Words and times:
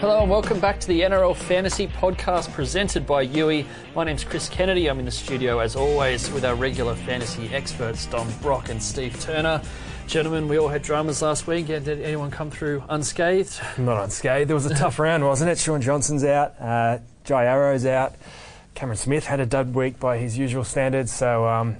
Hello 0.00 0.22
and 0.22 0.30
welcome 0.30 0.58
back 0.60 0.80
to 0.80 0.88
the 0.88 1.02
NRL 1.02 1.36
Fantasy 1.36 1.86
Podcast 1.86 2.50
presented 2.54 3.06
by 3.06 3.26
Youi. 3.26 3.66
My 3.94 4.02
name's 4.02 4.24
Chris 4.24 4.48
Kennedy. 4.48 4.88
I'm 4.88 4.98
in 4.98 5.04
the 5.04 5.10
studio 5.10 5.58
as 5.58 5.76
always 5.76 6.30
with 6.30 6.42
our 6.42 6.54
regular 6.54 6.94
fantasy 6.94 7.54
experts 7.54 8.06
Dom 8.06 8.26
Brock 8.40 8.70
and 8.70 8.82
Steve 8.82 9.20
Turner. 9.20 9.60
Gentlemen, 10.06 10.48
we 10.48 10.58
all 10.58 10.68
had 10.68 10.80
dramas 10.80 11.20
last 11.20 11.46
week. 11.46 11.66
Did 11.66 11.86
anyone 11.86 12.30
come 12.30 12.50
through 12.50 12.82
unscathed? 12.88 13.60
Not 13.78 14.02
unscathed. 14.02 14.48
There 14.48 14.56
was 14.56 14.64
a 14.64 14.74
tough 14.74 14.98
round, 14.98 15.22
wasn't 15.22 15.50
it? 15.50 15.58
Shaun 15.58 15.82
Johnson's 15.82 16.24
out, 16.24 16.58
uh, 16.58 17.00
Jai 17.24 17.44
Arrow's 17.44 17.84
out. 17.84 18.14
Cameron 18.74 18.96
Smith 18.96 19.26
had 19.26 19.38
a 19.38 19.46
dud 19.46 19.74
week 19.74 20.00
by 20.00 20.16
his 20.16 20.38
usual 20.38 20.64
standards, 20.64 21.12
so 21.12 21.46
um, 21.46 21.76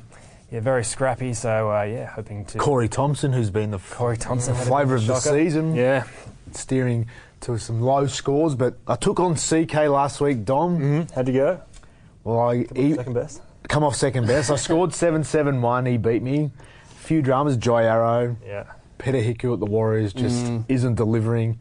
yeah, 0.53 0.61
very 0.61 0.85
scrappy. 0.85 1.33
So 1.33 1.73
uh, 1.73 1.85
yeah, 1.85 2.05
hoping 2.05 2.45
to. 2.47 2.59
Corey 2.59 2.91
Thompson, 2.91 3.33
who's 3.33 3.49
been 3.49 3.71
the 3.71 3.79
Corey 3.79 4.19
Thompson 4.19 4.55
had 4.55 4.67
a 4.67 4.67
flavour 4.69 4.97
of 4.97 5.07
the 5.07 5.15
shocker. 5.19 5.39
season, 5.39 5.75
Yeah, 5.75 6.05
steering 6.53 7.09
to 7.43 7.59
some 7.59 7.81
low 7.81 8.07
scores. 8.07 8.55
But 8.55 8.79
I 8.87 8.97
took 8.97 9.21
on 9.21 9.35
CK 9.37 9.75
last 9.89 10.21
week, 10.21 10.45
Dom. 10.45 10.79
mm-hmm. 10.79 11.15
how'd 11.15 11.29
you 11.29 11.35
go? 11.35 11.61
Well, 12.25 12.41
I 12.41 12.67
he, 12.77 12.95
Second 12.95 13.15
best. 13.15 13.43
come 13.69 13.83
off 13.85 13.95
second 13.97 14.27
best. 14.27 14.51
I 14.51 14.57
scored 14.57 14.93
seven 15.05 15.25
seven 15.25 15.63
one. 15.63 15.87
He 15.87 15.97
beat 15.97 16.23
me. 16.23 16.51
A 16.91 16.95
few 17.03 17.23
dramas. 17.23 17.57
Jai 17.57 17.85
Arrow, 17.85 18.37
Yeah. 18.47 18.65
Peta 18.99 19.19
Hiku 19.19 19.55
at 19.55 19.61
the 19.61 19.67
Warriors 19.67 20.13
just 20.13 20.53
isn't 20.69 20.97
delivering. 20.97 21.59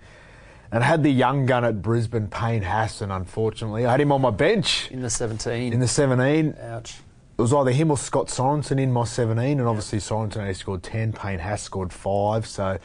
And 0.71 0.83
I 0.83 0.87
had 0.87 1.01
the 1.03 1.09
young 1.09 1.45
gun 1.45 1.63
at 1.63 1.81
Brisbane, 1.81 2.27
Payne 2.27 2.61
Hassan. 2.63 3.09
Unfortunately, 3.11 3.85
I 3.85 3.91
had 3.91 4.01
him 4.01 4.11
on 4.11 4.21
my 4.21 4.29
bench 4.29 4.91
In 4.91 5.01
the 5.01 5.09
17. 5.09 5.71
in 5.73 5.79
the 5.79 5.87
17. 5.87 6.55
Ouch. 6.61 6.97
It 7.37 7.41
was 7.41 7.53
either 7.53 7.71
him 7.71 7.89
or 7.89 7.97
Scott 7.97 8.27
Sorensen 8.27 8.79
in 8.79 8.91
my 8.91 9.05
17, 9.05 9.59
and 9.59 9.67
obviously 9.67 9.99
Sorensen 9.99 10.37
only 10.41 10.53
scored 10.53 10.83
10, 10.83 11.13
Payne 11.13 11.39
has 11.39 11.61
scored 11.61 11.93
5. 11.93 12.45
So 12.45 12.77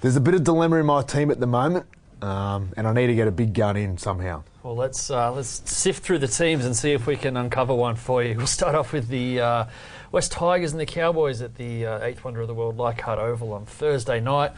there's 0.00 0.16
a 0.16 0.20
bit 0.20 0.34
of 0.34 0.42
dilemma 0.42 0.76
in 0.78 0.86
my 0.86 1.02
team 1.04 1.30
at 1.30 1.38
the 1.38 1.46
moment, 1.46 1.86
um, 2.22 2.72
and 2.76 2.86
I 2.86 2.92
need 2.92 3.08
to 3.08 3.14
get 3.14 3.28
a 3.28 3.32
big 3.32 3.52
gun 3.52 3.76
in 3.76 3.98
somehow. 3.98 4.44
Well, 4.62 4.76
let's 4.76 5.10
uh, 5.10 5.32
let's 5.32 5.62
sift 5.70 6.04
through 6.04 6.18
the 6.18 6.28
teams 6.28 6.64
and 6.64 6.76
see 6.76 6.92
if 6.92 7.06
we 7.06 7.16
can 7.16 7.36
uncover 7.36 7.74
one 7.74 7.96
for 7.96 8.22
you. 8.22 8.36
We'll 8.36 8.46
start 8.46 8.74
off 8.76 8.92
with 8.92 9.08
the 9.08 9.40
uh, 9.40 9.64
West 10.12 10.30
Tigers 10.30 10.72
and 10.72 10.80
the 10.80 10.86
Cowboys 10.86 11.42
at 11.42 11.56
the 11.56 11.86
uh, 11.86 12.04
Eighth 12.04 12.24
Wonder 12.24 12.42
of 12.42 12.48
the 12.48 12.54
World 12.54 12.76
Leichhardt 12.76 13.18
Oval 13.18 13.52
on 13.52 13.66
Thursday 13.66 14.20
night. 14.20 14.52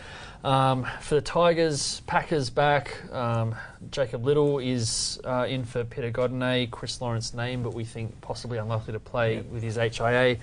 Um, 0.45 0.87
for 1.01 1.15
the 1.15 1.23
Tigers, 1.23 2.03
Packers 2.07 2.51
back. 2.51 3.03
Um, 3.11 3.55
Jacob 3.91 4.27
Liddle 4.27 4.59
is 4.59 5.19
uh, 5.25 5.47
in 5.49 5.65
for 5.65 5.85
Peter 5.85 6.11
Godinay. 6.11 6.71
Chris 6.71 7.01
Lawrence 7.01 7.33
name, 7.33 7.63
but 7.63 7.73
we 7.73 7.85
think 7.85 8.21
possibly 8.21 8.59
unlikely 8.59 8.93
to 8.93 9.01
play 9.01 9.41
with 9.41 9.63
his 9.63 9.77
HIA. 9.77 10.37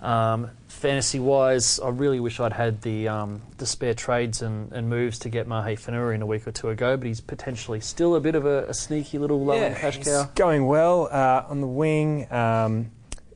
Um, 0.00 0.50
fantasy 0.68 1.20
wise, 1.20 1.78
I 1.80 1.90
really 1.90 2.18
wish 2.18 2.40
I'd 2.40 2.54
had 2.54 2.80
the 2.80 3.08
um, 3.08 3.42
the 3.58 3.66
spare 3.66 3.92
trades 3.92 4.40
and, 4.40 4.72
and 4.72 4.88
moves 4.88 5.18
to 5.20 5.28
get 5.28 5.46
Mahe 5.46 5.76
Fonua 5.76 6.14
in 6.14 6.22
a 6.22 6.26
week 6.26 6.46
or 6.48 6.50
two 6.50 6.70
ago, 6.70 6.96
but 6.96 7.06
he's 7.06 7.20
potentially 7.20 7.80
still 7.80 8.16
a 8.16 8.20
bit 8.20 8.34
of 8.34 8.46
a, 8.46 8.64
a 8.64 8.74
sneaky 8.74 9.18
little 9.18 9.44
low 9.44 9.54
in 9.54 9.74
cash 9.74 9.98
he's 9.98 10.06
cow. 10.06 10.30
going 10.34 10.66
well 10.66 11.08
uh, 11.12 11.44
on 11.46 11.60
the 11.60 11.68
wing. 11.68 12.26
A 12.30 12.36
um, 12.36 12.90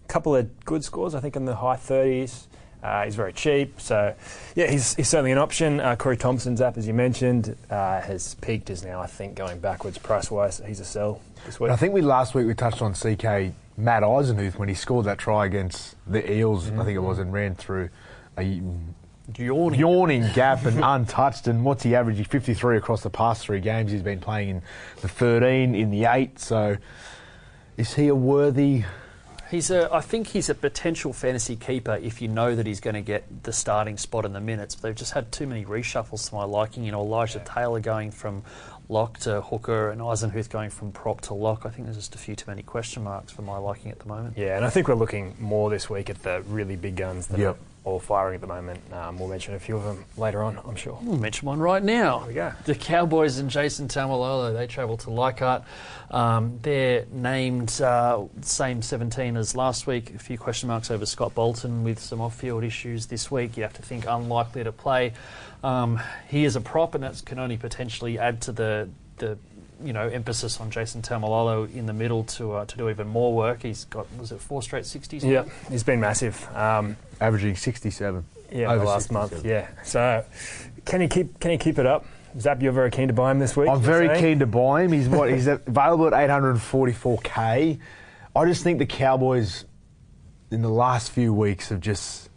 couple 0.09 0.35
of 0.35 0.65
good 0.65 0.83
scores, 0.83 1.15
I 1.15 1.21
think, 1.21 1.37
in 1.37 1.45
the 1.45 1.57
high 1.57 1.77
30s. 1.77 2.47
Uh, 2.87 3.05
he's 3.05 3.17
very 3.17 3.33
cheap, 3.33 3.81
so 3.81 4.15
yeah, 4.55 4.71
he's, 4.71 4.95
he's 4.95 5.09
certainly 5.09 5.33
an 5.33 5.39
option. 5.39 5.81
Uh, 5.81 5.97
Corey 5.97 6.17
Thompson's 6.17 6.61
app, 6.61 6.77
as 6.77 6.87
you 6.87 6.95
mentioned, 6.95 7.57
uh, 7.69 8.01
has 8.01 8.35
peaked. 8.37 8.71
Is 8.71 8.85
now, 8.85 9.01
I 9.01 9.07
think, 9.07 9.35
going 9.35 9.59
backwards 9.59 9.99
price 9.99 10.31
wise. 10.31 10.63
He's 10.65 10.79
a 10.79 10.85
sell 10.85 11.21
this 11.45 11.59
week. 11.59 11.73
I 11.73 11.77
think 11.77 11.95
we 11.95 12.01
last 12.01 12.35
week 12.37 12.47
we 12.47 12.55
touched 12.55 12.83
on 12.83 12.93
CK 12.93 13.55
Matt 13.77 14.05
Eisenhuth 14.05 14.57
when 14.57 14.69
he 14.69 14.75
scored 14.77 15.07
that 15.07 15.19
try 15.19 15.47
against 15.47 15.97
the 16.07 16.31
Eels, 16.33 16.69
I 16.71 16.85
think 16.85 16.91
it 16.91 17.01
was, 17.01 17.19
and 17.19 17.33
ran 17.33 17.57
through 17.57 17.91
a 18.39 18.63
Yawning. 19.37 19.81
yawning 19.81 20.25
gap 20.35 20.65
and 20.65 20.79
untouched. 20.85 21.49
And 21.49 21.65
what's 21.65 21.83
he 21.83 21.97
averaging? 21.97 22.25
53 22.25 22.77
across 22.77 23.03
the 23.03 23.11
past 23.11 23.43
three 23.43 23.59
games. 23.59 23.91
He's 23.91 24.03
been 24.03 24.21
playing 24.21 24.49
in 24.49 24.63
the 25.03 25.09
13, 25.09 25.75
in 25.75 25.91
the 25.91 26.05
8. 26.05 26.39
So 26.39 26.77
is 27.77 27.95
he 27.95 28.07
a 28.07 28.15
worthy 28.15 28.85
He's 29.51 29.71
a, 29.71 29.93
I 29.93 30.01
think 30.01 30.29
he's 30.29 30.49
a 30.49 30.55
potential 30.55 31.13
fantasy 31.13 31.57
keeper 31.57 31.99
if 32.03 32.21
you 32.21 32.29
know 32.29 32.55
that 32.57 32.67
he's 32.67 32.81
going 32.81 32.95
to 32.95 33.03
get 33.03 33.45
the 33.45 33.53
starting 33.53 33.97
spot 33.97 34.25
in 34.25 34.33
the 34.33 34.41
minutes. 34.41 34.75
But 34.75 34.83
they've 34.83 34.97
just 34.97 35.13
had 35.13 35.31
too 35.31 35.47
many 35.47 35.65
reshuffles 35.65 36.29
to 36.29 36.35
my 36.35 36.45
liking. 36.45 36.85
You 36.85 36.93
know, 36.93 37.01
Elijah 37.01 37.43
Taylor 37.45 37.81
going 37.81 38.11
from 38.11 38.43
lock 38.89 39.19
to 39.19 39.41
hooker 39.41 39.91
and 39.91 40.01
Eisenhuth 40.01 40.51
going 40.51 40.71
from 40.71 40.93
prop 40.93 41.21
to 41.23 41.35
lock. 41.35 41.67
I 41.67 41.71
think 41.71 41.87
there's 41.87 41.97
just 41.97 42.15
a 42.15 42.19
few 42.19 42.37
too 42.37 42.51
many 42.51 42.63
question 42.63 43.05
marks 43.05 43.33
for 43.33 43.43
my 43.43 43.59
liking 43.59 43.91
at 43.91 43.99
the 43.99 44.07
moment. 44.07 44.37
Yeah, 44.37 44.57
and 44.57 44.65
I 44.65 44.71
think 44.71 44.89
we're 44.89 44.95
looking 44.95 45.35
more 45.41 45.71
this 45.71 45.91
week 45.91 46.11
at 46.11 46.23
the 46.23 46.43
really 46.49 46.77
big 46.77 46.97
guns 46.97 47.29
that 47.29 47.39
Yep. 47.39 47.59
All 47.87 48.01
firing 48.01 48.35
at 48.35 48.41
the 48.41 48.49
moment. 48.49 48.81
Um, 48.93 49.17
we'll 49.17 49.29
mention 49.29 49.55
a 49.55 49.61
few 49.61 49.77
of 49.77 49.85
them 49.85 50.05
later 50.17 50.43
on, 50.43 50.59
I'm 50.67 50.75
sure. 50.75 50.99
We'll 51.05 51.19
mention 51.19 51.47
one 51.47 51.61
right 51.61 51.81
now. 51.81 52.27
we 52.27 52.35
go. 52.35 52.53
The 52.65 52.75
Cowboys 52.75 53.39
and 53.39 53.49
Jason 53.49 53.87
Taumalolo, 53.87 54.53
they 54.53 54.67
travel 54.67 54.97
to 54.97 55.11
Leichhardt. 55.11 55.63
Um, 56.11 56.59
they're 56.63 57.07
named 57.13 57.81
uh, 57.81 58.25
same 58.41 58.83
17 58.83 59.37
as 59.37 59.55
last 59.55 59.87
week. 59.87 60.13
A 60.17 60.19
few 60.19 60.37
question 60.37 60.67
marks 60.69 60.91
over 60.91 61.07
Scott 61.07 61.33
Bolton 61.33 61.85
with 61.85 62.01
some 62.01 62.21
off-field 62.21 62.65
issues 62.65 63.07
this 63.07 63.31
week. 63.31 63.57
You 63.57 63.63
have 63.63 63.75
to 63.75 63.83
think 63.83 64.05
unlikely 64.09 64.65
to 64.65 64.73
play. 64.73 65.13
Um, 65.63 66.01
he 66.27 66.45
is 66.45 66.57
a 66.57 66.61
prop, 66.61 66.97
and 66.97 67.05
that 67.05 67.23
can 67.25 67.39
only 67.39 67.57
potentially 67.57 68.19
add 68.19 68.43
to 68.43 68.53
the 68.53 68.89
the 69.19 69.39
you 69.83 69.93
know 69.93 70.09
emphasis 70.09 70.61
on 70.61 70.71
Jason 70.71 71.03
Taumalolo 71.03 71.73
in 71.75 71.87
the 71.87 71.93
middle 71.93 72.25
to 72.25 72.53
uh, 72.53 72.65
to 72.67 72.77
do 72.77 72.89
even 72.89 73.09
more 73.09 73.35
work. 73.35 73.63
He's 73.63 73.85
got 73.87 74.07
was 74.19 74.33
it 74.33 74.41
four 74.41 74.63
straight 74.63 74.85
60s? 74.85 75.23
Yeah, 75.23 75.45
he's 75.71 75.83
been 75.83 76.01
massive. 76.01 76.47
Um, 76.55 76.97
averaging 77.21 77.57
67? 77.57 78.25
yeah, 78.53 78.71
Over 78.71 78.79
the 78.79 78.85
last 78.85 79.09
67. 79.09 79.37
month. 79.37 79.47
Yeah. 79.47 79.69
So, 79.85 80.25
can 80.85 81.01
he 81.01 81.09
keep? 81.09 81.39
Can 81.41 81.51
he 81.51 81.59
keep 81.59 81.79
it 81.79 81.87
up? 81.87 82.07
Zap, 82.39 82.61
you're 82.61 82.73
very 82.73 82.91
keen 82.91 83.09
to 83.09 83.15
buy 83.15 83.31
him 83.31 83.39
this 83.39 83.57
week. 83.57 83.69
I'm 83.69 83.81
very 83.81 84.09
saying? 84.09 84.23
keen 84.23 84.39
to 84.41 84.47
buy 84.47 84.83
him. 84.83 84.93
He's 84.93 85.09
what? 85.09 85.31
He's 85.31 85.47
available 85.47 86.15
at 86.15 86.29
844k. 86.31 87.79
I 88.35 88.45
just 88.45 88.63
think 88.63 88.79
the 88.79 88.87
Cowboys 88.87 89.65
in 90.51 90.61
the 90.63 90.69
last 90.69 91.11
few 91.11 91.33
weeks 91.33 91.71
have 91.71 91.81
just 91.81 92.29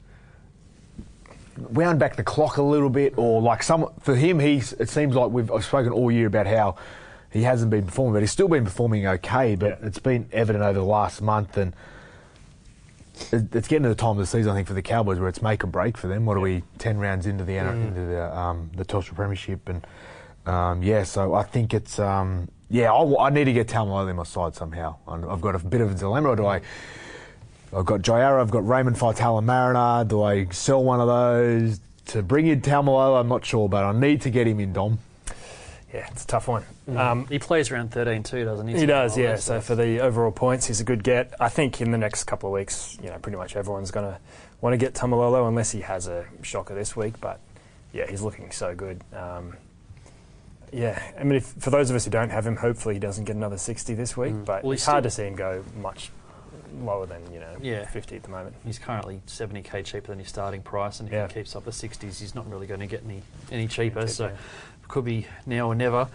wound 1.58 2.00
back 2.00 2.16
the 2.16 2.24
clock 2.24 2.58
a 2.58 2.62
little 2.64 2.90
bit, 2.90 3.14
or 3.18 3.42
like 3.42 3.62
some 3.64 3.90
for 4.00 4.16
him, 4.16 4.40
he's. 4.40 4.74
It 4.74 4.90
seems 4.90 5.16
like 5.16 5.32
we've 5.32 5.52
I've 5.52 5.66
spoken 5.66 5.92
all 5.92 6.10
year 6.12 6.28
about 6.28 6.48
how 6.48 6.76
he 7.32 7.44
hasn't 7.44 7.70
been 7.72 7.86
performing, 7.86 8.14
but 8.14 8.22
he's 8.22 8.32
still 8.32 8.48
been 8.48 8.66
performing 8.66 9.06
okay. 9.08 9.56
But 9.56 9.80
Yeah. 9.82 9.88
it's 9.88 10.00
been 10.00 10.28
evident 10.32 10.64
over 10.64 10.80
the 10.80 10.86
last 10.86 11.22
month, 11.22 11.58
and 11.58 11.74
it's 13.32 13.68
getting 13.68 13.84
to 13.84 13.90
the 13.90 13.96
time 13.96 14.12
of 14.12 14.18
the 14.18 14.26
season, 14.26 14.52
I 14.52 14.56
think, 14.56 14.68
for 14.68 14.74
the 14.74 14.82
Cowboys 14.82 15.20
where 15.20 15.28
it's 15.28 15.42
make 15.42 15.64
or 15.64 15.68
break 15.68 15.98
for 15.98 16.08
them. 16.08 16.26
What 16.26 16.38
are 16.38 16.42
we 16.42 16.64
ten 16.78 16.98
rounds 16.98 17.26
into 17.26 17.44
the 17.44 17.58
into 17.58 18.02
the 18.02 18.38
um, 18.38 18.72
the 18.76 18.86
Telstra 18.86 19.16
Premiership, 19.16 19.68
and 19.68 19.86
um, 20.46 20.82
yeah, 20.84 21.04
so 21.04 21.34
I 21.34 21.44
think 21.44 21.74
it's 21.74 22.00
um, 22.00 22.48
yeah, 22.70 22.94
I, 22.94 23.28
I 23.28 23.30
need 23.30 23.46
to 23.46 23.54
get 23.54 23.68
Taumalolo 23.68 24.10
on 24.10 24.16
my 24.16 24.24
side 24.24 24.56
somehow. 24.56 24.96
I've 25.08 25.42
got 25.42 25.56
a 25.56 25.60
bit 25.60 25.82
of 25.82 25.92
a 25.92 25.96
dilemma. 25.96 26.36
Do 26.36 26.46
I? 26.46 26.62
I've 27.76 27.86
got 27.86 28.02
Jaira, 28.02 28.42
I've 28.42 28.50
got 28.50 28.68
Raymond 28.68 28.96
Faitala 28.96 29.44
Mariner. 29.44 30.04
Do 30.04 30.24
I 30.24 30.46
sell 30.46 30.84
one 30.84 31.00
of 31.00 31.08
those 31.08 31.80
to 32.08 32.24
bring 32.24 32.48
in 32.48 32.62
Taumalolo? 32.62 33.20
I'm 33.20 33.28
not 33.28 33.46
sure, 33.46 33.70
but 33.70 33.84
I 33.84 33.92
need 33.92 34.22
to 34.22 34.32
get 34.32 34.48
him 34.48 34.60
in 34.60 34.74
Dom. 34.74 34.98
Yeah, 35.94 36.08
it's 36.12 36.24
a 36.24 36.28
tough 36.28 36.48
one. 36.48 36.64
Um, 36.96 37.26
He 37.28 37.40
plays 37.40 37.72
around 37.72 37.92
13 37.92 38.22
too, 38.24 38.46
doesn't 38.46 38.68
he? 38.68 38.78
He 38.80 38.86
does, 38.86 39.18
yeah. 39.18 39.36
So 39.36 39.56
So 39.56 39.62
for 39.62 39.76
the 39.76 40.00
overall 40.02 40.32
points, 40.32 40.68
he's 40.68 40.80
a 40.80 40.84
good 40.84 41.04
get. 41.04 41.34
I 41.40 41.50
think 41.50 41.82
in 41.82 41.92
the 41.92 41.98
next 41.98 42.26
couple 42.26 42.48
of 42.50 42.54
weeks, 42.54 42.98
you 43.02 43.10
know, 43.10 43.18
pretty 43.18 43.38
much 43.38 43.56
everyone's 43.56 43.90
going 43.92 44.06
to 44.06 44.20
want 44.62 44.74
to 44.74 44.78
get 44.78 44.94
Taumalolo 44.94 45.48
unless 45.48 45.72
he 45.72 45.82
has 45.82 46.08
a 46.08 46.26
shocker 46.44 46.76
this 46.76 46.96
week. 46.96 47.20
But 47.20 47.40
yeah, 47.92 48.06
he's 48.08 48.22
looking 48.22 48.52
so 48.52 48.76
good. 48.76 49.02
Um, 49.14 49.56
yeah, 50.72 51.02
I 51.20 51.24
mean, 51.24 51.38
if, 51.38 51.46
for 51.46 51.72
those 51.72 51.90
of 51.90 51.96
us 51.96 52.06
who 52.06 52.12
don't 52.12 52.30
have 52.30 52.46
him, 52.46 52.56
hopefully 52.56 52.94
he 52.94 53.00
doesn't 53.00 53.24
get 53.26 53.36
another 53.36 53.58
60 53.58 53.96
this 53.96 54.16
week. 54.16 54.34
Mm. 54.34 54.46
But 54.46 54.64
Well, 54.64 54.74
it's 54.74 54.86
hard 54.86 55.04
to 55.06 55.10
see 55.10 55.24
him 55.24 55.36
go 55.36 55.64
much 55.82 56.12
lower 56.84 57.08
than 57.08 57.20
you 57.34 57.40
know 57.40 57.56
Yeah. 57.60 57.88
50 57.88 58.16
at 58.18 58.22
the 58.22 58.30
moment. 58.30 58.56
He's 58.64 58.78
currently 58.78 59.22
70k 59.26 59.84
cheaper 59.84 60.08
than 60.08 60.20
his 60.20 60.28
starting 60.28 60.62
price, 60.62 61.00
and 61.00 61.10
if 61.10 61.14
Yeah. 61.14 61.28
he 61.28 61.34
keeps 61.34 61.56
up 61.56 61.66
the 61.66 61.72
60s, 61.72 62.20
he's 62.20 62.36
not 62.36 62.48
really 62.48 62.68
going 62.68 62.82
to 62.82 62.86
get 62.86 63.04
any 63.04 63.24
any 63.52 63.68
cheaper. 63.68 64.02
cheaper, 64.02 64.08
so 64.08 64.28
yeah. 64.28 64.36
Could 64.90 65.06
be 65.06 65.28
now 65.46 65.68
or 65.68 65.76
never. 65.76 66.10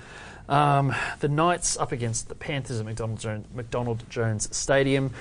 Um, 0.47 0.95
the 1.21 1.29
Knights 1.29 1.79
up 1.79 1.93
against 1.93 2.29
the 2.29 2.35
Panthers 2.35 2.79
at 2.79 2.85
McDonald 2.85 3.19
Jones, 3.19 3.47
McDonald 3.55 4.05
Jones 4.11 4.55
Stadium. 4.55 5.13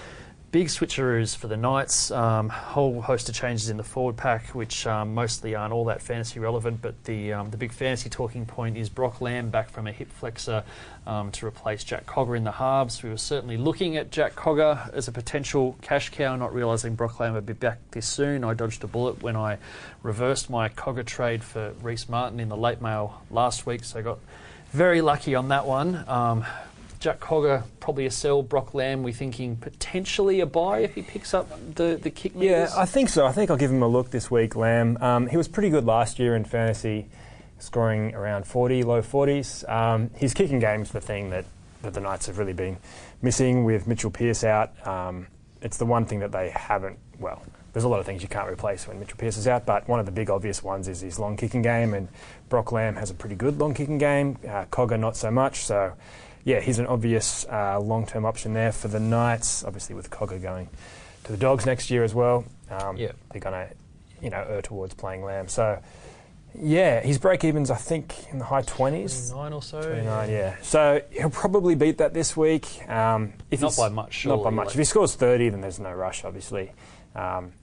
Big 0.53 0.67
switcheroos 0.67 1.35
for 1.35 1.47
the 1.47 1.57
Knights. 1.57 2.11
Um, 2.11 2.47
whole 2.47 3.01
host 3.01 3.27
of 3.27 3.33
changes 3.33 3.71
in 3.71 3.77
the 3.77 3.83
forward 3.83 4.17
pack, 4.17 4.49
which 4.49 4.85
um, 4.85 5.15
mostly 5.15 5.55
aren't 5.55 5.73
all 5.73 5.85
that 5.85 5.99
fantasy 5.99 6.39
relevant. 6.39 6.79
But 6.79 7.05
the 7.05 7.33
um, 7.33 7.49
the 7.49 7.57
big 7.57 7.71
fantasy 7.71 8.07
talking 8.07 8.45
point 8.45 8.77
is 8.77 8.87
Brock 8.87 9.19
Lamb 9.19 9.49
back 9.49 9.71
from 9.71 9.87
a 9.87 9.91
hip 9.91 10.11
flexor 10.11 10.63
um, 11.07 11.31
to 11.31 11.47
replace 11.47 11.83
Jack 11.83 12.05
Cogger 12.05 12.37
in 12.37 12.43
the 12.43 12.51
halves. 12.51 13.01
We 13.01 13.09
were 13.09 13.17
certainly 13.17 13.57
looking 13.57 13.97
at 13.97 14.11
Jack 14.11 14.35
Cogger 14.35 14.93
as 14.93 15.07
a 15.07 15.11
potential 15.11 15.75
cash 15.81 16.09
cow, 16.09 16.35
not 16.35 16.53
realising 16.53 16.93
Brock 16.93 17.19
Lamb 17.19 17.33
would 17.33 17.47
be 17.47 17.53
back 17.53 17.79
this 17.89 18.05
soon. 18.05 18.43
I 18.43 18.53
dodged 18.53 18.83
a 18.83 18.87
bullet 18.87 19.23
when 19.23 19.35
I 19.35 19.57
reversed 20.03 20.51
my 20.51 20.69
Cogger 20.69 21.03
trade 21.03 21.43
for 21.43 21.71
Rhyse 21.81 22.07
Martin 22.07 22.39
in 22.39 22.49
the 22.49 22.57
late 22.57 22.79
mail 22.79 23.23
last 23.31 23.65
week, 23.65 23.83
so 23.83 23.97
I 23.97 24.03
got 24.03 24.19
very 24.69 25.01
lucky 25.01 25.33
on 25.33 25.47
that 25.47 25.65
one. 25.65 26.07
Um, 26.07 26.45
Jack 27.03 27.19
Cogger 27.19 27.63
probably 27.81 28.05
a 28.05 28.11
sell. 28.11 28.41
Brock 28.41 28.73
Lamb, 28.73 29.03
we're 29.03 29.11
thinking 29.11 29.57
potentially 29.57 30.39
a 30.39 30.45
buy 30.45 30.79
if 30.79 30.95
he 30.95 31.01
picks 31.01 31.33
up 31.33 31.49
the 31.75 31.99
the 32.01 32.09
kick. 32.09 32.31
Yeah, 32.33 32.39
meters. 32.39 32.73
I 32.75 32.85
think 32.85 33.09
so. 33.09 33.25
I 33.25 33.33
think 33.33 33.51
I'll 33.51 33.57
give 33.57 33.71
him 33.71 33.83
a 33.83 33.87
look 33.89 34.09
this 34.09 34.31
week, 34.31 34.55
Lamb. 34.55 34.97
Um, 35.01 35.27
he 35.27 35.35
was 35.35 35.49
pretty 35.49 35.69
good 35.69 35.83
last 35.83 36.17
year 36.17 36.33
in 36.33 36.45
fantasy. 36.45 37.09
scoring 37.59 38.15
around 38.15 38.47
40, 38.47 38.83
low 38.83 39.01
40s. 39.01 39.69
Um, 39.69 40.11
his 40.15 40.33
kicking 40.33 40.59
game's 40.59 40.91
the 40.91 41.01
thing 41.01 41.29
that, 41.31 41.43
that 41.81 41.93
the 41.93 41.99
Knights 41.99 42.27
have 42.27 42.37
really 42.37 42.53
been 42.53 42.77
missing 43.21 43.65
with 43.65 43.85
Mitchell 43.85 44.09
Pearce 44.09 44.45
out. 44.45 44.71
Um, 44.87 45.27
it's 45.61 45.75
the 45.75 45.85
one 45.85 46.05
thing 46.05 46.19
that 46.19 46.31
they 46.31 46.51
haven't, 46.51 46.99
well, 47.19 47.41
there's 47.73 47.83
a 47.83 47.89
lot 47.89 47.99
of 47.99 48.05
things 48.05 48.21
you 48.21 48.29
can't 48.29 48.49
replace 48.49 48.87
when 48.87 48.97
Mitchell 48.99 49.17
Pearce 49.17 49.35
is 49.35 49.47
out, 49.47 49.65
but 49.65 49.89
one 49.89 49.99
of 49.99 50.05
the 50.05 50.11
big 50.11 50.29
obvious 50.29 50.63
ones 50.63 50.87
is 50.87 51.01
his 51.01 51.19
long 51.19 51.35
kicking 51.35 51.61
game, 51.61 51.93
and 51.93 52.07
Brock 52.47 52.71
Lamb 52.71 52.95
has 52.95 53.09
a 53.09 53.13
pretty 53.13 53.35
good 53.35 53.59
long 53.59 53.73
kicking 53.73 53.97
game. 53.97 54.37
Uh, 54.45 54.65
Cogger 54.65 54.97
not 54.97 55.17
so 55.17 55.31
much, 55.31 55.65
so 55.65 55.93
yeah, 56.43 56.59
he's 56.59 56.79
an 56.79 56.87
obvious 56.87 57.45
uh, 57.45 57.79
long 57.79 58.05
term 58.05 58.25
option 58.25 58.53
there 58.53 58.71
for 58.71 58.87
the 58.87 58.99
Knights. 58.99 59.63
Obviously, 59.63 59.95
with 59.95 60.09
Cogger 60.09 60.41
going 60.41 60.69
to 61.25 61.31
the 61.31 61.37
Dogs 61.37 61.65
next 61.65 61.89
year 61.89 62.03
as 62.03 62.13
well, 62.13 62.45
um, 62.69 62.97
Yep. 62.97 63.15
they're 63.31 63.41
going 63.41 63.67
to 63.67 63.73
you 64.21 64.29
know 64.29 64.45
err 64.49 64.61
towards 64.61 64.93
playing 64.93 65.23
Lamb. 65.23 65.47
So 65.47 65.79
yeah, 66.55 66.99
his 67.01 67.17
break 67.17 67.43
evens 67.43 67.71
I 67.71 67.75
think 67.75 68.13
in 68.31 68.37
the 68.39 68.45
high 68.45 68.61
twenties. 68.61 69.29
29 69.31 69.53
or 69.53 69.61
so. 69.63 69.81
29, 69.81 70.29
yeah. 70.29 70.55
So 70.61 71.01
he'll 71.11 71.29
probably 71.29 71.75
beat 71.75 71.97
that 71.97 72.13
this 72.13 72.37
week. 72.37 72.87
Um, 72.89 73.33
if 73.49 73.61
Not 73.61 73.75
by 73.75 73.89
much, 73.89 74.25
Not 74.25 74.43
by 74.43 74.49
much. 74.51 74.67
like- 74.67 74.75
If 74.75 74.79
he 74.79 74.83
scores 74.85 75.15
30, 75.15 75.49
then 75.49 75.61
there's 75.61 75.79
no 75.79 75.91
rush, 75.91 76.23
obviously. 76.23 76.71
Um, 77.15 77.53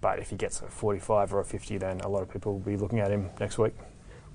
but 0.00 0.18
if 0.18 0.30
he 0.30 0.36
gets 0.36 0.60
a 0.62 0.66
45 0.66 1.32
or 1.34 1.40
a 1.40 1.44
50, 1.44 1.76
then 1.78 2.00
a 2.00 2.08
lot 2.08 2.22
of 2.22 2.30
people 2.30 2.52
will 2.54 2.60
be 2.60 2.76
looking 2.76 3.00
at 3.00 3.10
him 3.10 3.28
next 3.38 3.58
week. 3.58 3.74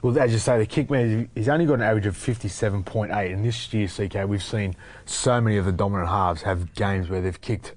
Well, 0.01 0.17
as 0.19 0.31
you 0.31 0.39
say, 0.39 0.59
the 0.59 0.65
kick 0.65 0.89
man, 0.91 1.29
he's 1.33 1.49
only 1.49 1.65
got 1.65 1.75
an 1.75 1.81
average 1.81 2.05
of 2.05 2.15
57.8. 2.15 3.33
And 3.33 3.43
this 3.43 3.73
year, 3.73 3.87
CK, 3.87 4.27
we've 4.27 4.43
seen 4.43 4.75
so 5.05 5.41
many 5.41 5.57
of 5.57 5.65
the 5.65 5.71
dominant 5.71 6.09
halves 6.09 6.43
have 6.43 6.73
games 6.75 7.09
where 7.09 7.19
they've 7.21 7.39
kicked 7.41 7.73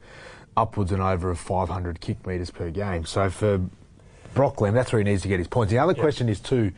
upwards 0.56 0.92
and 0.92 1.00
over 1.00 1.30
of 1.30 1.38
500 1.38 2.00
kick 2.00 2.26
metres 2.26 2.50
per 2.50 2.70
game. 2.70 3.06
So 3.06 3.30
for 3.30 3.60
Brock 4.34 4.60
Lamb, 4.60 4.74
that's 4.74 4.92
where 4.92 5.00
he 5.00 5.04
needs 5.04 5.22
to 5.22 5.28
get 5.28 5.38
his 5.38 5.48
points. 5.48 5.70
The 5.70 5.78
other 5.78 5.94
Yeah. 5.96 6.02
question 6.02 6.28
is, 6.28 6.40
too, 6.40 6.72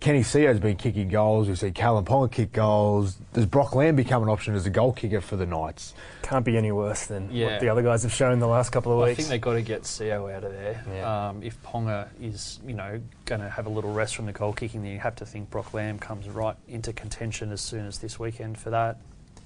Kenny 0.00 0.22
Sio's 0.22 0.58
been 0.58 0.76
kicking 0.76 1.08
goals. 1.08 1.46
We've 1.46 1.58
seen 1.58 1.74
Kalyn 1.74 2.04
Ponga 2.06 2.32
kick 2.32 2.52
goals. 2.52 3.18
Does 3.34 3.44
Brock 3.44 3.74
Lamb 3.74 3.96
become 3.96 4.22
an 4.22 4.30
option 4.30 4.54
as 4.54 4.64
a 4.64 4.70
goal 4.70 4.94
kicker 4.94 5.20
for 5.20 5.36
the 5.36 5.44
Knights? 5.44 5.92
Can't 6.22 6.42
be 6.42 6.56
any 6.56 6.72
worse 6.72 7.04
than 7.04 7.28
Yeah. 7.30 7.52
what 7.52 7.60
the 7.60 7.68
other 7.68 7.82
guys 7.82 8.02
have 8.04 8.12
shown 8.12 8.38
the 8.38 8.46
last 8.46 8.70
couple 8.70 8.92
of 8.92 8.98
weeks. 9.06 9.12
I 9.12 9.14
think 9.16 9.28
they've 9.28 9.40
got 9.42 9.52
to 9.54 9.62
get 9.62 9.82
Sio 9.82 10.34
out 10.34 10.42
of 10.44 10.52
there. 10.52 10.82
Yeah. 10.90 11.28
Um, 11.28 11.42
if 11.42 11.62
Ponga 11.62 12.08
is, 12.18 12.60
you 12.66 12.72
know, 12.72 12.98
going 13.26 13.42
to 13.42 13.50
have 13.50 13.66
a 13.66 13.68
little 13.68 13.92
rest 13.92 14.16
from 14.16 14.24
the 14.24 14.32
goal 14.32 14.54
kicking, 14.54 14.82
then 14.82 14.92
you 14.92 14.98
have 15.00 15.16
to 15.16 15.26
think 15.26 15.50
Brock 15.50 15.74
Lamb 15.74 15.98
comes 15.98 16.28
right 16.30 16.56
into 16.66 16.94
contention 16.94 17.52
as 17.52 17.60
soon 17.60 17.84
as 17.86 17.98
this 17.98 18.18
weekend 18.18 18.56
for 18.56 18.70
that. 18.70 18.96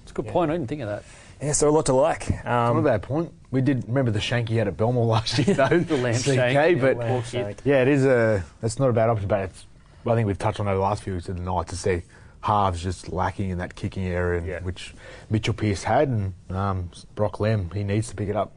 It's 0.03 0.11
a 0.11 0.13
good 0.15 0.25
Yeah. 0.27 0.31
point. 0.31 0.51
I 0.51 0.53
didn't 0.53 0.69
think 0.69 0.81
of 0.81 0.87
that. 0.87 1.03
yeah, 1.41 1.51
so 1.51 1.67
a 1.67 1.71
lot 1.71 1.85
to 1.87 1.93
like. 1.93 2.29
Not 2.45 2.45
a 2.45 2.77
Um, 2.77 2.83
bad 2.85 3.01
point. 3.01 3.33
We 3.51 3.59
did 3.59 3.85
remember 3.89 4.11
the 4.11 4.21
shank 4.21 4.47
he 4.47 4.55
had 4.55 4.69
at 4.69 4.77
Belmore 4.77 5.05
last 5.15 5.37
year, 5.37 5.53
though. 5.53 5.79
The 5.79 5.97
lamb 5.97 6.13
CK, 6.15 6.23
shank, 6.53 6.79
but 6.79 6.95
yeah, 6.95 7.03
Lamb 7.03 7.23
shank. 7.23 7.57
Yeah, 7.65 7.81
it 7.81 7.89
is 7.89 8.05
a. 8.05 8.41
That's 8.61 8.79
not 8.79 8.89
a 8.89 8.93
bad 8.93 9.09
option, 9.09 9.27
but 9.27 9.41
it's. 9.41 9.65
I 10.07 10.15
think 10.15 10.27
we've 10.27 10.37
touched 10.37 10.59
on 10.59 10.67
over 10.67 10.75
the 10.75 10.81
last 10.81 11.03
few 11.03 11.13
weeks 11.13 11.29
of 11.29 11.37
the 11.37 11.43
night 11.43 11.67
to 11.69 11.75
see 11.75 12.03
halves 12.41 12.83
just 12.83 13.11
lacking 13.11 13.49
in 13.49 13.57
that 13.57 13.73
kicking 13.75 14.05
area, 14.05 14.43
Yeah. 14.45 14.59
which 14.61 14.93
Mitchell 15.29 15.53
Pearce 15.55 15.83
had, 15.83 16.09
and 16.09 16.33
um, 16.49 16.91
Brock 17.15 17.39
Lamb 17.39 17.71
he 17.73 17.83
needs 17.83 18.09
to 18.09 18.15
pick 18.15 18.29
it 18.29 18.35
up 18.35 18.51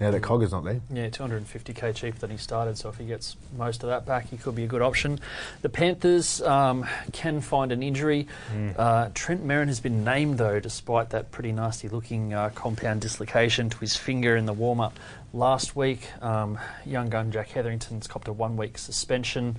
now 0.00 0.10
that 0.12 0.22
Cogger's 0.22 0.52
not 0.52 0.62
there. 0.64 0.80
Yeah, 0.92 1.08
250k 1.08 1.92
cheaper 1.94 2.18
than 2.18 2.30
he 2.30 2.36
started, 2.36 2.78
so 2.78 2.88
if 2.88 2.96
he 2.98 3.04
gets 3.04 3.36
most 3.56 3.82
of 3.82 3.88
that 3.90 4.06
back, 4.06 4.28
he 4.28 4.36
could 4.36 4.54
be 4.54 4.62
a 4.64 4.66
good 4.68 4.82
option. 4.82 5.18
The 5.62 5.68
Panthers 5.68 6.40
um, 6.42 6.84
can 7.12 7.40
find 7.40 7.72
an 7.72 7.82
injury. 7.82 8.28
Uh, 8.76 9.08
Trent 9.14 9.44
Merrin 9.44 9.66
has 9.66 9.80
been 9.80 10.04
named, 10.04 10.38
though, 10.38 10.60
despite 10.60 11.10
that 11.10 11.32
pretty 11.32 11.50
nasty 11.50 11.88
looking 11.88 12.32
uh, 12.32 12.50
compound 12.54 13.00
dislocation 13.00 13.70
to 13.70 13.78
his 13.78 13.96
finger 13.96 14.36
in 14.36 14.46
the 14.46 14.52
warm 14.52 14.80
up 14.80 14.98
last 15.32 15.74
week. 15.74 16.08
Um, 16.22 16.58
young 16.86 17.08
gun 17.08 17.32
Jack 17.32 17.48
Hetherington's 17.50 18.06
copped 18.06 18.28
a 18.28 18.32
one 18.32 18.56
week 18.56 18.78
suspension. 18.78 19.56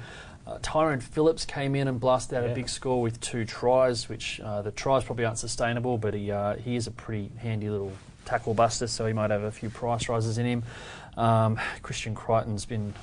Uh, 0.49 0.57
Tyrone 0.63 0.99
Phillips 0.99 1.45
came 1.45 1.75
in 1.75 1.87
and 1.87 1.99
blasted 1.99 2.37
out 2.39 2.43
Yeah. 2.43 2.51
a 2.51 2.55
big 2.55 2.69
score 2.69 3.01
with 3.01 3.19
two 3.21 3.45
tries, 3.45 4.09
which 4.09 4.39
uh, 4.39 4.63
the 4.63 4.71
tries 4.71 5.03
probably 5.03 5.25
aren't 5.25 5.37
sustainable, 5.37 5.97
but 5.99 6.15
he, 6.15 6.31
uh, 6.31 6.55
he 6.55 6.75
is 6.75 6.87
a 6.87 6.91
pretty 6.91 7.29
handy 7.37 7.69
little 7.69 7.91
tackle 8.25 8.55
buster, 8.55 8.87
so 8.87 9.05
he 9.05 9.13
might 9.13 9.29
have 9.29 9.43
a 9.43 9.51
few 9.51 9.69
price 9.69 10.09
rises 10.09 10.37
in 10.39 10.45
him. 10.47 10.63
Um, 11.17 11.59
Christian 11.83 12.15
Crichton's 12.15 12.65
been 12.65 12.93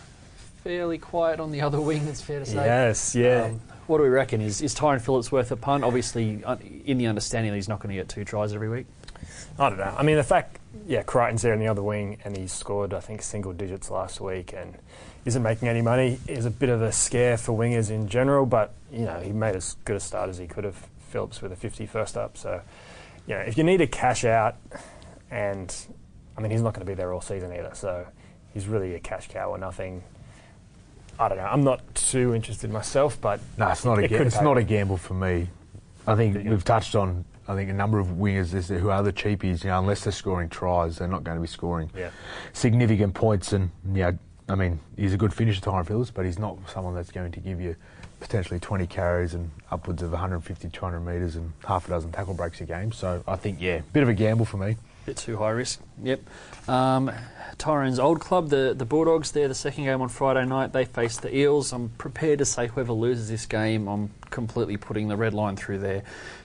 fairly 0.65 0.99
quiet 0.99 1.39
on 1.39 1.53
the 1.53 1.61
other 1.61 1.81
wing, 1.81 2.09
it's 2.09 2.21
fair 2.21 2.41
to 2.41 2.47
say. 2.47 2.57
yes, 2.57 3.15
yeah. 3.15 3.45
Um, 3.45 3.61
what 3.87 3.99
do 3.99 4.03
we 4.03 4.09
reckon? 4.09 4.41
Is, 4.41 4.61
is 4.61 4.75
Tyrone 4.75 4.99
Phillips 4.99 5.31
worth 5.31 5.53
a 5.53 5.57
punt? 5.57 5.85
Obviously, 5.85 6.43
uh, 6.43 6.57
in 6.85 6.99
the 6.99 7.07
understanding 7.07 7.53
that 7.53 7.57
he's 7.57 7.69
not 7.69 7.79
going 7.79 7.95
to 7.95 8.01
get 8.01 8.09
two 8.09 8.25
tries 8.25 8.53
every 8.53 8.69
week. 8.69 8.87
I 9.57 9.69
don't 9.69 9.79
know. 9.79 9.95
I 9.97 10.03
mean, 10.03 10.17
the 10.17 10.25
fact, 10.25 10.59
yeah, 10.89 11.05
Crichton's 11.05 11.43
there 11.43 11.53
in 11.55 11.61
the 11.61 11.69
other 11.69 11.83
wing, 11.83 12.19
and 12.25 12.37
he 12.37 12.49
scored, 12.49 12.93
I 12.93 12.99
think, 12.99 13.23
single 13.23 13.53
digits 13.53 13.89
last 13.89 14.21
week, 14.21 14.53
and 14.53 14.77
isn't 15.27 15.43
making 15.43 15.69
any 15.69 15.83
money 15.83 16.19
is 16.27 16.47
a 16.47 16.51
bit 16.51 16.71
of 16.71 16.81
a 16.81 16.93
scare 16.93 17.37
for 17.37 17.53
wingers 17.59 17.91
in 17.91 18.09
general. 18.09 18.47
But 18.47 18.73
you 18.91 19.05
know, 19.05 19.21
he 19.21 19.33
made 19.33 19.55
as 19.57 19.77
good 19.85 19.97
a 19.97 20.01
start 20.01 20.31
as 20.31 20.39
he 20.39 20.47
could 20.47 20.65
have. 20.65 20.89
Phillips 21.11 21.41
with 21.41 21.53
a 21.53 21.57
50 21.57 21.87
first 21.87 22.17
up. 22.17 22.37
So, 22.37 22.61
you 23.29 23.35
know, 23.35 23.41
if 23.41 23.57
you 23.57 23.63
need 23.63 23.81
a 23.81 23.87
cash 23.87 24.25
out, 24.25 24.57
and 25.31 25.75
I 26.37 26.41
mean, 26.41 26.51
he's 26.51 26.63
not 26.63 26.75
going 26.75 26.85
to 26.85 26.91
be 26.91 26.95
there 26.95 27.13
all 27.13 27.21
season 27.21 27.53
either. 27.53 27.71
So, 27.75 28.07
he's 28.53 28.67
really 28.67 28.95
a 28.97 28.99
cash 28.99 29.29
cow 29.29 29.51
or 29.51 29.57
nothing. 29.57 30.03
I 31.19 31.29
don't 31.29 31.39
know. 31.39 31.45
I'm 31.45 31.63
not 31.63 31.95
too 31.95 32.35
interested 32.35 32.71
myself, 32.73 33.21
but 33.21 33.41
No, 33.57 33.69
it's 33.69 33.85
not 33.85 34.01
a 34.01 34.03
It 34.03 34.09
ga- 34.09 34.19
could 34.19 34.27
it's 34.27 34.41
not 34.41 34.59
a 34.59 34.65
gamble 34.65 34.97
for 34.97 35.15
me. 35.15 35.49
I 36.09 36.17
think 36.17 36.37
we've 36.45 36.65
touched 36.65 36.97
on. 36.97 37.25
I 37.49 37.55
think 37.55 37.71
a 37.71 37.73
number 37.73 38.01
of 38.01 38.09
wingers 38.09 38.77
who 38.77 38.91
are 38.91 39.05
the 39.05 39.13
cheapies. 39.13 39.63
You 39.63 39.71
know, 39.71 39.79
unless 39.79 40.03
they're 40.03 40.13
scoring 40.13 40.49
tries, 40.49 40.99
they're 40.99 41.07
not 41.09 41.23
going 41.23 41.37
to 41.37 41.41
be 41.41 41.47
scoring 41.47 41.89
yeah, 41.97 42.11
significant 42.53 43.15
points. 43.15 43.53
And 43.53 43.71
you 43.93 44.03
know, 44.03 44.19
I 44.49 44.55
mean, 44.55 44.81
he's 44.97 45.13
a 45.13 45.17
good 45.17 45.35
finisher, 45.35 45.61
Tyrone 45.61 45.85
Phillips, 45.85 46.11
but 46.11 46.25
he's 46.25 46.39
not 46.39 46.57
someone 46.73 46.95
that's 46.95 47.11
going 47.11 47.33
to 47.33 47.41
give 47.41 47.61
you 47.61 47.75
potentially 48.21 48.61
20 48.61 48.87
carries 48.87 49.35
and 49.35 49.51
upwards 49.71 50.03
of 50.03 50.13
150, 50.13 50.69
200 50.69 51.01
metres 51.01 51.37
and 51.37 51.53
half 51.67 51.87
a 51.87 51.91
dozen 51.91 52.13
tackle 52.13 52.35
breaks 52.35 52.61
a 52.61 52.65
game. 52.65 52.93
So 52.93 53.23
I 53.27 53.37
think, 53.37 53.61
yeah, 53.61 53.81
bit 53.93 54.03
of 54.03 54.09
a 54.09 54.15
gamble 54.15 54.45
for 54.45 54.57
me. 54.57 54.77
Bit 55.05 55.17
too 55.17 55.37
high 55.37 55.51
risk. 55.51 55.81
Yep. 56.03 56.21
Um, 56.69 57.11
Tyrone's 57.59 57.99
old 57.99 58.21
club, 58.21 58.49
the, 58.49 58.75
the 58.77 58.85
Bulldogs, 58.85 59.33
they're 59.33 59.49
the 59.49 59.55
second 59.55 59.85
game 59.85 60.01
on 60.01 60.09
Friday 60.09 60.45
night. 60.45 60.73
They 60.73 60.85
face 60.85 61.19
the 61.19 61.35
Eels. 61.35 61.73
I'm 61.73 61.91
prepared 61.91 62.39
to 62.39 62.45
say 62.45 62.69
whoever 62.69 62.93
loses 62.93 63.29
this 63.29 63.47
game, 63.47 63.89
I'm 63.89 64.11
completely 64.31 64.77
putting 64.77 65.09
the 65.09 65.17
red 65.17 65.35
line 65.35 65.57
through 65.57 65.79
their 65.79 66.01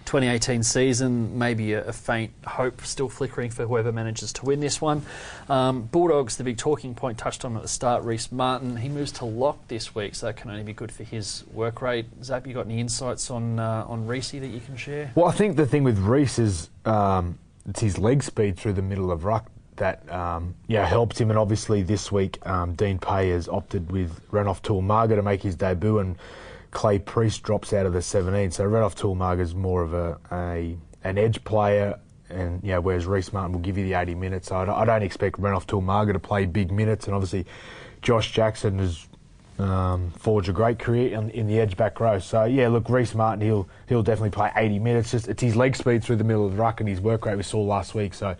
2018 0.06 0.64
season. 0.64 1.38
Maybe 1.38 1.74
a, 1.74 1.86
a 1.86 1.94
faint 1.94 2.32
hope 2.46 2.82
still 2.82 3.10
flickering 3.10 3.52
for 3.52 3.66
whoever 3.66 3.92
manages 3.92 4.34
to 4.34 4.46
win 4.46 4.60
this 4.60 4.82
one. 4.82 5.04
Um, 5.50 5.84
Bulldogs, 5.84 6.38
the 6.38 6.44
big 6.44 6.58
talking 6.58 6.96
point 6.96 7.18
touched 7.18 7.46
on 7.46 7.56
at 7.56 7.62
the 7.62 7.68
start, 7.68 8.04
Rhyse 8.04 8.32
Martin. 8.32 8.78
He 8.78 8.90
moves 8.90 9.12
to 9.14 9.26
lock 9.26 9.68
this 9.68 9.94
week, 9.96 10.16
so 10.16 10.28
that 10.28 10.38
can 10.38 10.50
only 10.52 10.64
be 10.64 10.74
good 10.74 10.92
for 10.92 11.04
his 11.04 11.44
work 11.54 11.82
rate. 11.82 12.06
Zap, 12.24 12.48
you 12.48 12.54
got 12.54 12.66
any 12.66 12.80
insights 12.80 13.30
on 13.32 13.60
uh, 13.60 13.86
on 13.88 14.08
Rhyse 14.08 14.40
that 14.40 14.48
you 14.48 14.60
can 14.60 14.76
share? 14.76 15.12
Well, 15.16 15.28
I 15.28 15.32
think 15.32 15.58
the 15.58 15.66
thing 15.66 15.84
with 15.84 16.00
Rhyse 16.00 16.40
is 16.40 16.70
um, 16.86 17.38
it's 17.68 17.80
his 17.80 17.98
leg 17.98 18.24
speed 18.24 18.58
through 18.58 18.74
the 18.74 18.82
middle 18.82 19.12
of 19.12 19.24
ruck 19.24 19.50
that 19.78 20.10
um, 20.12 20.56
yeah 20.68 20.86
helps 20.86 21.20
him. 21.20 21.30
And 21.30 21.40
obviously 21.40 21.82
this 21.82 22.12
week, 22.12 22.38
um, 22.48 22.74
Dean 22.74 23.00
Pay 23.00 23.30
has 23.30 23.48
opted 23.48 23.92
with 23.92 24.22
Renouf 24.32 24.62
To'omaga 24.62 25.16
to 25.16 25.24
make 25.24 25.42
his 25.42 25.56
debut, 25.56 26.00
and 26.00 26.16
Clay 26.72 27.00
Priest 27.00 27.44
drops 27.44 27.74
out 27.74 27.86
of 27.86 27.94
the 27.94 28.02
17. 28.02 28.52
So 28.52 28.64
Renouf 28.64 28.96
To'omaga 28.96 29.42
is 29.42 29.54
more 29.54 29.84
of 29.84 29.94
a, 29.94 30.18
a 30.32 30.78
an 31.04 31.18
edge 31.18 31.44
player. 31.44 32.00
And 32.30 32.64
yeah, 32.64 32.78
whereas 32.78 33.06
Rhyse 33.06 33.34
Martin 33.34 33.52
will 33.52 33.60
give 33.60 33.78
you 33.78 33.84
the 33.84 33.94
80 33.94 34.16
minutes, 34.16 34.48
so 34.48 34.56
I 34.56 34.66
don't, 34.66 34.76
I 34.76 34.86
don't 34.86 35.04
expect 35.04 35.42
Renouf 35.42 35.68
To'omaga 35.68 36.14
to 36.14 36.20
play 36.20 36.46
big 36.46 36.72
minutes. 36.72 37.06
And 37.06 37.14
obviously, 37.14 37.46
Josh 38.02 38.32
Jackson 38.32 38.80
has 38.80 39.06
um, 39.60 40.12
forged 40.12 40.48
a 40.48 40.54
great 40.54 40.80
career 40.80 41.18
in, 41.18 41.30
in 41.32 41.48
the 41.48 41.60
edge 41.60 41.76
back 41.76 42.00
row. 42.00 42.20
So 42.20 42.46
yeah, 42.46 42.70
look, 42.70 42.86
Rhyse 42.86 43.14
Martin, 43.16 43.46
he'll 43.46 43.68
he'll 43.88 44.04
definitely 44.04 44.32
play 44.32 44.52
80 44.56 44.80
minutes. 44.80 45.12
Just 45.12 45.28
it's 45.28 45.42
his 45.42 45.56
leg 45.58 45.76
speed 45.76 46.04
through 46.04 46.16
the 46.16 46.24
middle 46.24 46.46
of 46.46 46.54
the 46.54 46.58
ruck 46.58 46.80
and 46.80 46.88
his 46.88 47.02
work 47.02 47.26
rate 47.26 47.36
we 47.36 47.44
saw 47.44 47.62
last 47.62 47.94
week. 47.94 48.14
So 48.14 48.36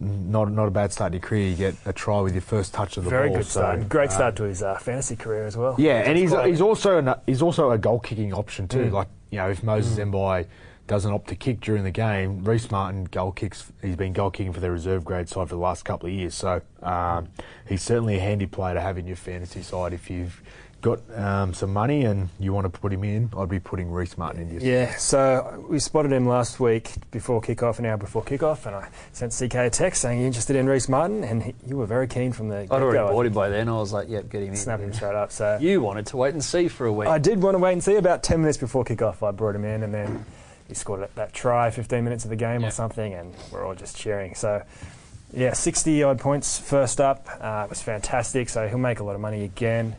not 0.00 0.50
not 0.50 0.68
a 0.68 0.70
bad 0.70 0.92
start 0.92 1.12
to 1.12 1.18
your 1.18 1.26
career. 1.26 1.48
You 1.48 1.56
get 1.56 1.74
a 1.84 1.92
try 1.92 2.20
with 2.20 2.34
your 2.34 2.42
first 2.42 2.74
touch 2.74 2.96
of 2.96 3.04
the 3.04 3.10
very 3.10 3.28
ball. 3.28 3.38
good 3.38 3.46
so, 3.46 3.60
start. 3.60 3.88
Great 3.88 4.10
uh, 4.10 4.12
start 4.12 4.36
to 4.36 4.44
his 4.44 4.62
uh, 4.62 4.78
fantasy 4.78 5.16
career 5.16 5.46
as 5.46 5.56
well. 5.56 5.74
yeah, 5.78 6.00
and 6.00 6.18
he's 6.18 6.34
he's 6.44 6.60
also 6.60 6.98
an, 6.98 7.14
he's 7.26 7.42
also 7.42 7.70
a 7.70 7.78
goal 7.78 8.00
kicking 8.00 8.32
option 8.32 8.68
too. 8.68 8.86
Mm. 8.86 8.92
Like 8.92 9.08
you 9.30 9.38
know, 9.38 9.50
if 9.50 9.62
Moses 9.62 9.98
Mbye 9.98 10.46
doesn't 10.86 11.12
opt 11.12 11.28
to 11.28 11.36
kick 11.36 11.60
during 11.60 11.84
the 11.84 11.90
game, 11.90 12.42
Rhyse 12.42 12.70
Martin 12.70 13.04
goal 13.04 13.30
kicks. 13.30 13.70
He's 13.82 13.96
been 13.96 14.12
goal 14.12 14.30
kicking 14.30 14.52
for 14.52 14.60
the 14.60 14.70
reserve 14.70 15.04
grade 15.04 15.28
side 15.28 15.48
for 15.48 15.54
the 15.54 15.60
last 15.60 15.84
couple 15.84 16.08
of 16.08 16.14
years. 16.14 16.34
So 16.34 16.62
um, 16.82 17.28
he's 17.68 17.82
certainly 17.82 18.16
a 18.16 18.20
handy 18.20 18.46
player 18.46 18.74
to 18.74 18.80
have 18.80 18.98
in 18.98 19.06
your 19.06 19.16
fantasy 19.16 19.62
side 19.62 19.92
if 19.92 20.10
you've 20.10 20.42
got 20.80 21.00
um, 21.16 21.52
some 21.54 21.72
money 21.72 22.04
and 22.04 22.28
you 22.38 22.52
want 22.52 22.72
to 22.72 22.80
put 22.80 22.92
him 22.92 23.02
in. 23.02 23.30
I'd 23.36 23.48
be 23.48 23.58
putting 23.58 23.88
Rhyse 23.90 24.16
Martin 24.16 24.42
in 24.42 24.50
your 24.50 24.60
Yeah, 24.62 24.94
so 24.96 25.64
we 25.68 25.80
spotted 25.80 26.12
him 26.12 26.26
last 26.26 26.60
week 26.60 26.92
before 27.10 27.40
kickoff, 27.42 27.80
an 27.80 27.86
hour 27.86 27.96
before 27.96 28.22
kickoff, 28.22 28.64
and 28.66 28.76
I 28.76 28.88
sent 29.12 29.32
CK 29.32 29.54
a 29.56 29.70
text 29.70 30.02
saying 30.02 30.18
you're 30.18 30.28
interested 30.28 30.54
in 30.54 30.66
Rhyse 30.66 30.88
Martin, 30.88 31.24
and 31.24 31.42
he, 31.42 31.54
you 31.66 31.76
were 31.76 31.86
very 31.86 32.06
keen 32.06 32.30
from 32.32 32.48
the 32.48 32.58
I'd 32.58 32.70
already 32.70 32.98
get-go. 32.98 33.12
bought 33.12 33.26
him 33.26 33.32
by 33.32 33.48
then. 33.48 33.68
I 33.68 33.72
was 33.72 33.92
like, 33.92 34.08
yep, 34.08 34.28
get 34.30 34.42
him 34.42 34.50
in. 34.50 34.56
Snap 34.56 34.78
him 34.80 34.92
straight 34.92 35.16
up. 35.16 35.32
So 35.32 35.58
You 35.60 35.80
wanted 35.80 36.06
to 36.06 36.16
wait 36.16 36.34
and 36.34 36.44
see 36.44 36.68
for 36.68 36.86
a 36.86 36.92
week. 36.92 37.08
I 37.08 37.18
did 37.18 37.42
want 37.42 37.54
to 37.56 37.58
wait 37.58 37.72
and 37.72 37.82
see. 37.82 37.96
About 37.96 38.22
10 38.22 38.40
minutes 38.40 38.58
before 38.58 38.84
kickoff, 38.84 39.26
I 39.26 39.32
brought 39.32 39.56
him 39.56 39.64
in, 39.64 39.82
and 39.82 39.92
then 39.92 40.24
he 40.68 40.74
scored 40.74 41.00
that, 41.00 41.14
that 41.16 41.32
try 41.32 41.70
15 41.70 42.04
minutes 42.04 42.22
of 42.22 42.30
the 42.30 42.36
game 42.36 42.60
Yeah. 42.60 42.68
or 42.68 42.70
something, 42.70 43.14
and 43.14 43.34
we're 43.50 43.66
all 43.66 43.74
just 43.74 43.96
cheering. 43.96 44.36
So, 44.36 44.62
yeah, 45.32 45.54
60 45.54 46.04
odd 46.04 46.20
points 46.20 46.58
first 46.58 47.00
up. 47.00 47.26
Uh, 47.40 47.62
it 47.64 47.70
was 47.70 47.82
fantastic. 47.82 48.48
So 48.48 48.68
he'll 48.68 48.78
make 48.78 49.00
a 49.00 49.04
lot 49.04 49.16
of 49.16 49.20
money 49.20 49.42
again. 49.42 49.96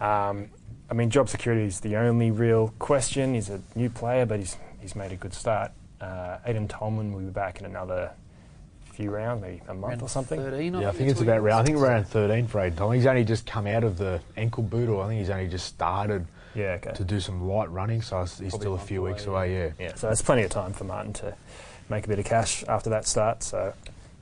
Um, 0.00 0.50
I 0.90 0.94
mean, 0.94 1.10
job 1.10 1.28
security 1.28 1.64
is 1.66 1.80
the 1.80 1.96
only 1.96 2.30
real 2.30 2.72
question. 2.78 3.34
He's 3.34 3.50
a 3.50 3.60
new 3.74 3.90
player, 3.90 4.24
but 4.26 4.38
he's 4.38 4.56
he's 4.80 4.94
made 4.96 5.12
a 5.12 5.16
good 5.16 5.34
start. 5.34 5.72
Uh, 6.00 6.38
Aiden 6.46 6.68
Tolman 6.68 7.12
will 7.12 7.20
be 7.20 7.30
back 7.30 7.58
in 7.60 7.66
another 7.66 8.12
few 8.92 9.10
rounds, 9.10 9.42
maybe 9.42 9.60
a 9.68 9.74
month 9.74 9.90
Round 9.90 10.02
or 10.02 10.08
something. 10.08 10.40
13, 10.40 10.74
Yeah, 10.74 10.88
I 10.88 10.92
think 10.92 11.08
that's 11.08 11.12
it's 11.12 11.20
about 11.22 11.42
round. 11.42 11.60
I 11.60 11.64
think 11.64 11.74
was. 11.76 11.84
around 11.84 12.04
13 12.08 12.46
for 12.46 12.58
Aiden 12.60 12.76
Tom. 12.76 12.92
He's 12.92 13.06
only 13.06 13.24
just 13.24 13.46
come 13.46 13.66
out 13.66 13.84
of 13.84 13.98
the 13.98 14.20
ankle 14.36 14.62
boot, 14.62 14.88
or 14.88 15.04
I 15.04 15.08
think 15.08 15.20
he's 15.20 15.30
only 15.30 15.48
just 15.48 15.66
started 15.66 16.26
Yeah, 16.54 16.78
okay. 16.82 16.92
to 16.94 17.04
do 17.04 17.20
some 17.20 17.46
light 17.48 17.70
running, 17.70 18.02
so 18.02 18.20
he's 18.22 18.36
Probably 18.38 18.50
still 18.58 18.72
a 18.72 18.76
a 18.76 18.78
few 18.78 19.00
month 19.02 19.14
weeks 19.14 19.26
away, 19.26 19.54
away. 19.56 19.74
Yeah. 19.78 19.86
Yeah, 19.86 19.94
so 19.94 20.08
that's 20.08 20.22
plenty 20.22 20.42
of 20.44 20.50
time 20.50 20.72
for 20.72 20.84
Martin 20.84 21.12
to 21.14 21.34
make 21.88 22.06
a 22.06 22.08
bit 22.08 22.18
of 22.18 22.24
cash 22.24 22.64
after 22.68 22.90
that 22.90 23.06
start. 23.06 23.42
So, 23.42 23.72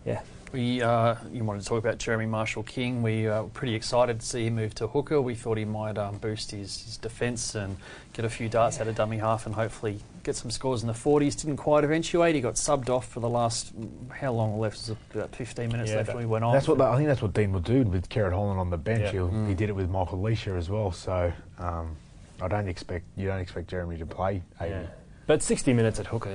yeah, 0.04 0.20
We, 0.52 0.80
uh, 0.80 1.16
you 1.32 1.44
wanted 1.44 1.62
to 1.62 1.66
talk 1.68 1.78
about 1.80 1.98
Jeremy 1.98 2.26
Marshall 2.26 2.62
King. 2.62 3.02
We 3.02 3.28
uh, 3.28 3.42
were 3.42 3.48
pretty 3.48 3.74
excited 3.74 4.20
to 4.20 4.26
see 4.26 4.46
him 4.46 4.54
move 4.54 4.74
to 4.76 4.86
hooker. 4.86 5.20
We 5.20 5.34
thought 5.34 5.58
he 5.58 5.64
might 5.64 5.98
um, 5.98 6.16
boost 6.18 6.52
his, 6.52 6.82
his 6.82 6.96
defence 6.96 7.54
and 7.54 7.76
get 8.12 8.24
a 8.24 8.30
few 8.30 8.48
darts 8.48 8.80
out 8.80 8.86
of 8.88 8.94
dummy 8.94 9.18
half 9.18 9.44
and 9.46 9.54
hopefully 9.54 9.98
get 10.22 10.36
some 10.36 10.50
scores 10.50 10.82
in 10.82 10.86
the 10.86 10.94
40s. 10.94 11.40
Didn't 11.40 11.56
quite 11.58 11.84
eventuate. 11.84 12.34
He 12.36 12.40
got 12.40 12.54
subbed 12.54 12.88
off 12.88 13.08
for 13.08 13.20
the 13.20 13.28
last, 13.28 13.78
mm, 13.78 14.10
how 14.12 14.32
long 14.32 14.58
left? 14.58 14.76
Was 14.76 14.90
it 14.90 14.96
about 15.14 15.34
15 15.34 15.68
minutes 15.70 15.90
Yeah, 15.90 15.96
left 15.98 16.06
that- 16.08 16.16
when 16.16 16.24
we 16.24 16.30
went 16.30 16.44
on. 16.44 16.54
That's 16.54 16.68
what 16.68 16.80
I 16.80 16.96
think. 16.96 17.08
That's 17.08 17.22
what 17.22 17.34
Dean 17.34 17.52
will 17.52 17.60
do 17.60 17.82
with 17.82 18.08
Kerrod 18.08 18.32
Holland 18.32 18.60
on 18.60 18.70
the 18.70 18.78
bench. 18.78 19.02
Yeah. 19.02 19.12
He'll, 19.12 19.28
Mm. 19.30 19.48
He 19.48 19.54
did 19.54 19.68
it 19.68 19.74
with 19.74 19.90
Michael 19.90 20.18
Lichaa 20.18 20.56
as 20.56 20.70
well. 20.70 20.92
So 20.92 21.32
um, 21.58 21.96
I 22.40 22.46
don't 22.48 22.68
expect 22.68 23.04
you 23.16 23.26
don't 23.26 23.40
expect 23.40 23.68
Jeremy 23.68 23.98
to 23.98 24.06
play. 24.06 24.42
Aiden. 24.60 24.70
yeah. 24.70 24.86
But 25.26 25.42
60 25.42 25.72
minutes 25.72 25.98
at 25.98 26.06
hooker, 26.06 26.30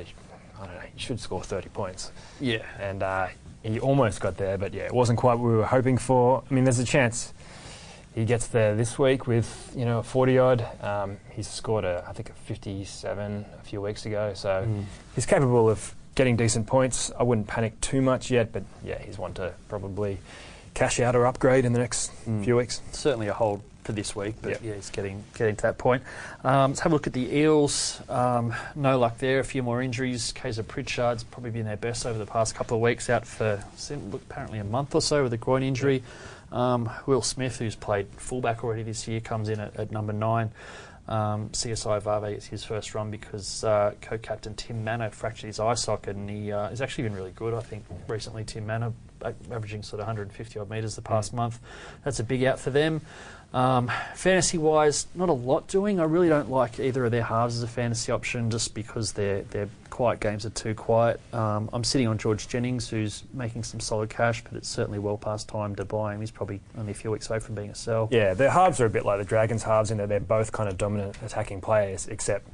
I 0.60 0.66
don't 0.66 0.76
know, 0.76 0.82
he 0.94 1.00
should 1.00 1.20
score 1.20 1.42
30 1.42 1.70
points. 1.70 2.12
Yeah. 2.42 2.66
and 2.80 3.02
uh, 3.02 3.28
he 3.64 3.80
almost 3.80 4.20
got 4.22 4.38
there, 4.38 4.58
but 4.58 4.74
yeah, 4.74 4.84
it 4.84 4.94
wasn't 4.94 5.20
quite 5.20 5.36
what 5.36 5.50
we 5.50 5.56
were 5.58 5.66
hoping 5.66 5.98
for. 5.98 6.44
I 6.50 6.54
mean, 6.54 6.64
there's 6.64 6.80
a 6.80 6.86
chance 6.86 7.34
he 8.16 8.26
gets 8.26 8.48
there 8.48 8.76
this 8.76 9.00
week 9.00 9.28
with 9.28 9.72
you 9.76 9.86
know 9.86 10.00
a 10.00 10.04
40 10.04 10.38
odd. 10.38 10.66
Um, 10.84 11.18
he's 11.32 11.48
scored 11.48 11.86
a 11.86 12.04
I 12.08 12.14
think 12.14 12.30
a 12.30 12.34
57 12.34 13.46
a 13.60 13.64
few 13.64 13.82
weeks 13.82 14.06
ago, 14.06 14.34
so 14.34 14.66
Mm. 14.68 14.86
he's 15.16 15.26
capable 15.26 15.70
of 15.70 15.96
getting 16.16 16.36
decent 16.36 16.68
points. 16.68 17.12
I 17.18 17.24
wouldn't 17.24 17.48
panic 17.48 17.80
too 17.82 18.02
much 18.02 18.30
yet, 18.32 18.52
but 18.52 18.64
yeah, 18.84 19.00
he's 19.00 19.18
one 19.18 19.34
to 19.36 19.54
probably 19.70 20.18
cash 20.74 21.00
out 21.00 21.16
or 21.16 21.26
upgrade 21.26 21.64
in 21.66 21.74
the 21.74 21.80
next 21.80 22.12
Mm. 22.28 22.44
few 22.44 22.58
weeks. 22.58 22.82
certainly 22.92 23.28
a 23.28 23.34
hold 23.34 23.62
for 23.84 23.92
this 23.94 24.16
week, 24.16 24.36
but 24.42 24.52
Yep. 24.52 24.60
yeah, 24.64 24.74
he's 24.76 24.90
getting 24.90 25.24
getting 25.38 25.56
to 25.56 25.62
that 25.64 25.78
point. 25.78 26.04
Um, 26.44 26.72
let's 26.72 26.82
have 26.82 26.92
a 26.92 26.96
look 26.96 27.08
at 27.08 27.14
the 27.14 27.36
Eels. 27.36 28.02
Um, 28.10 28.54
no 28.76 28.98
luck 29.00 29.18
there. 29.18 29.40
A 29.40 29.44
few 29.44 29.64
more 29.64 29.82
injuries. 29.82 30.34
Kaysa 30.34 30.68
Pritchard's 30.68 31.24
probably 31.24 31.52
been 31.52 31.66
their 31.66 31.78
best 31.78 32.06
over 32.06 32.18
the 32.20 32.26
past 32.26 32.56
couple 32.56 32.78
of 32.78 32.82
weeks, 32.82 33.10
out 33.10 33.26
for 33.26 33.64
apparently 34.14 34.60
a 34.60 34.64
month 34.64 34.94
or 34.96 35.02
so 35.02 35.24
with 35.24 35.34
a 35.34 35.38
groin 35.38 35.64
injury. 35.64 36.04
Um, 36.52 36.90
Will 37.06 37.22
Smith, 37.22 37.60
who's 37.60 37.76
played 37.76 38.08
fullback 38.18 38.64
already 38.64 38.84
this 38.84 39.08
year, 39.08 39.20
comes 39.22 39.50
in 39.50 39.60
at, 39.60 39.76
at 39.78 39.92
number 39.92 40.14
nine. 40.14 40.52
Um, 41.08 41.50
Siosaia 41.50 42.02
Vave 42.02 42.38
is 42.38 42.46
his 42.46 42.64
first 42.64 42.94
run 42.94 43.10
because 43.10 43.64
uh, 43.64 43.94
co-captain 44.02 44.54
Tim 44.56 44.84
Mannah 44.84 45.10
fractured 45.12 45.48
his 45.48 45.60
eye 45.60 45.74
socket, 45.74 46.16
and 46.16 46.30
he 46.30 46.52
uh, 46.52 46.70
has 46.70 46.82
actually 46.82 47.06
been 47.06 47.16
really 47.16 47.32
good. 47.32 47.54
I 47.54 47.60
think 47.62 47.84
recently 48.08 48.44
Tim 48.44 48.68
Mannah 48.68 48.94
averaging 49.52 49.84
sort 49.84 50.00
of 50.00 50.08
150 50.08 50.60
odd 50.60 50.70
metres 50.70 50.96
the 50.96 51.02
past 51.02 51.34
month. 51.34 51.60
That's 52.04 52.20
a 52.20 52.24
big 52.24 52.44
out 52.44 52.60
for 52.60 52.70
them. 52.70 53.02
Um, 53.54 53.92
fantasy 54.16 54.58
wise, 54.58 55.08
not 55.14 55.28
a 55.28 55.34
lot 55.34 55.68
doing. 55.68 56.00
I 56.00 56.04
really 56.06 56.30
don't 56.30 56.50
like 56.50 56.80
either 56.80 57.04
of 57.06 57.12
their 57.12 57.24
halves 57.24 57.58
as 57.58 57.64
a 57.64 57.68
fantasy 57.68 58.12
option 58.12 58.50
just 58.50 58.74
because 58.74 59.12
their 59.12 59.42
their 59.42 59.68
quiet 59.90 60.22
games 60.22 60.46
are 60.46 60.52
too 60.52 60.74
quiet. 60.74 61.20
Um, 61.34 61.70
I'm 61.74 61.84
sitting 61.84 62.08
on 62.08 62.18
George 62.18 62.48
Jennings, 62.48 62.90
who's 62.90 63.24
making 63.34 63.64
some 63.64 63.82
solid 63.82 64.10
cash, 64.10 64.42
but 64.44 64.54
it's 64.54 64.70
certainly 64.70 65.00
well 65.00 65.18
past 65.18 65.50
time 65.50 65.76
to 65.76 65.84
buy 65.86 66.16
him. 66.16 66.22
He's 66.22 66.32
probably 66.32 66.62
only 66.78 66.92
a 66.92 66.96
few 66.96 67.12
weeks 67.12 67.30
away 67.30 67.40
from 67.40 67.56
being 67.56 67.70
a 67.72 67.76
sell. 67.76 68.08
Yeah, 68.10 68.34
their 68.34 68.50
halves 68.50 68.80
are 68.80 68.86
a 68.86 68.90
bit 68.90 69.04
like 69.06 69.20
the 69.20 69.26
Dragons' 69.26 69.64
halves 69.64 69.92
in 69.92 69.98
that 69.98 70.08
they're 70.08 70.22
both 70.22 70.54
kind 70.54 70.70
of 70.70 70.78
dominant 70.78 71.18
attacking 71.22 71.60
players, 71.60 72.08
except 72.08 72.48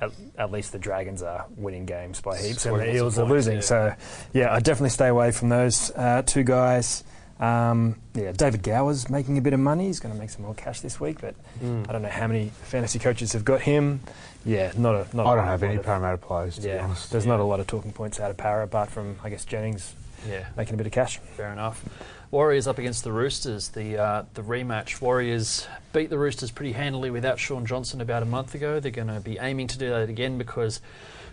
at, 0.00 0.10
at 0.36 0.52
least 0.52 0.72
the 0.72 0.78
Dragons 0.78 1.22
are 1.22 1.46
winning 1.56 1.86
games 1.86 2.20
by 2.20 2.36
heaps 2.36 2.66
and 2.66 2.78
the 2.78 2.94
Eels 2.94 3.18
are 3.18 3.24
losing. 3.24 3.56
yeah. 3.56 3.60
So, 3.60 3.94
yeah, 4.34 4.52
I 4.52 4.60
definitely 4.60 4.90
stay 4.90 5.08
away 5.08 5.30
from 5.32 5.48
those 5.48 5.90
uh, 5.96 6.22
two 6.24 6.44
guys. 6.44 7.02
Um, 7.40 7.96
yeah, 8.14 8.32
David 8.32 8.62
Gower's 8.62 9.08
making 9.08 9.38
a 9.38 9.40
bit 9.40 9.52
of 9.52 9.60
money. 9.60 9.86
He's 9.86 10.00
going 10.00 10.12
to 10.12 10.20
make 10.20 10.30
some 10.30 10.42
more 10.42 10.54
cash 10.54 10.80
this 10.80 10.98
week, 11.00 11.20
but 11.20 11.34
Mm. 11.62 11.88
I 11.88 11.92
don't 11.92 12.02
know 12.02 12.08
how 12.08 12.26
many 12.26 12.50
fantasy 12.64 12.98
coaches 12.98 13.32
have 13.32 13.44
got 13.44 13.60
him. 13.62 14.00
Yeah, 14.44 14.72
not 14.76 14.94
a. 14.94 15.16
Not 15.16 15.26
I 15.26 15.32
a 15.32 15.36
don't 15.36 15.44
have 15.46 15.62
any 15.62 15.76
of- 15.76 15.84
Parramatta 15.84 16.16
players 16.18 16.56
to 16.56 16.62
be 16.62 16.68
Yeah, 16.68 16.84
honest. 16.84 17.10
there's 17.10 17.26
not 17.26 17.40
a 17.40 17.44
lot 17.44 17.60
of 17.60 17.66
talking 17.66 17.92
points 17.92 18.18
out 18.20 18.30
of 18.30 18.36
Para 18.36 18.64
apart 18.64 18.90
from 18.90 19.16
I 19.22 19.28
guess 19.30 19.44
Jennings 19.44 19.92
Yeah, 20.28 20.46
making 20.56 20.74
a 20.74 20.76
bit 20.76 20.86
of 20.86 20.92
cash. 20.92 21.18
fair 21.36 21.52
enough. 21.52 21.84
Warriors 22.30 22.66
up 22.66 22.78
against 22.78 23.04
the 23.04 23.12
Roosters. 23.12 23.68
The 23.68 23.96
uh, 23.98 24.24
the 24.34 24.42
rematch. 24.42 25.00
Warriors 25.00 25.66
beat 25.92 26.10
the 26.10 26.18
Roosters 26.18 26.50
pretty 26.50 26.72
handily 26.72 27.10
without 27.10 27.38
Shaun 27.38 27.64
Johnson 27.64 28.00
about 28.00 28.22
a 28.22 28.26
month 28.26 28.54
ago. 28.54 28.80
They're 28.80 28.90
going 28.90 29.08
to 29.08 29.20
be 29.20 29.38
aiming 29.38 29.68
to 29.68 29.78
do 29.78 29.88
that 29.88 30.10
again 30.10 30.36
because 30.36 30.82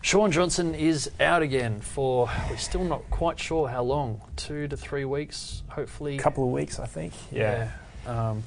Shaun 0.02 0.32
Johnson 0.32 0.74
is 0.74 1.12
out 1.20 1.42
again 1.42 1.82
for 1.82 2.30
we're 2.50 2.56
still 2.58 2.86
not 2.86 3.02
quite 3.10 3.40
sure 3.40 3.68
how 3.68 3.84
long. 3.84 4.22
Two 4.38 4.68
to 4.70 4.78
three 4.78 5.04
weeks, 5.04 5.64
hopefully. 5.70 6.16
A 6.16 6.20
couple 6.20 6.46
of 6.46 6.52
weeks, 6.52 6.80
I 6.80 6.86
think. 6.86 7.14
Yeah. 7.32 7.72
Yeah. 8.06 8.30
Um, 8.30 8.44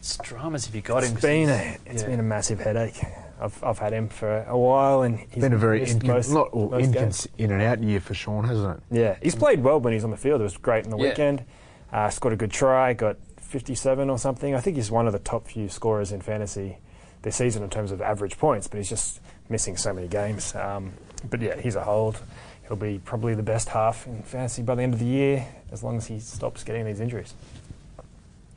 it's 0.00 0.18
dramas 0.18 0.66
if 0.68 0.74
you 0.74 0.82
got 0.82 0.98
him. 1.02 1.04
It's 1.04 1.12
'cause 1.12 1.22
been 1.22 1.48
a 1.48 1.76
it's 1.86 2.02
yeah. 2.02 2.08
been 2.08 2.20
a 2.20 2.24
massive 2.24 2.60
headache. 2.60 3.00
I've 3.40 3.64
I've 3.64 3.78
had 3.78 3.94
him 3.94 4.08
for 4.10 4.42
a 4.48 4.58
while, 4.58 5.00
and 5.00 5.18
he's 5.18 5.42
been 5.42 5.54
a 5.54 5.58
very 5.58 5.80
missed 5.80 6.00
incon- 6.00 6.06
most- 6.08 6.30
not, 6.30 6.48
or 6.52 6.68
most 6.70 6.92
games. 6.92 7.26
incons- 7.26 7.28
in 7.38 7.52
and 7.52 7.62
out 7.62 7.82
year 7.82 8.00
for 8.00 8.12
Shaun, 8.12 8.44
hasn't 8.44 8.76
it? 8.90 8.98
Yeah, 8.98 9.16
he's 9.22 9.34
played 9.34 9.62
well 9.62 9.80
when 9.80 9.94
he's 9.94 10.04
on 10.04 10.10
the 10.10 10.18
field. 10.18 10.42
It 10.42 10.44
was 10.44 10.58
great 10.58 10.84
in 10.84 10.90
the 10.90 10.98
Yeah. 10.98 11.08
weekend. 11.08 11.44
Uh, 11.92 12.08
scored 12.10 12.34
a 12.34 12.36
good 12.36 12.50
try. 12.50 12.92
Got 12.92 13.16
57 13.40 14.08
or 14.10 14.18
something. 14.18 14.54
I 14.54 14.60
think 14.60 14.76
he's 14.76 14.90
one 14.90 15.06
of 15.06 15.12
the 15.12 15.18
top 15.18 15.46
few 15.48 15.68
scorers 15.68 16.12
in 16.12 16.20
fantasy 16.20 16.78
this 17.22 17.36
season 17.36 17.62
in 17.62 17.70
terms 17.70 17.90
of 17.92 18.00
average 18.00 18.38
points. 18.38 18.68
But 18.68 18.78
he's 18.78 18.88
just 18.88 19.20
missing 19.48 19.76
so 19.76 19.92
many 19.92 20.08
games. 20.08 20.54
Um, 20.54 20.92
but 21.28 21.40
yeah, 21.42 21.60
he's 21.60 21.74
a 21.76 21.82
hold. 21.84 22.20
He'll 22.68 22.76
be 22.76 23.00
probably 23.04 23.34
the 23.34 23.42
best 23.42 23.68
half 23.68 24.06
in 24.06 24.22
fantasy 24.22 24.62
by 24.62 24.76
the 24.76 24.82
end 24.82 24.94
of 24.94 25.00
the 25.00 25.06
year, 25.06 25.44
as 25.72 25.82
long 25.82 25.96
as 25.96 26.06
he 26.06 26.20
stops 26.20 26.62
getting 26.62 26.84
these 26.86 27.00
injuries. 27.00 27.34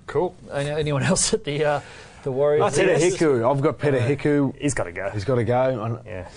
Cool. 0.05 0.35
Any- 0.51 0.69
Anyone 0.69 1.01
else 1.03 1.33
at 1.33 1.43
the 1.43 1.65
uh, 1.65 1.81
the 2.21 2.31
Warriors? 2.31 2.75
That's 2.75 2.77
Peta. 2.77 3.25
Hiku. 3.25 3.49
I've 3.51 3.61
got 3.63 3.79
Peta 3.79 3.97
Uh, 3.99 4.07
Hiku. 4.07 4.55
He's 4.59 4.75
got 4.75 4.83
to 4.83 4.91
go. 4.91 5.09
He's 5.09 5.23
got 5.25 5.35
to 5.35 5.43
go. 5.43 5.83
And- 5.83 5.99
Yeah. 6.05 6.29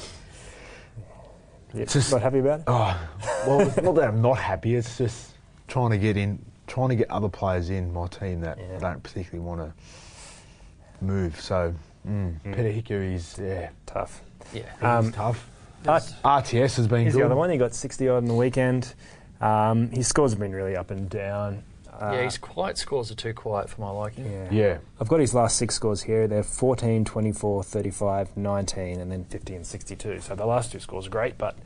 Yeah, 1.75 1.85
Just- 1.85 2.11
not 2.13 2.23
happy 2.23 2.39
about 2.39 2.61
it. 2.61 2.65
Oh, 2.69 2.99
well, 3.47 3.61
it's 3.61 3.77
not 3.83 3.95
that 3.97 4.09
I'm 4.09 4.23
not 4.23 4.39
happy. 4.39 4.75
It's 4.77 4.97
just 4.97 5.33
trying 5.69 5.91
to 5.91 5.99
get 5.99 6.17
in, 6.17 6.39
trying 6.67 6.89
to 6.91 6.97
get 6.97 7.11
other 7.11 7.29
players 7.29 7.71
in 7.71 7.93
my 7.93 8.07
team 8.09 8.41
that 8.43 8.59
Yeah. 8.59 8.79
don't 8.79 9.03
particularly 9.03 9.47
want 9.47 9.61
to 9.61 11.05
move. 11.05 11.41
So, 11.41 11.75
mm, 12.07 12.35
Mm. 12.45 12.55
Peta 12.55 12.69
Hiku 12.95 13.15
is 13.15 13.39
yeah, 13.43 13.71
Tough. 13.87 14.23
Yeah. 14.53 14.63
Um, 14.81 15.13
tough. 15.13 15.49
There's- 15.83 16.15
RTS 16.25 16.77
has 16.77 16.87
been 16.89 17.05
He's 17.05 17.13
good. 17.15 17.21
the 17.23 17.27
other 17.27 17.37
one. 17.37 17.51
He 17.51 17.59
got 17.59 17.75
60 17.75 18.09
odd 18.09 18.19
in 18.19 18.27
the 18.27 18.35
weekend. 18.35 18.95
Um, 19.41 19.91
his 19.91 20.07
scores 20.09 20.33
have 20.33 20.41
been 20.41 20.53
really 20.55 20.77
up 20.77 20.91
and 20.91 21.09
down. 21.11 21.63
Uh, 21.93 22.13
yeah, 22.15 22.23
his 22.25 22.37
quiet 22.39 22.77
scores 22.77 23.11
are 23.11 23.15
too 23.15 23.33
quiet 23.33 23.71
for 23.71 23.81
my 23.81 23.91
liking. 23.91 24.31
yeah. 24.31 24.49
Yeah, 24.51 24.79
I've 25.01 25.09
got 25.09 25.21
his 25.21 25.33
last 25.35 25.57
six 25.57 25.75
scores 25.75 26.03
here. 26.03 26.27
They're 26.29 26.43
14, 26.43 27.05
24, 27.07 27.63
35, 27.63 28.37
19, 28.37 29.01
and 29.01 29.11
then 29.11 29.25
50 29.25 29.55
and 29.55 29.67
62. 29.67 30.21
So 30.21 30.35
the 30.35 30.45
last 30.47 30.73
two 30.73 30.79
scores 30.81 31.07
are 31.07 31.11
great, 31.11 31.39
but 31.39 31.57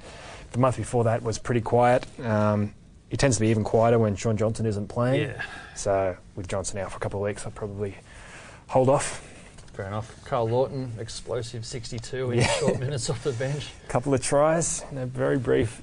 the 0.52 0.58
month 0.58 0.76
before 0.76 1.04
that 1.04 1.22
was 1.22 1.38
pretty 1.38 1.60
quiet. 1.60 2.06
Um, 2.24 2.74
it 3.10 3.18
tends 3.18 3.36
to 3.36 3.40
be 3.40 3.48
even 3.48 3.64
quieter 3.64 3.98
when 3.98 4.14
Shaun 4.16 4.36
Johnson 4.36 4.66
isn't 4.66 4.88
playing. 4.88 5.22
Yeah, 5.30 5.42
So 5.74 6.16
with 6.36 6.48
Johnson 6.48 6.78
out 6.78 6.90
for 6.92 6.96
a 6.96 7.00
couple 7.00 7.20
of 7.20 7.24
weeks, 7.24 7.44
I'll 7.44 7.52
probably 7.52 7.96
hold 8.68 8.88
off. 8.88 9.26
fair 9.74 9.86
enough. 9.86 10.14
Karl 10.24 10.48
Lawton, 10.48 10.92
explosive 10.98 11.64
62 11.66 12.32
in 12.32 12.38
Yeah. 12.38 12.46
short 12.58 12.78
minutes 12.78 13.08
off 13.10 13.22
the 13.24 13.32
bench. 13.32 13.68
A 13.84 13.88
couple 13.88 14.12
of 14.14 14.22
tries, 14.22 14.84
you 14.90 14.98
know, 14.98 15.06
very 15.06 15.38
brief 15.38 15.82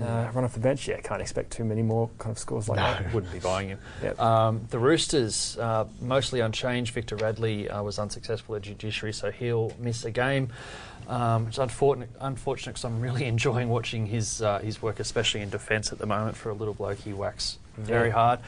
uh, 0.00 0.30
run 0.34 0.44
off 0.44 0.54
the 0.54 0.60
bench. 0.60 0.88
Yeah, 0.88 1.00
can't 1.00 1.22
expect 1.22 1.50
too 1.52 1.64
many 1.64 1.82
more 1.82 2.10
kind 2.18 2.32
of 2.32 2.38
scores 2.38 2.68
like 2.68 2.78
that. 2.78 3.12
Wouldn't 3.14 3.32
be 3.32 3.38
buying 3.38 3.68
him. 3.68 3.78
Yep. 4.02 4.20
Um, 4.20 4.66
the 4.70 4.78
Roosters, 4.78 5.56
uh, 5.58 5.86
mostly 6.00 6.40
unchanged. 6.40 6.92
Victor 6.94 7.16
Radley 7.16 7.68
uh, 7.68 7.82
was 7.82 7.98
unsuccessful 7.98 8.56
at 8.56 8.62
judiciary, 8.62 9.12
so 9.12 9.30
he'll 9.30 9.72
miss 9.78 10.04
a 10.04 10.10
game. 10.10 10.48
Um, 11.06 11.48
it's 11.48 11.58
unfortunate 11.58 12.08
unfortunate 12.20 12.72
because 12.72 12.84
I'm 12.84 13.00
really 13.00 13.24
enjoying 13.34 13.68
watching 13.68 14.06
his 14.06 14.40
uh, 14.42 14.58
his 14.60 14.80
work, 14.82 15.00
especially 15.00 15.42
in 15.42 15.50
defence 15.50 15.92
at 15.92 15.98
the 15.98 16.06
moment. 16.06 16.36
For 16.36 16.50
a 16.50 16.54
little 16.54 16.74
bloke, 16.74 16.98
he 16.98 17.12
whacks 17.12 17.58
very 17.76 18.08
Yeah. 18.08 18.14
hard. 18.14 18.40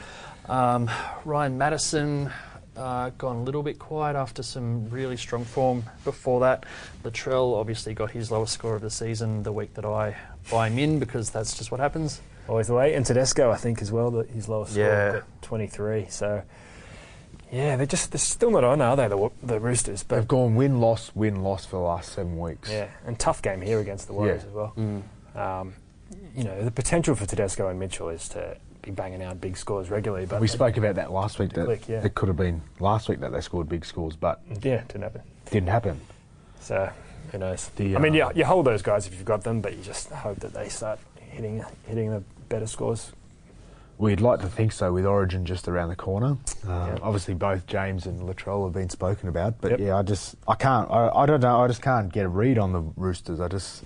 Um, 0.47 0.89
Ryan 1.25 1.57
Matterson. 1.57 2.31
Uh, 2.75 3.09
gone 3.17 3.37
a 3.37 3.41
little 3.41 3.63
bit 3.63 3.79
quiet 3.79 4.15
after 4.15 4.43
some 4.43 4.87
really 4.91 5.17
strong 5.17 5.43
form 5.43 5.83
before 6.03 6.41
that. 6.41 6.63
Latrell 7.03 7.55
obviously 7.59 7.95
got 7.95 8.11
his 8.11 8.29
lowest 8.29 8.53
score 8.53 8.75
of 8.75 8.83
the 8.83 8.89
season 8.91 9.41
the 9.41 9.51
week 9.51 9.73
that 9.73 9.83
I 9.83 10.15
buy 10.51 10.67
him 10.69 10.77
in 10.79 10.99
because 10.99 11.29
that's 11.29 11.57
just 11.57 11.71
what 11.71 11.79
happens. 11.79 12.21
Always 12.47 12.67
the 12.67 12.73
way. 12.75 12.93
And 12.93 13.05
Tedesco, 13.05 13.51
I 13.51 13.57
think, 13.57 13.81
as 13.81 13.91
well, 13.91 14.09
that 14.11 14.29
his 14.29 14.47
lowest 14.47 14.75
Yeah. 14.75 15.09
score 15.09 15.17
at 15.19 15.41
23. 15.41 16.05
So, 16.09 16.43
yeah, 17.51 17.75
they're 17.75 17.85
just 17.85 18.11
they're 18.11 18.19
still 18.19 18.51
not 18.51 18.63
on, 18.63 18.81
are 18.81 18.95
they, 18.95 19.07
the, 19.07 19.29
the 19.43 19.59
Roosters? 19.59 20.03
they've 20.03 20.27
gone 20.27 20.55
win 20.55 20.79
loss 20.81 21.11
win 21.15 21.43
loss 21.43 21.65
for 21.65 21.77
the 21.77 21.81
last 21.81 22.11
seven 22.13 22.37
weeks. 22.37 22.69
yeah, 22.69 22.87
and 23.05 23.17
tough 23.19 23.41
game 23.41 23.61
here 23.61 23.79
against 23.79 24.07
the 24.07 24.13
Warriors 24.13 24.43
Yeah. 24.43 24.49
as 24.49 24.53
well. 24.53 24.73
Mm. 24.77 25.03
Um, 25.37 25.73
you 26.35 26.43
know, 26.43 26.61
the 26.63 26.71
potential 26.71 27.15
for 27.15 27.25
Tedesco 27.25 27.67
and 27.69 27.79
Mitchell 27.79 28.09
is 28.09 28.27
to 28.29 28.57
be 28.81 28.91
banging 28.91 29.21
out 29.23 29.41
big 29.41 29.57
scores 29.57 29.89
regularly. 29.89 30.25
But 30.25 30.39
We 30.39 30.47
spoke 30.47 30.77
about 30.77 30.95
that 30.95 31.11
last 31.11 31.39
week. 31.39 31.51
That 31.53 31.65
click, 31.65 31.87
yeah. 31.89 32.03
It 32.05 32.15
could 32.15 32.27
have 32.29 32.37
been 32.37 32.61
last 32.79 33.09
week 33.09 33.19
that 33.19 33.31
they 33.33 33.41
scored 33.41 33.67
big 33.67 33.83
scores, 33.85 34.15
but 34.15 34.41
yeah, 34.61 34.83
didn't 34.87 35.03
happen. 35.03 35.21
didn't 35.51 35.69
happen. 35.69 35.99
So 36.61 36.89
who 37.31 37.37
knows? 37.37 37.69
The, 37.75 37.95
I 37.95 37.99
mean, 37.99 38.13
uh, 38.13 38.17
yeah, 38.17 38.31
you 38.35 38.45
hold 38.45 38.65
those 38.65 38.81
guys 38.81 39.07
if 39.07 39.13
you've 39.13 39.25
got 39.25 39.43
them, 39.43 39.61
but 39.61 39.75
you 39.77 39.83
just 39.83 40.09
hope 40.09 40.39
that 40.39 40.53
they 40.53 40.69
start 40.69 40.99
hitting 41.19 41.63
hitting 41.87 42.09
the 42.11 42.23
better 42.49 42.67
scores. 42.67 43.11
We'd 43.99 44.21
like 44.21 44.41
to 44.41 44.47
think 44.47 44.71
so 44.73 44.93
with 44.93 45.05
Origin 45.07 45.43
just 45.43 45.67
around 45.67 45.89
the 45.89 45.95
corner. 45.95 46.37
Yeah. 46.65 46.97
Obviously, 47.01 47.33
both 47.33 47.65
James 47.65 48.05
and 48.05 48.19
Latrell 48.21 48.63
have 48.65 48.73
been 48.73 48.89
spoken 48.89 49.27
about, 49.27 49.59
but 49.59 49.71
Yep. 49.71 49.79
yeah, 49.79 49.97
I 49.97 50.03
just 50.03 50.35
I 50.47 50.53
can't 50.55 50.89
I, 50.91 51.09
I 51.09 51.25
don't 51.25 51.41
know 51.41 51.61
I 51.63 51.67
just 51.67 51.81
can't 51.81 52.11
get 52.13 52.25
a 52.25 52.29
read 52.29 52.59
on 52.59 52.73
the 52.73 52.81
Roosters. 52.95 53.39
I 53.39 53.47
just 53.47 53.83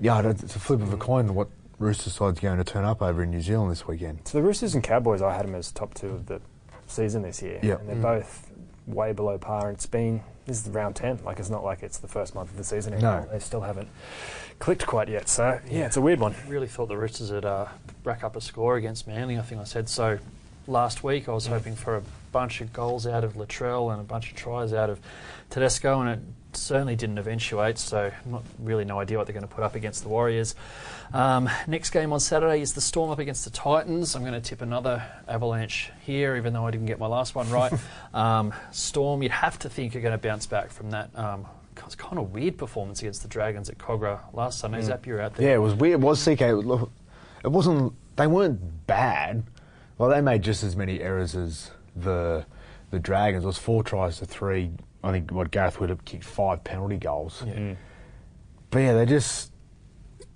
yeah, 0.00 0.20
it's 0.28 0.56
a 0.56 0.58
flip 0.60 0.80
of 0.80 0.92
a 0.92 0.96
coin 0.96 1.34
what 1.34 1.48
Rooster 1.78 2.10
side's 2.10 2.40
going 2.40 2.58
to 2.58 2.64
turn 2.64 2.84
up 2.84 3.00
over 3.02 3.22
in 3.22 3.30
New 3.30 3.40
Zealand 3.40 3.70
this 3.70 3.86
weekend. 3.86 4.20
So 4.24 4.38
the 4.38 4.42
Roosters 4.42 4.74
and 4.74 4.82
Cowboys, 4.82 5.22
I 5.22 5.34
had 5.34 5.46
them 5.46 5.54
as 5.54 5.70
top 5.70 5.94
two 5.94 6.08
of 6.08 6.26
the 6.26 6.40
season 6.88 7.22
this 7.22 7.40
year, 7.42 7.60
Yep. 7.62 7.80
and 7.80 7.88
they're 7.88 7.96
Mm. 7.96 8.02
both 8.02 8.47
way 8.88 9.12
below 9.12 9.38
par. 9.38 9.70
It's 9.70 9.86
been 9.86 10.22
this 10.46 10.64
is 10.66 10.72
round 10.72 10.96
ten. 10.96 11.18
Like 11.24 11.38
it's 11.38 11.50
not 11.50 11.62
like 11.62 11.82
it's 11.82 11.98
the 11.98 12.08
first 12.08 12.34
month 12.34 12.50
of 12.50 12.56
the 12.56 12.64
season 12.64 12.94
anymore. 12.94 13.26
No. 13.26 13.32
They 13.32 13.38
still 13.38 13.60
haven't 13.60 13.88
clicked 14.58 14.86
quite 14.86 15.08
yet. 15.08 15.28
So 15.28 15.60
yeah, 15.70 15.86
it's 15.86 15.96
a 15.96 16.00
weird 16.00 16.20
one. 16.20 16.34
Really 16.48 16.66
thought 16.66 16.88
the 16.88 16.96
Roosters 16.96 17.30
would 17.30 17.44
uh, 17.44 17.66
rack 18.04 18.24
up 18.24 18.34
a 18.34 18.40
score 18.40 18.76
against 18.76 19.06
Manly. 19.06 19.38
I 19.38 19.42
think 19.42 19.60
I 19.60 19.64
said 19.64 19.88
so 19.88 20.18
last 20.66 21.04
week. 21.04 21.28
I 21.28 21.32
was 21.32 21.46
hoping 21.46 21.76
for 21.76 21.96
a 21.96 22.02
bunch 22.32 22.60
of 22.60 22.72
goals 22.72 23.06
out 23.06 23.24
of 23.24 23.34
Latrell 23.34 23.92
and 23.92 24.00
a 24.00 24.04
bunch 24.04 24.30
of 24.30 24.36
tries 24.36 24.72
out 24.72 24.90
of 24.90 25.00
Tedesco, 25.50 26.00
and 26.00 26.10
it 26.10 26.20
certainly 26.58 26.96
didn't 26.96 27.18
eventuate. 27.18 27.78
So, 27.78 28.10
not 28.26 28.42
really 28.58 28.84
no 28.84 29.00
idea 29.00 29.16
what 29.16 29.26
they're 29.26 29.34
going 29.34 29.46
to 29.46 29.54
put 29.54 29.64
up 29.64 29.74
against 29.74 30.02
the 30.02 30.08
Warriors. 30.08 30.54
Um, 31.12 31.48
next 31.66 31.90
game 31.90 32.12
on 32.12 32.20
Saturday 32.20 32.60
is 32.60 32.74
the 32.74 32.80
Storm 32.80 33.10
up 33.10 33.18
against 33.18 33.44
the 33.44 33.50
Titans. 33.50 34.14
I'm 34.14 34.22
going 34.22 34.34
to 34.34 34.40
tip 34.40 34.60
another 34.60 35.02
Avalanche 35.26 35.90
here, 36.04 36.36
even 36.36 36.52
though 36.52 36.66
I 36.66 36.70
didn't 36.70 36.86
get 36.86 36.98
my 36.98 37.06
last 37.06 37.34
one 37.34 37.48
right. 37.50 37.72
um, 38.14 38.52
Storm, 38.72 39.22
you'd 39.22 39.32
have 39.32 39.58
to 39.60 39.68
think 39.68 39.96
are 39.96 40.00
going 40.00 40.12
to 40.12 40.18
bounce 40.18 40.46
back 40.46 40.70
from 40.70 40.90
that. 40.90 41.10
Um, 41.14 41.46
it's 41.86 41.94
kind 41.94 42.18
of 42.18 42.32
weird 42.32 42.58
performance 42.58 43.00
against 43.00 43.22
the 43.22 43.28
Dragons 43.28 43.70
at 43.70 43.78
Kogarah 43.78 44.20
last 44.34 44.58
Sunday. 44.58 44.82
Zap, 44.82 45.06
you 45.06 45.14
were 45.14 45.20
out 45.20 45.34
there. 45.34 45.48
Yeah, 45.48 45.54
it 45.54 45.58
was 45.58 45.74
weird. 45.74 45.94
It 45.94 46.04
was 46.04 46.22
CK. 46.22 46.40
Look, 46.40 46.90
It 47.44 47.48
wasn't. 47.48 47.94
They 48.16 48.26
weren't 48.26 48.86
bad. 48.86 49.44
Well, 49.96 50.10
they 50.10 50.20
made 50.20 50.42
just 50.42 50.62
as 50.62 50.76
many 50.76 51.00
errors 51.00 51.34
as 51.34 51.70
the 51.96 52.44
the 52.90 52.98
Dragons. 52.98 53.44
It 53.44 53.46
was 53.46 53.58
four 53.58 53.82
tries 53.82 54.18
to 54.18 54.26
three. 54.26 54.70
I 55.02 55.12
think 55.12 55.30
what 55.30 55.50
Gareth 55.50 55.78
would 55.80 55.90
have 55.90 56.04
kicked 56.04 56.24
five 56.24 56.64
penalty 56.64 56.96
goals. 56.96 57.42
Mm. 57.46 57.76
But 58.70 58.78
yeah, 58.80 58.94
they 58.94 59.06
just 59.06 59.52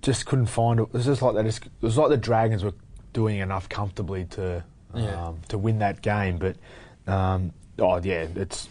just 0.02 0.26
couldn't 0.26 0.46
find 0.46 0.80
it. 0.80 0.84
It 0.84 0.92
was 0.92 1.04
just 1.06 1.22
like 1.22 1.34
they 1.34 1.42
just. 1.42 1.64
It 1.66 1.70
was 1.80 1.98
like 1.98 2.08
the 2.10 2.16
Dragons 2.16 2.64
were 2.64 2.74
doing 3.12 3.38
enough 3.38 3.68
comfortably 3.68 4.24
to 4.26 4.64
Yeah. 4.94 5.28
um, 5.28 5.38
to 5.48 5.58
win 5.58 5.78
that 5.80 6.02
game. 6.02 6.38
But 6.38 6.56
um, 7.06 7.52
oh 7.78 7.98
yeah, 8.02 8.26
it's 8.36 8.68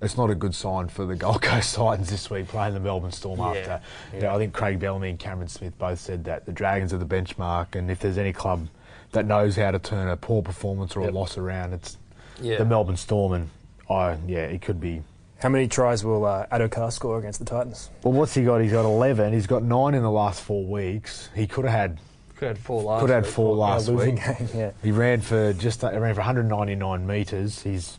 it's 0.00 0.16
not 0.16 0.30
a 0.30 0.34
good 0.34 0.54
sign 0.54 0.88
for 0.88 1.06
the 1.06 1.14
Gold 1.16 1.42
Coast 1.42 1.74
Titans 1.76 2.10
this 2.10 2.28
week 2.28 2.48
playing 2.48 2.74
the 2.74 2.80
Melbourne 2.80 3.12
Storm 3.12 3.38
Yeah. 3.40 3.46
after. 3.46 3.80
You 4.14 4.22
know, 4.22 4.34
I 4.34 4.38
think 4.38 4.52
Craig 4.52 4.78
Bellamy 4.78 5.10
and 5.10 5.18
Cameron 5.18 5.48
Smith 5.48 5.78
both 5.78 6.00
said 6.00 6.24
that 6.24 6.44
the 6.46 6.52
Dragons 6.52 6.92
are 6.92 6.98
the 6.98 7.06
benchmark, 7.06 7.74
and 7.76 7.90
if 7.90 8.00
there's 8.00 8.18
any 8.18 8.32
club 8.32 8.68
that 9.12 9.26
knows 9.26 9.56
how 9.56 9.70
to 9.70 9.78
turn 9.78 10.08
a 10.08 10.16
poor 10.16 10.42
performance 10.42 10.96
or 10.96 11.02
Yep. 11.02 11.10
a 11.12 11.14
loss 11.14 11.38
around, 11.38 11.72
it's 11.74 11.98
Yeah. 12.40 12.58
the 12.58 12.64
Melbourne 12.64 12.96
Storm. 12.96 13.32
And 13.32 13.50
I 13.92 14.18
yeah, 14.26 14.40
it 14.40 14.62
could 14.62 14.80
be. 14.80 15.02
How 15.40 15.48
many 15.48 15.66
tries 15.66 16.04
will 16.04 16.24
uh, 16.24 16.46
Addo-Carr 16.52 16.92
score 16.92 17.18
against 17.18 17.40
the 17.40 17.44
Titans? 17.44 17.90
Well, 18.04 18.12
what's 18.12 18.32
he 18.34 18.44
got? 18.44 18.60
He's 18.60 18.70
got 18.70 18.84
11. 18.84 19.32
He's 19.32 19.48
got 19.48 19.64
nine 19.64 19.94
in 19.94 20.02
the 20.02 20.10
last 20.10 20.40
four 20.40 20.64
weeks. 20.64 21.28
He 21.34 21.48
could 21.48 21.64
have 21.64 21.74
had 21.74 21.98
Could 22.36 22.46
have 22.48 22.56
had 22.58 22.64
four 22.64 22.82
last 22.82 23.00
could 23.00 23.10
have 23.10 23.24
had 23.24 23.24
week. 23.24 23.34
four 23.34 23.56
last 23.56 23.88
losing 23.88 24.14
week. 24.14 24.24
game, 24.38 24.48
yeah. 24.54 24.70
He 24.84 24.92
ran 24.92 25.20
for 25.20 25.52
just 25.54 25.80
he 25.82 25.86
ran 25.88 26.14
for 26.14 26.20
199 26.20 27.06
metres. 27.06 27.60
He's 27.62 27.98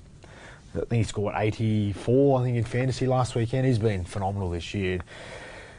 I 0.73 0.79
think 0.79 0.91
he 0.91 1.03
scored 1.03 1.33
84. 1.37 2.39
I 2.39 2.43
think 2.43 2.57
in 2.57 2.63
fantasy 2.63 3.07
last 3.07 3.35
weekend. 3.35 3.67
He's 3.67 3.77
been 3.77 4.05
phenomenal 4.05 4.49
this 4.49 4.73
year. 4.73 4.99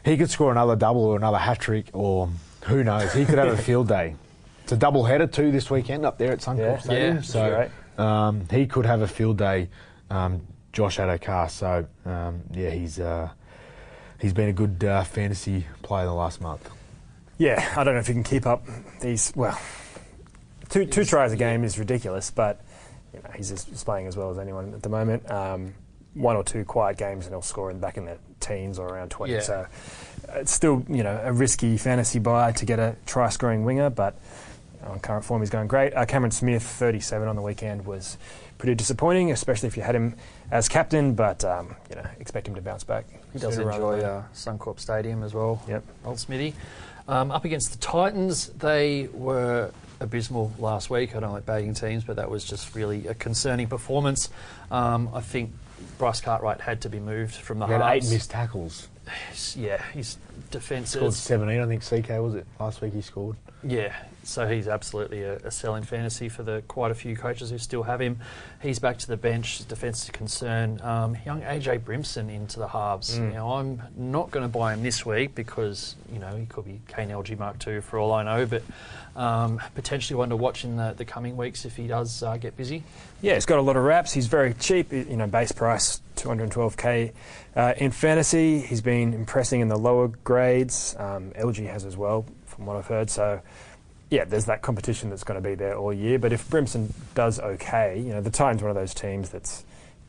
He 0.05 0.17
could 0.17 0.29
score 0.29 0.51
another 0.51 0.75
double 0.75 1.03
or 1.03 1.17
another 1.17 1.39
hat 1.39 1.59
trick, 1.59 1.87
or 1.93 2.29
who 2.65 2.83
knows? 2.83 3.11
He 3.11 3.25
could 3.25 3.39
have 3.39 3.47
a 3.49 3.57
field 3.61 3.87
day. 3.87 4.15
It's 4.63 4.71
a 4.71 4.77
double 4.77 5.03
header 5.03 5.25
too 5.27 5.51
this 5.51 5.69
weekend 5.71 6.05
up 6.05 6.19
there 6.19 6.31
at 6.31 6.39
Suncorp 6.39 6.59
Yeah. 6.59 6.77
Stadium. 6.79 7.15
Yeah, 7.17 7.21
so 7.23 7.55
great. 7.97 8.05
um, 8.05 8.47
he 8.51 8.67
could 8.67 8.85
have 8.85 9.01
a 9.01 9.07
field 9.07 9.37
day. 9.39 9.67
Um, 10.09 10.45
Josh 10.73 10.97
Addo-Carr. 10.97 11.49
So 11.49 11.87
um, 12.05 12.41
yeah, 12.51 12.69
he's 12.69 12.99
uh, 12.99 13.29
he's 14.19 14.33
been 14.33 14.49
a 14.49 14.53
good 14.53 14.83
uh, 14.83 15.03
fantasy 15.03 15.65
player 15.81 16.05
the 16.05 16.13
last 16.13 16.41
month. 16.41 16.69
Yeah, 17.37 17.73
I 17.75 17.83
don't 17.83 17.95
know 17.95 17.99
if 17.99 18.07
you 18.07 18.13
can 18.13 18.23
keep 18.23 18.45
up 18.45 18.65
these. 19.01 19.33
Well, 19.35 19.59
two 20.69 20.85
two 20.85 21.05
tries 21.05 21.31
a 21.31 21.37
game 21.37 21.63
is 21.63 21.79
ridiculous, 21.79 22.31
but 22.31 22.61
you 23.13 23.21
know, 23.21 23.29
he's 23.35 23.49
just 23.49 23.85
playing 23.85 24.07
as 24.07 24.17
well 24.17 24.29
as 24.31 24.37
anyone 24.37 24.73
at 24.73 24.83
the 24.83 24.89
moment. 24.89 25.29
Um, 25.31 25.73
one 26.13 26.37
or 26.37 26.43
two 26.43 26.63
quiet 26.63 26.97
games 26.97 27.25
and 27.25 27.33
he'll 27.33 27.41
score 27.41 27.69
in 27.71 27.79
back 27.79 27.97
in 27.97 28.05
the 28.05 28.17
teens 28.39 28.79
or 28.79 28.87
around 28.87 29.11
twenty. 29.11 29.33
Yeah. 29.33 29.41
So 29.41 29.67
uh, 30.29 30.39
it's 30.39 30.51
still 30.51 30.85
you 30.89 31.03
know 31.03 31.21
a 31.23 31.31
risky 31.31 31.77
fantasy 31.77 32.19
buy 32.19 32.51
to 32.53 32.65
get 32.65 32.79
a 32.79 32.95
try 33.05 33.29
scoring 33.29 33.65
winger, 33.65 33.89
but 33.89 34.17
on 34.85 34.99
current 34.99 35.25
form 35.25 35.41
he's 35.41 35.49
going 35.49 35.67
great. 35.67 35.93
Uh, 35.93 36.05
Cameron 36.05 36.31
Smith, 36.31 36.63
thirty 36.63 36.99
seven 36.99 37.27
on 37.27 37.35
the 37.35 37.41
weekend 37.41 37.85
was 37.85 38.17
pretty 38.57 38.75
disappointing, 38.75 39.31
especially 39.31 39.67
if 39.67 39.75
you 39.77 39.83
had 39.83 39.95
him 39.95 40.15
as 40.51 40.67
captain. 40.69 41.13
But 41.15 41.43
um, 41.43 41.75
you 41.89 41.95
know 41.95 42.05
expect 42.19 42.47
him 42.47 42.55
to 42.55 42.61
bounce 42.61 42.83
back. 42.83 43.05
He 43.33 43.39
does 43.39 43.57
enjoy 43.57 43.97
than- 43.97 44.05
uh, 44.09 44.23
Suncorp 44.33 44.79
Stadium 44.79 45.23
as 45.23 45.33
well. 45.33 45.61
Yep. 45.67 45.83
Old 46.05 46.19
Smithy. 46.19 46.53
Um, 47.07 47.29
up 47.31 47.45
against 47.45 47.71
the 47.71 47.77
Titans, 47.77 48.47
they 48.49 49.07
were 49.13 49.71
abysmal 49.99 50.51
last 50.57 50.89
week. 50.89 51.15
I 51.15 51.19
don't 51.19 51.31
like 51.33 51.45
bagging 51.45 51.73
teams, 51.75 52.03
but 52.03 52.15
that 52.15 52.29
was 52.31 52.43
just 52.43 52.73
really 52.75 53.05
a 53.07 53.13
concerning 53.13 53.67
performance. 53.67 54.29
Um, 54.71 55.09
I 55.13 55.21
think 55.21 55.51
Bryce 55.99 56.19
Cartwright 56.19 56.61
had 56.61 56.81
to 56.81 56.89
be 56.89 56.99
moved 56.99 57.35
from 57.35 57.59
the 57.59 57.67
He 57.67 57.73
had 57.73 57.81
eight 57.81 58.01
halves. 58.01 58.11
missed 58.11 58.31
tackles. 58.31 58.87
Yeah, 59.55 59.81
his 59.93 60.17
defence 60.49 60.91
Scored 60.91 61.13
17, 61.13 61.61
I 61.61 61.67
think 61.67 61.83
CK 61.83 62.09
was 62.21 62.33
it 62.35 62.47
last 62.59 62.81
week 62.81 62.93
he 62.93 63.01
scored. 63.01 63.35
Yeah, 63.63 63.93
so 64.27 64.47
he's 64.47 64.67
absolutely 64.67 65.23
a, 65.23 65.37
a 65.37 65.51
sell 65.51 65.75
in 65.75 65.83
fantasy 65.83 66.29
for 66.29 66.43
the 66.43 66.63
quite 66.67 66.91
a 66.91 66.95
few 66.95 67.15
coaches 67.15 67.49
who 67.49 67.57
still 67.57 67.83
have 67.83 68.01
him. 68.01 68.19
He's 68.61 68.79
back 68.79 68.97
to 68.99 69.07
the 69.07 69.17
bench. 69.17 69.57
His 69.57 69.65
defence 69.65 70.03
is 70.03 70.09
a 70.09 70.11
concern. 70.11 70.79
Um, 70.81 71.17
young 71.25 71.41
AJ 71.41 71.81
Brimson 71.81 72.29
into 72.29 72.59
the 72.59 72.67
halves. 72.67 73.17
Mm. 73.17 73.33
Now 73.33 73.53
I'm 73.53 73.81
not 73.95 74.31
going 74.31 74.45
to 74.45 74.51
buy 74.51 74.73
him 74.73 74.83
this 74.83 75.05
week 75.05 75.35
because 75.35 75.95
you 76.11 76.19
know 76.19 76.35
he 76.35 76.45
could 76.45 76.65
be 76.65 76.81
Kane 76.87 77.09
Elgey 77.09 77.37
Mark 77.37 77.65
II 77.65 77.81
for 77.81 77.99
all 77.99 78.11
I 78.13 78.23
know, 78.23 78.45
but 78.45 78.63
um, 79.15 79.61
potentially 79.75 80.17
one 80.17 80.29
to 80.29 80.35
watch 80.35 80.63
in 80.63 80.75
the, 80.75 80.93
the 80.97 81.05
coming 81.05 81.37
weeks 81.37 81.65
if 81.65 81.75
he 81.75 81.87
does 81.87 82.21
uh, 82.21 82.37
get 82.37 82.57
busy. 82.57 82.83
Yeah, 83.21 83.35
he's 83.35 83.45
got 83.45 83.59
a 83.59 83.61
lot 83.61 83.77
of 83.77 83.83
wraps. 83.83 84.13
He's 84.13 84.27
very 84.27 84.53
cheap. 84.53 84.91
You 84.91 85.05
know, 85.17 85.27
base 85.27 85.51
price 85.51 86.01
212k 86.17 87.11
uh, 87.55 87.73
in 87.77 87.91
fantasy. 87.91 88.59
He's 88.59 88.81
been 88.81 89.13
impressing 89.13 89.61
in 89.61 89.67
the 89.67 89.77
lower 89.77 90.07
grades. 90.07 90.95
Um, 90.99 91.31
Elgey 91.31 91.69
has 91.69 91.85
as 91.85 91.95
well, 91.95 92.25
from 92.45 92.65
what 92.65 92.75
I've 92.75 92.87
heard. 92.87 93.09
So, 93.09 93.41
yeah, 94.09 94.23
there's 94.25 94.45
that 94.45 94.61
competition 94.61 95.09
that's 95.09 95.23
going 95.23 95.41
to 95.41 95.47
be 95.49 95.55
there 95.55 95.75
all 95.75 95.93
year. 95.93 96.19
But 96.19 96.31
if 96.33 96.47
Brimson 96.49 96.93
does 97.15 97.39
okay, 97.39 97.97
you 97.99 98.13
know, 98.13 98.21
the 98.21 98.29
Titans 98.29 98.61
one 98.61 98.69
of 98.71 98.75
those 98.75 98.93
teams 98.93 99.29
that's 99.29 99.63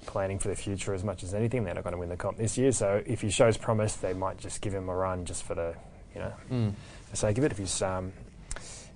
planning 0.06 0.38
for 0.38 0.48
the 0.48 0.54
future 0.54 0.94
as 0.94 1.02
much 1.02 1.22
as 1.24 1.34
anything. 1.34 1.64
They're 1.64 1.74
not 1.74 1.82
going 1.82 1.94
to 1.94 1.98
win 1.98 2.08
the 2.08 2.16
comp 2.16 2.38
this 2.38 2.56
year. 2.56 2.70
So 2.72 3.02
if 3.06 3.22
he 3.22 3.30
shows 3.30 3.56
promise, 3.56 3.96
they 3.96 4.12
might 4.12 4.38
just 4.38 4.60
give 4.60 4.72
him 4.72 4.88
a 4.88 4.94
run 4.94 5.24
just 5.24 5.42
for 5.42 5.54
the, 5.54 5.74
you 6.14 6.20
know, 6.20 6.32
Mm. 6.50 6.72
the 7.10 7.16
sake 7.16 7.38
of 7.38 7.44
it. 7.44 7.50
If 7.52 7.58
he's 7.58 7.82
um, 7.82 8.12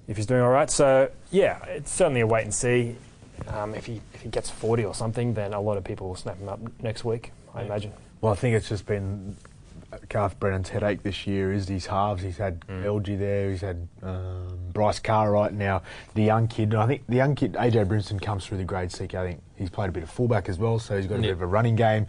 if 0.06 0.16
he's 0.16 0.26
doing 0.26 0.40
all 0.42 0.50
right, 0.50 0.70
so 0.70 1.10
yeah, 1.32 1.64
it's 1.64 1.90
certainly 1.90 2.20
a 2.20 2.26
wait 2.26 2.44
and 2.44 2.54
see. 2.54 2.96
Um, 3.48 3.74
if 3.74 3.86
he 3.86 4.00
if 4.14 4.20
he 4.22 4.28
gets 4.28 4.50
40 4.50 4.84
or 4.84 4.94
something, 4.94 5.34
then 5.34 5.52
a 5.54 5.60
lot 5.60 5.76
of 5.78 5.84
people 5.84 6.08
will 6.08 6.14
snap 6.16 6.38
him 6.38 6.48
up 6.48 6.60
next 6.82 7.04
week. 7.04 7.32
I 7.54 7.60
Yeah. 7.60 7.66
imagine. 7.66 7.92
Well, 8.20 8.32
I 8.32 8.36
think 8.36 8.54
it's 8.54 8.68
just 8.68 8.86
been 8.86 9.36
Garth 10.09 10.38
Brennan's 10.38 10.68
headache 10.68 11.03
this 11.03 11.26
year 11.26 11.53
is 11.53 11.66
his 11.68 11.87
halves. 11.87 12.22
He's 12.22 12.37
had 12.38 12.61
Mm. 12.68 12.85
Elgey 12.85 13.18
there, 13.18 13.50
he's 13.50 13.61
had 13.61 13.88
um, 14.03 14.59
Bryce 14.72 14.98
Cartwright 15.00 15.53
now, 15.53 15.83
the 16.14 16.22
young 16.22 16.46
kid. 16.48 16.72
And 16.72 16.83
I 16.83 16.87
think 16.87 17.03
the 17.09 17.16
young 17.16 17.35
kid, 17.35 17.55
AJ 17.55 17.87
Brimson, 17.88 18.20
comes 18.20 18.46
through 18.46 18.59
the 18.59 18.64
grade 18.64 18.90
CK. 18.92 19.14
I 19.14 19.26
think 19.26 19.42
he's 19.57 19.70
played 19.70 19.88
a 19.88 19.92
bit 19.92 20.03
of 20.03 20.11
fullback 20.11 20.48
as 20.48 20.59
well, 20.59 20.79
so 20.79 20.96
he's 20.96 21.07
got 21.07 21.18
a 21.18 21.22
bit 21.22 21.31
of 21.31 21.42
a 21.42 21.46
running 21.46 21.74
game 21.76 22.07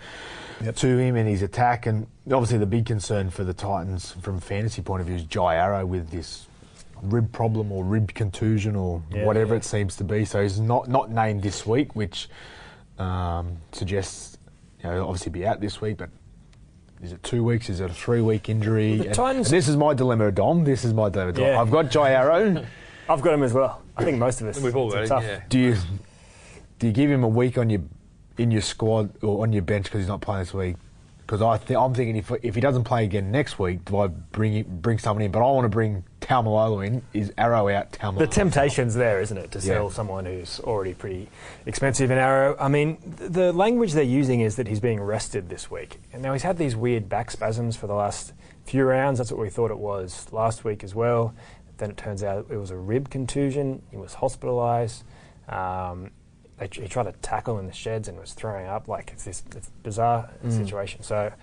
Yep. 0.63 0.75
to 0.77 0.97
him 0.97 1.15
and 1.15 1.27
his 1.27 1.41
attack. 1.41 1.85
And 1.87 2.05
obviously, 2.31 2.59
the 2.59 2.65
big 2.67 2.85
concern 2.85 3.29
for 3.31 3.43
the 3.43 3.53
Titans 3.53 4.11
from 4.21 4.39
fantasy 4.39 4.81
point 4.81 5.01
of 5.01 5.07
view 5.07 5.15
is 5.15 5.23
Jai 5.23 5.55
Arrow 5.55 5.85
with 5.85 6.11
this 6.11 6.47
rib 7.01 7.31
problem 7.31 7.71
or 7.71 7.83
rib 7.83 8.13
contusion 8.13 8.75
or 8.75 9.01
Yeah. 9.11 9.25
whatever 9.25 9.55
Yeah. 9.55 9.57
it 9.59 9.63
seems 9.65 9.95
to 9.95 10.03
be. 10.03 10.23
So 10.23 10.43
he's 10.43 10.59
not, 10.59 10.87
not 10.87 11.09
named 11.09 11.41
this 11.41 11.65
week, 11.65 11.95
which 11.95 12.29
um, 12.99 13.57
suggests 13.71 14.37
you 14.83 14.89
know, 14.89 14.95
he'll 14.95 15.03
obviously 15.05 15.31
be 15.31 15.45
out 15.47 15.59
this 15.61 15.81
week, 15.81 15.97
but 15.97 16.09
is 17.01 17.11
it 17.11 17.23
two 17.23 17.43
weeks? 17.43 17.69
Is 17.69 17.79
it 17.79 17.89
a 17.89 17.93
three 17.93 18.21
week 18.21 18.49
injury? 18.49 18.97
Well, 18.97 19.07
the 19.07 19.13
Titans- 19.13 19.47
and 19.47 19.57
this 19.57 19.67
is 19.67 19.77
my 19.77 19.93
dilemma, 19.93 20.31
Dom. 20.31 20.63
This 20.63 20.83
is 20.85 20.93
my 20.93 21.09
dilemma, 21.09 21.33
Dom. 21.33 21.43
Yeah. 21.45 21.61
I've 21.61 21.71
got 21.71 21.89
Jai 21.91 22.11
Arrow. 22.11 22.65
I've 23.09 23.21
got 23.21 23.33
him 23.33 23.43
as 23.43 23.53
well. 23.53 23.81
I 23.97 24.03
think 24.03 24.17
most 24.19 24.41
of 24.41 24.47
us. 24.47 24.59
We've 24.61 24.75
all 24.75 24.93
it's 24.93 24.95
got 24.95 25.03
it, 25.03 25.07
tough. 25.07 25.23
yeah. 25.23 25.43
do 25.49 25.59
you 25.59 25.75
do 26.79 26.87
you 26.87 26.93
give 26.93 27.09
him 27.09 27.23
a 27.23 27.27
week 27.27 27.57
on 27.57 27.69
your 27.69 27.81
in 28.37 28.51
your 28.51 28.61
squad 28.61 29.11
or 29.23 29.43
on 29.43 29.51
your 29.53 29.61
bench 29.63 29.85
because 29.85 29.99
he's 29.99 30.07
not 30.07 30.21
playing 30.21 30.41
this 30.43 30.53
week? 30.53 30.75
Because 31.19 31.41
I 31.41 31.57
th- 31.57 31.77
I'm 31.77 31.93
thinking 31.93 32.15
if 32.15 32.31
if 32.43 32.55
he 32.55 32.61
doesn't 32.61 32.83
play 32.85 33.03
again 33.03 33.31
next 33.31 33.57
week, 33.59 33.85
do 33.85 33.97
I 33.99 34.07
bring 34.07 34.53
him- 34.53 34.79
bring 34.81 34.97
someone 34.97 35.23
in? 35.23 35.31
But 35.31 35.39
I 35.39 35.51
want 35.51 35.65
to 35.65 35.69
bring 35.69 36.03
Taumalolo 36.31 36.85
in 36.85 37.01
is 37.13 37.33
arrow 37.37 37.67
out. 37.67 37.91
The 38.17 38.25
temptation's 38.27 38.95
there, 38.95 39.19
isn't 39.19 39.37
it, 39.37 39.51
to 39.51 39.59
Yeah. 39.59 39.65
sell 39.75 39.89
someone 39.89 40.25
who's 40.25 40.61
already 40.61 40.93
pretty 40.93 41.29
expensive 41.65 42.09
in 42.09 42.17
Arrow? 42.17 42.55
I 42.57 42.69
mean, 42.69 42.97
th- 43.17 43.31
the 43.31 43.51
language 43.51 43.91
they're 43.91 44.03
using 44.03 44.39
is 44.39 44.55
that 44.55 44.67
he's 44.67 44.79
being 44.79 45.01
rested 45.01 45.49
this 45.49 45.69
week. 45.69 45.99
And 46.13 46.21
now 46.21 46.31
he's 46.31 46.43
had 46.43 46.57
these 46.57 46.73
weird 46.75 47.09
back 47.09 47.31
spasms 47.31 47.75
for 47.75 47.87
the 47.87 47.95
last 47.95 48.31
few 48.63 48.85
rounds. 48.85 49.17
That's 49.17 49.29
what 49.31 49.41
we 49.41 49.49
thought 49.49 49.71
it 49.71 49.77
was 49.79 50.27
last 50.31 50.63
week 50.63 50.83
as 50.85 50.95
well. 50.95 51.33
Then 51.79 51.89
it 51.91 51.97
turns 51.97 52.23
out 52.23 52.45
it 52.49 52.57
was 52.57 52.71
a 52.71 52.77
rib 52.77 53.09
contusion. 53.09 53.81
He 53.91 53.97
was 53.97 54.15
hospitalised. 54.15 55.03
Um, 55.49 56.11
he 56.61 56.87
tried 56.87 57.03
to 57.03 57.13
tackle 57.23 57.59
in 57.59 57.65
the 57.67 57.73
sheds 57.73 58.07
and 58.07 58.17
was 58.17 58.31
throwing 58.33 58.67
up. 58.67 58.87
Like 58.87 59.09
it's 59.11 59.25
this 59.25 59.43
it's 59.55 59.69
bizarre 59.83 60.29
situation. 60.47 61.01
So, 61.03 61.33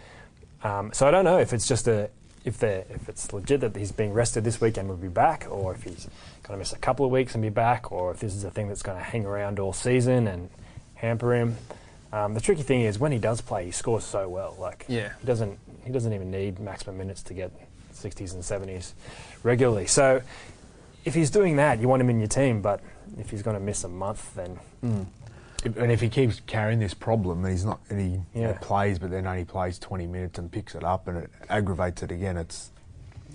um, 0.62 0.92
so 0.94 1.06
I 1.08 1.10
don't 1.10 1.24
know 1.24 1.38
if 1.38 1.52
it's 1.52 1.66
just 1.68 1.88
a 1.88 2.08
if 2.44 2.58
they 2.58 2.84
if 2.90 3.08
it's 3.08 3.32
legit 3.32 3.60
that 3.60 3.76
he's 3.76 3.92
being 3.92 4.12
rested 4.12 4.44
this 4.44 4.60
week 4.60 4.76
and 4.76 4.88
will 4.88 4.96
be 4.96 5.08
back, 5.08 5.46
or 5.50 5.74
if 5.74 5.82
he's 5.82 6.06
going 6.42 6.54
to 6.54 6.58
miss 6.58 6.72
a 6.72 6.78
couple 6.78 7.04
of 7.04 7.12
weeks 7.12 7.34
and 7.34 7.42
be 7.42 7.48
back, 7.50 7.90
or 7.92 8.10
if 8.12 8.20
this 8.20 8.34
is 8.34 8.44
a 8.44 8.50
thing 8.50 8.68
that's 8.68 8.82
going 8.82 8.96
to 8.98 9.04
hang 9.04 9.26
around 9.26 9.58
all 9.58 9.72
season 9.72 10.26
and 10.26 10.48
hamper 10.94 11.34
him. 11.34 11.56
Um, 12.12 12.32
the 12.34 12.40
tricky 12.40 12.62
thing 12.62 12.80
is 12.82 12.98
when 12.98 13.12
he 13.12 13.18
does 13.18 13.40
play, 13.42 13.66
he 13.66 13.70
scores 13.70 14.02
so 14.04 14.28
well. 14.28 14.56
Like 14.58 14.84
Yeah. 14.88 15.10
he 15.20 15.26
doesn't 15.26 15.58
he 15.84 15.92
doesn't 15.92 16.12
even 16.12 16.30
need 16.30 16.58
maximum 16.58 16.96
minutes 16.98 17.22
to 17.24 17.34
get 17.34 17.50
60s 17.94 18.32
and 18.34 18.42
70s 18.42 18.92
regularly. 19.42 19.86
So 19.86 20.22
if 21.04 21.14
he's 21.14 21.30
doing 21.30 21.56
that, 21.56 21.80
you 21.80 21.88
want 21.88 22.00
him 22.02 22.08
in 22.10 22.18
your 22.18 22.28
team. 22.28 22.60
But 22.62 22.80
if 23.18 23.30
he's 23.30 23.42
going 23.42 23.56
to 23.56 23.62
miss 23.62 23.84
a 23.84 23.88
month, 23.88 24.34
then 24.34 24.58
and 25.64 25.90
if 25.90 26.00
he 26.00 26.08
keeps 26.08 26.40
carrying 26.46 26.78
this 26.78 26.94
problem, 26.94 27.44
and 27.44 27.52
he's 27.52 27.64
not, 27.64 27.80
and 27.90 28.00
he 28.00 28.06
you 28.38 28.42
know, 28.44 28.50
Yeah. 28.50 28.58
plays, 28.60 28.98
but 28.98 29.10
then 29.10 29.26
only 29.26 29.44
plays 29.44 29.78
20 29.78 30.06
minutes 30.06 30.38
and 30.38 30.50
picks 30.50 30.74
it 30.74 30.84
up, 30.84 31.08
and 31.08 31.18
it 31.18 31.30
aggravates 31.48 32.02
it 32.02 32.10
again. 32.12 32.36
It's 32.36 32.70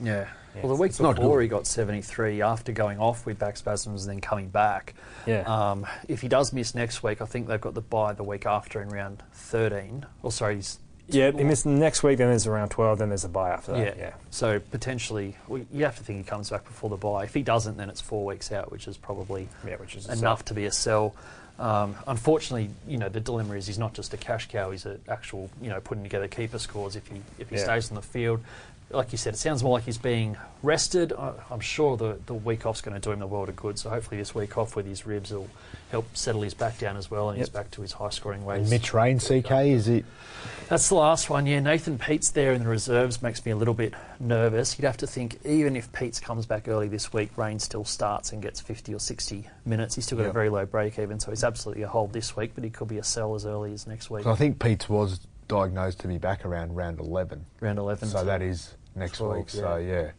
Yeah. 0.02 0.28
Yeah, 0.56 0.62
well, 0.62 0.76
the 0.76 0.82
week 0.82 0.90
it's 0.92 1.00
not 1.00 1.16
before 1.16 1.42
he 1.42 1.48
got 1.48 1.66
73 1.66 2.44
after 2.44 2.72
going 2.72 3.00
off 3.00 3.26
with 3.26 3.40
back 3.40 3.58
spasms 3.58 4.06
and 4.06 4.12
then 4.14 4.22
coming 4.22 4.50
back. 4.50 4.94
Yeah. 5.26 5.42
Um, 5.48 5.88
if 6.08 6.22
he 6.22 6.28
does 6.28 6.54
miss 6.54 6.76
next 6.76 7.02
week, 7.02 7.24
I 7.24 7.26
think 7.26 7.48
they've 7.48 7.60
got 7.60 7.74
the 7.74 7.82
bye 7.82 8.14
the 8.14 8.24
week 8.24 8.46
after 8.46 8.80
in 8.80 8.90
round 8.90 9.24
13. 9.34 10.06
Or 10.22 10.32
sorry, 10.32 10.58
he's 10.58 10.78
yeah, 11.08 11.32
he 11.32 11.44
missed 11.44 11.66
next 11.66 12.04
week. 12.04 12.20
Then 12.20 12.30
there's 12.30 12.46
around 12.48 12.70
12. 12.70 13.00
Then 13.00 13.10
there's 13.10 13.26
a 13.26 13.30
bye 13.30 13.50
after 13.50 13.72
that. 13.74 13.80
Yeah. 13.80 13.94
yeah. 13.98 14.14
So 14.30 14.60
potentially, 14.60 15.36
well, 15.48 15.66
you 15.72 15.86
have 15.86 15.98
to 15.98 16.04
think 16.04 16.20
he 16.20 16.24
comes 16.24 16.52
back 16.52 16.64
before 16.66 16.90
the 16.92 16.98
bye. 16.98 17.24
If 17.24 17.34
he 17.34 17.42
doesn't, 17.42 17.76
then 17.78 17.90
it's 17.90 18.00
four 18.02 18.24
weeks 18.24 18.52
out, 18.52 18.72
which 18.72 18.88
is 18.88 18.96
probably 18.96 19.50
Yeah, 19.68 19.78
which 19.78 19.96
is 19.96 20.08
a 20.08 20.14
enough 20.14 20.46
to 20.46 20.54
be 20.54 20.66
a 20.66 20.72
sell. 20.72 21.16
Um, 21.64 21.96
unfortunately, 22.08 22.70
you 22.86 22.98
know 22.98 23.08
the 23.08 23.22
dilemma 23.22 23.54
is 23.54 23.68
he's 23.68 23.80
not 23.80 23.94
just 23.94 24.14
a 24.14 24.18
cash 24.18 24.50
cow; 24.50 24.72
he's 24.72 24.86
an 24.86 25.00
actual, 25.08 25.50
you 25.62 25.70
know, 25.70 25.80
putting 25.80 26.04
together 26.04 26.28
keeper 26.28 26.60
scores. 26.60 26.98
If 26.98 27.08
he 27.08 27.22
if 27.40 27.50
he 27.50 27.56
Yeah. 27.56 27.64
stays 27.64 27.90
on 27.90 27.96
the 27.96 28.02
field, 28.02 28.44
like 28.90 29.12
you 29.12 29.18
said, 29.18 29.34
it 29.34 29.38
sounds 29.38 29.64
more 29.64 29.74
like 29.74 29.86
he's 29.86 29.98
being 29.98 30.38
rested. 30.62 31.14
I, 31.14 31.34
I'm 31.50 31.60
sure 31.60 31.98
the 31.98 32.20
the 32.26 32.34
week 32.34 32.66
off's 32.66 32.82
going 32.82 32.94
to 32.94 33.00
do 33.00 33.12
him 33.12 33.20
the 33.20 33.28
world 33.28 33.50
of 33.50 33.56
good. 33.56 33.80
So 33.80 33.90
hopefully, 33.90 34.18
this 34.18 34.36
week 34.36 34.58
off 34.58 34.76
with 34.76 34.86
his 34.86 35.06
ribs 35.06 35.32
will 35.32 35.50
help 35.92 36.16
settle 36.16 36.42
his 36.42 36.54
back 36.54 36.80
down 36.80 36.98
as 36.98 37.10
well, 37.10 37.30
and 37.30 37.38
he's 37.38 37.50
back 37.50 37.72
to 37.72 37.82
his 37.82 37.94
high 37.94 38.10
scoring 38.10 38.34
and 38.40 38.48
ways. 38.48 38.70
Mitch 38.70 38.94
Rein, 38.94 39.20
CK, 39.20 39.52
is 39.52 39.88
it? 39.88 40.06
That's 40.68 40.90
the 40.90 40.96
last 40.96 41.30
one, 41.30 41.46
yeah. 41.46 41.60
Nathan 41.60 42.00
Peats 42.00 42.32
there 42.32 42.54
in 42.54 42.64
the 42.64 42.70
reserves 42.70 43.22
makes 43.22 43.46
me 43.46 43.52
a 43.52 43.56
little 43.56 43.74
bit 43.74 43.94
nervous. 44.20 44.78
You'd 44.78 44.86
have 44.86 44.98
to 44.98 45.08
think, 45.08 45.40
even 45.46 45.76
if 45.76 45.92
Peats 45.92 46.20
comes 46.20 46.46
back 46.46 46.68
early 46.68 46.88
this 46.88 47.14
week, 47.14 47.38
Rein 47.38 47.60
still 47.60 47.86
starts 47.86 48.32
and 48.32 48.42
gets 48.42 48.60
50 48.60 48.94
or 48.94 49.00
60 49.00 49.48
minutes. 49.66 49.96
He's 49.96 50.06
still 50.06 50.18
got 50.18 50.28
a 50.28 50.32
very 50.32 50.50
low 50.50 50.66
break 50.66 50.98
even, 50.98 51.20
so 51.20 51.32
he's 51.32 51.44
absolutely 51.44 51.84
a 51.84 51.88
hold 51.88 52.14
this 52.14 52.36
week, 52.36 52.52
but 52.56 52.64
he 52.64 52.70
could 52.70 52.88
be 52.88 52.98
a 52.98 53.04
sell 53.04 53.36
as 53.36 53.46
early 53.46 53.74
as 53.74 53.86
next 53.86 54.10
week. 54.10 54.26
I 54.26 54.36
think 54.36 54.60
Peats 54.60 54.90
was 54.90 55.20
diagnosed 55.48 56.00
to 56.00 56.08
be 56.08 56.18
back 56.18 56.46
around 56.46 56.76
round 56.76 57.00
11. 57.00 57.46
Round 57.60 57.80
11. 57.80 58.10
So 58.10 58.24
that 58.24 58.42
is 58.42 58.74
next 58.96 59.18
12, 59.18 59.36
week. 59.38 59.50
So 59.50 59.78
yeah. 59.78 60.12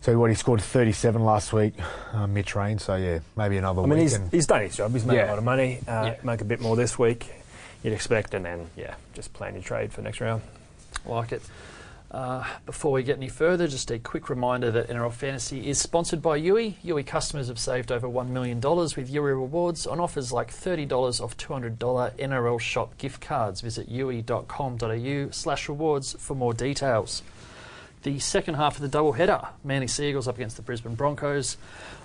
So 0.00 0.18
what 0.18 0.28
he 0.30 0.36
scored 0.36 0.60
37 0.60 1.24
last 1.24 1.52
week, 1.54 1.74
uh, 2.12 2.26
Mitch 2.26 2.54
Rein. 2.54 2.78
So 2.78 2.96
yeah, 2.96 3.20
maybe 3.36 3.56
another 3.56 3.82
I 3.82 3.86
mean, 3.86 3.94
week. 3.94 4.02
he's, 4.02 4.12
and 4.14 4.30
he's 4.30 4.46
done 4.46 4.60
his 4.62 4.76
job. 4.76 4.92
He's 4.92 5.04
made 5.06 5.20
a 5.20 5.26
lot 5.26 5.38
of 5.38 5.44
money. 5.44 5.78
Uh, 5.88 6.12
Yeah. 6.12 6.16
Make 6.22 6.40
a 6.42 6.44
bit 6.44 6.60
more 6.60 6.76
this 6.76 6.98
week, 6.98 7.30
you'd 7.82 7.94
expect, 7.94 8.34
and 8.34 8.44
then 8.44 8.68
yeah, 8.76 8.94
just 9.14 9.32
plan 9.32 9.54
your 9.54 9.62
trade 9.62 9.92
for 9.92 10.02
next 10.02 10.20
round. 10.20 10.42
like 11.06 11.32
it. 11.32 11.42
Uh, 12.14 12.44
before 12.64 12.92
we 12.92 13.02
get 13.02 13.16
any 13.16 13.28
further, 13.28 13.66
just 13.66 13.90
a 13.90 13.98
quick 13.98 14.30
reminder 14.30 14.70
that 14.70 14.88
NRL 14.88 15.12
Fantasy 15.12 15.68
is 15.68 15.80
sponsored 15.80 16.22
by 16.22 16.40
Youi. 16.40 16.76
Youi 16.84 17.04
customers 17.04 17.48
have 17.48 17.58
saved 17.58 17.90
over 17.90 18.06
$1 18.06 18.28
million 18.28 18.58
with 18.58 19.12
Youi 19.12 19.36
rewards 19.36 19.84
on 19.84 19.98
offers 19.98 20.30
like 20.30 20.52
$30 20.52 21.20
off 21.20 21.36
$200 21.36 21.76
NRL 21.76 22.60
shop 22.60 22.96
gift 22.98 23.20
cards. 23.20 23.62
Visit 23.62 23.90
youi.com.au 23.90 25.30
slash 25.32 25.68
rewards 25.68 26.14
for 26.20 26.36
more 26.36 26.54
details. 26.54 27.24
The 28.04 28.18
second 28.18 28.56
half 28.56 28.78
of 28.78 28.82
the 28.82 28.98
doubleheader, 28.98 29.48
Manly 29.64 29.86
Sea 29.86 30.10
Eagles 30.10 30.28
up 30.28 30.36
against 30.36 30.56
the 30.56 30.62
Brisbane 30.62 30.94
Broncos. 30.94 31.56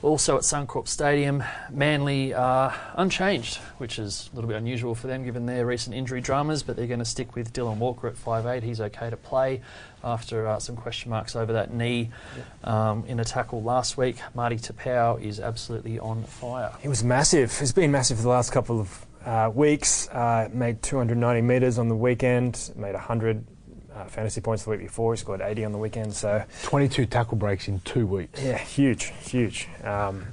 Also 0.01 0.37
at 0.37 0.43
Suncorp 0.43 0.87
Stadium, 0.87 1.43
Manly 1.69 2.33
are 2.33 2.73
unchanged, 2.95 3.57
which 3.79 3.99
is 3.99 4.29
a 4.31 4.35
little 4.37 4.47
bit 4.47 4.55
unusual 4.55 4.95
for 4.95 5.07
them 5.07 5.25
given 5.25 5.45
their 5.45 5.65
recent 5.65 5.93
injury 5.93 6.21
dramas, 6.21 6.63
but 6.63 6.77
they're 6.77 6.87
going 6.87 6.99
to 6.99 7.05
stick 7.05 7.35
with 7.35 7.51
Dylan 7.51 7.79
Walker 7.79 8.07
at 8.07 8.15
5'8". 8.15 8.63
He's 8.63 8.79
okay 8.79 9.09
to 9.09 9.17
play 9.17 9.59
after 10.01 10.47
uh, 10.47 10.57
some 10.59 10.77
question 10.77 11.09
marks 11.09 11.35
over 11.35 11.51
that 11.51 11.73
knee 11.73 12.11
um, 12.63 13.03
in 13.05 13.19
a 13.19 13.25
tackle 13.25 13.61
last 13.61 13.97
week. 13.97 14.21
Marty 14.33 14.55
Taupau 14.55 15.21
is 15.21 15.41
absolutely 15.41 15.99
on 15.99 16.23
fire. 16.23 16.71
He 16.81 16.87
was 16.87 17.03
massive. 17.03 17.59
He's 17.59 17.73
been 17.73 17.91
massive 17.91 18.15
for 18.15 18.23
the 18.23 18.29
last 18.29 18.53
couple 18.53 18.79
of 18.79 19.05
uh, 19.25 19.51
weeks. 19.53 20.07
Uh, 20.07 20.47
made 20.53 20.81
290 20.81 21.41
metres 21.41 21.77
on 21.77 21.89
the 21.89 21.95
weekend. 21.95 22.71
Made 22.77 22.93
100 22.93 23.45
uh, 23.99 24.05
fantasy 24.05 24.41
points 24.41 24.63
the 24.63 24.69
week 24.71 24.79
before. 24.79 25.13
He 25.13 25.17
scored 25.19 25.41
80 25.41 25.65
on 25.65 25.71
the 25.71 25.77
weekend. 25.77 26.13
So 26.13 26.43
22 26.63 27.05
tackle 27.07 27.37
breaks 27.37 27.67
in 27.67 27.79
two 27.81 28.05
weeks. 28.07 28.41
yeah, 28.41 28.57
huge, 28.57 29.05
huge. 29.21 29.67
Um, 29.83 30.27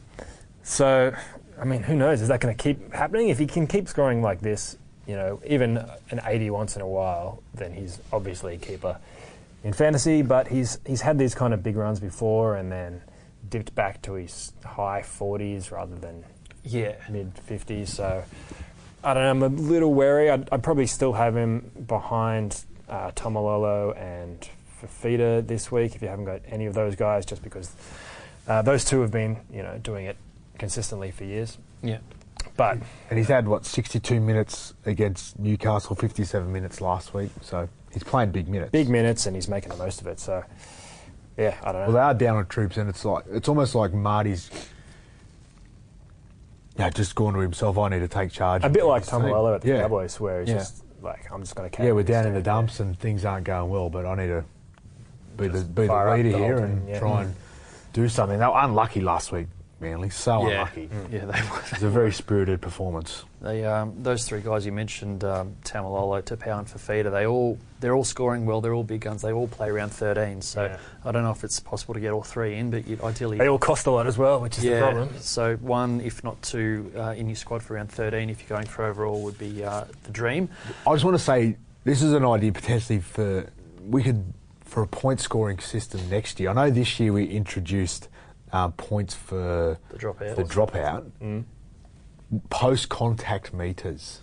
so 0.62 1.14
I 1.60 1.64
mean, 1.64 1.82
who 1.82 1.94
knows? 1.96 2.20
Is 2.22 2.28
that 2.28 2.40
going 2.40 2.54
to 2.56 2.62
keep 2.62 2.92
happening? 2.92 3.28
If 3.28 3.38
he 3.38 3.46
can 3.46 3.66
keep 3.66 3.88
scoring 3.88 4.22
like 4.22 4.40
this, 4.40 4.76
you 5.06 5.14
know, 5.16 5.40
even 5.46 5.78
an 6.10 6.20
80 6.24 6.50
once 6.50 6.76
in 6.76 6.82
a 6.82 6.88
while, 6.88 7.42
then 7.54 7.72
he's 7.72 7.98
obviously 8.12 8.54
a 8.54 8.58
keeper 8.58 8.98
in 9.64 9.72
fantasy. 9.72 10.22
But 10.22 10.48
he's 10.48 10.78
he's 10.86 11.00
had 11.00 11.18
these 11.18 11.34
kind 11.34 11.54
of 11.54 11.62
big 11.62 11.76
runs 11.76 12.00
before, 12.00 12.56
and 12.56 12.70
then 12.70 13.02
dipped 13.48 13.74
back 13.74 14.02
to 14.02 14.14
his 14.14 14.52
high 14.64 15.02
40s 15.06 15.70
rather 15.70 15.94
than 15.94 16.24
Yeah. 16.64 16.96
mid 17.08 17.32
50s. 17.48 17.88
So 17.88 18.24
I 19.04 19.14
don't 19.14 19.22
know. 19.22 19.30
I'm 19.30 19.42
a 19.54 19.56
little 19.60 19.94
wary. 19.94 20.28
I'd, 20.30 20.48
I'd 20.50 20.62
probably 20.64 20.86
still 20.88 21.12
have 21.12 21.36
him 21.36 21.70
behind 21.86 22.64
uh, 22.88 23.10
Taumalolo 23.12 23.96
and 24.00 24.48
Fifita 24.82 25.46
this 25.46 25.72
week 25.72 25.94
if 25.94 26.02
you 26.02 26.08
haven't 26.08 26.24
got 26.26 26.40
any 26.48 26.66
of 26.66 26.74
those 26.74 26.94
guys, 26.96 27.24
just 27.26 27.42
because 27.42 27.72
uh, 28.48 28.62
those 28.62 28.84
two 28.84 29.00
have 29.00 29.10
been, 29.10 29.38
you 29.52 29.62
know, 29.62 29.78
doing 29.78 30.06
it 30.06 30.16
consistently 30.58 31.10
for 31.10 31.24
years. 31.24 31.58
Yeah. 31.82 31.98
But 32.56 32.78
And 33.10 33.18
he's 33.18 33.28
had, 33.28 33.48
what, 33.48 33.66
62 33.66 34.20
minutes 34.20 34.74
against 34.86 35.38
Newcastle, 35.38 35.94
57 35.96 36.50
minutes 36.52 36.80
last 36.80 37.12
week. 37.12 37.30
So 37.42 37.68
he's 37.92 38.04
playing 38.04 38.30
big 38.30 38.48
minutes. 38.48 38.70
big 38.70 38.88
minutes, 38.88 39.26
and 39.26 39.34
he's 39.36 39.48
making 39.48 39.70
the 39.70 39.76
most 39.76 40.00
of 40.00 40.06
it. 40.06 40.20
So 40.20 40.42
yeah, 41.36 41.56
I 41.62 41.72
don't 41.72 41.82
know. 41.86 41.86
Well, 41.88 41.92
they 41.92 42.00
are 42.00 42.14
down 42.14 42.36
on 42.36 42.46
troops, 42.46 42.76
and 42.78 42.88
it's 42.88 43.04
like 43.04 43.24
it's 43.30 43.48
almost 43.48 43.74
like 43.74 43.92
Marty's. 43.92 44.50
Yeah, 46.78 46.90
just 46.90 47.14
gone 47.14 47.34
to 47.34 47.40
himself. 47.40 47.76
I 47.78 47.88
need 47.88 48.00
to 48.00 48.08
take 48.08 48.30
charge. 48.32 48.62
a 48.64 48.68
bit 48.68 48.84
like 48.84 49.02
this 49.02 49.10
Tom 49.10 49.22
team." 49.22 49.32
Lello 49.32 49.54
at 49.54 49.62
the 49.62 49.68
yeah. 49.68 49.80
Cowboys, 49.82 50.18
where 50.20 50.40
he's 50.40 50.48
Yeah. 50.50 50.54
just 50.58 50.82
like, 51.02 51.30
I'm 51.32 51.40
just 51.40 51.54
going 51.54 51.68
to 51.68 51.76
carry 51.76 51.88
Yeah, 51.88 51.94
we're 51.94 52.02
down 52.02 52.26
in 52.26 52.34
the 52.34 52.42
dumps 52.42 52.80
and 52.80 52.98
things 52.98 53.24
aren't 53.24 53.44
going 53.44 53.70
well, 53.70 53.90
but 53.90 54.06
I 54.06 54.14
need 54.14 54.28
to 54.28 54.44
be 55.36 55.48
the 55.48 55.62
be 55.62 55.86
the 55.86 56.10
leader 56.10 56.32
the 56.32 56.38
here 56.38 56.58
and 56.58 56.88
yeah. 56.88 56.98
try 56.98 57.22
and 57.22 57.34
mm. 57.34 57.38
do 57.92 58.08
something. 58.08 58.38
They 58.38 58.46
were 58.46 58.52
unlucky 58.56 59.00
last 59.00 59.32
week, 59.32 59.46
Manly. 59.78 60.08
So 60.08 60.48
yeah. 60.48 60.54
unlucky. 60.54 60.88
Yeah, 61.10 61.26
they 61.26 61.42
were. 61.50 61.62
It's 61.70 61.82
a 61.82 61.90
very 61.90 62.10
spirited 62.10 62.62
performance. 62.62 63.24
They, 63.42 63.64
um, 63.64 63.92
those 64.02 64.26
three 64.26 64.40
guys 64.40 64.64
you 64.64 64.72
mentioned, 64.72 65.22
um, 65.22 65.54
Taumalolo, 65.64 66.22
Taupau, 66.22 66.58
and 66.58 66.66
Fifita, 66.66 67.10
they 67.10 67.26
all 67.26 67.58
they're 67.80 67.94
all 67.94 68.04
scoring 68.04 68.46
well. 68.46 68.62
They're 68.62 68.72
all 68.72 68.84
big 68.84 69.02
guns. 69.02 69.20
They 69.20 69.32
all 69.32 69.48
play 69.48 69.68
around 69.68 69.90
13. 69.90 70.40
So 70.40 70.64
Yeah. 70.64 70.78
I 71.04 71.12
don't 71.12 71.24
know 71.24 71.30
if 71.30 71.44
it's 71.44 71.60
possible 71.60 71.92
to 71.92 72.00
get 72.00 72.12
all 72.12 72.22
three 72.22 72.56
in, 72.56 72.70
but 72.70 72.86
you'd 72.86 73.02
ideally, 73.02 73.36
They 73.36 73.48
all 73.48 73.58
cost 73.58 73.86
a 73.86 73.90
lot 73.90 74.06
as 74.06 74.16
well, 74.16 74.40
which 74.40 74.56
is 74.56 74.64
yeah. 74.64 74.76
the 74.76 74.80
problem. 74.80 75.08
So 75.18 75.56
one, 75.56 76.00
if 76.00 76.24
not 76.24 76.40
two, 76.40 76.90
uh, 76.96 77.10
in 77.10 77.28
your 77.28 77.36
squad 77.36 77.62
for 77.62 77.74
round 77.74 77.92
13, 77.92 78.30
if 78.30 78.40
you're 78.40 78.56
going 78.56 78.66
for 78.66 78.86
overall, 78.86 79.22
would 79.24 79.38
be 79.38 79.62
uh, 79.62 79.84
the 80.04 80.10
dream. 80.10 80.48
I 80.86 80.94
just 80.94 81.04
want 81.04 81.18
to 81.18 81.22
say 81.22 81.58
this 81.84 82.00
is 82.02 82.14
an 82.14 82.24
idea 82.24 82.52
potentially 82.52 83.00
for 83.00 83.50
we 83.86 84.02
could 84.02 84.24
for 84.64 84.82
a 84.82 84.86
point 84.86 85.20
scoring 85.20 85.58
system 85.58 86.00
next 86.08 86.40
year. 86.40 86.50
I 86.50 86.52
know 86.54 86.70
this 86.70 86.98
year 86.98 87.12
we 87.12 87.26
introduced 87.26 88.08
uh, 88.56 88.68
points 88.76 89.14
for 89.14 89.78
The 89.90 89.98
dropout. 89.98 90.36
the 90.36 90.44
dropout. 90.44 91.10
Mm. 91.22 91.44
Post 92.50 92.88
contact 92.88 93.52
meters. 93.54 94.20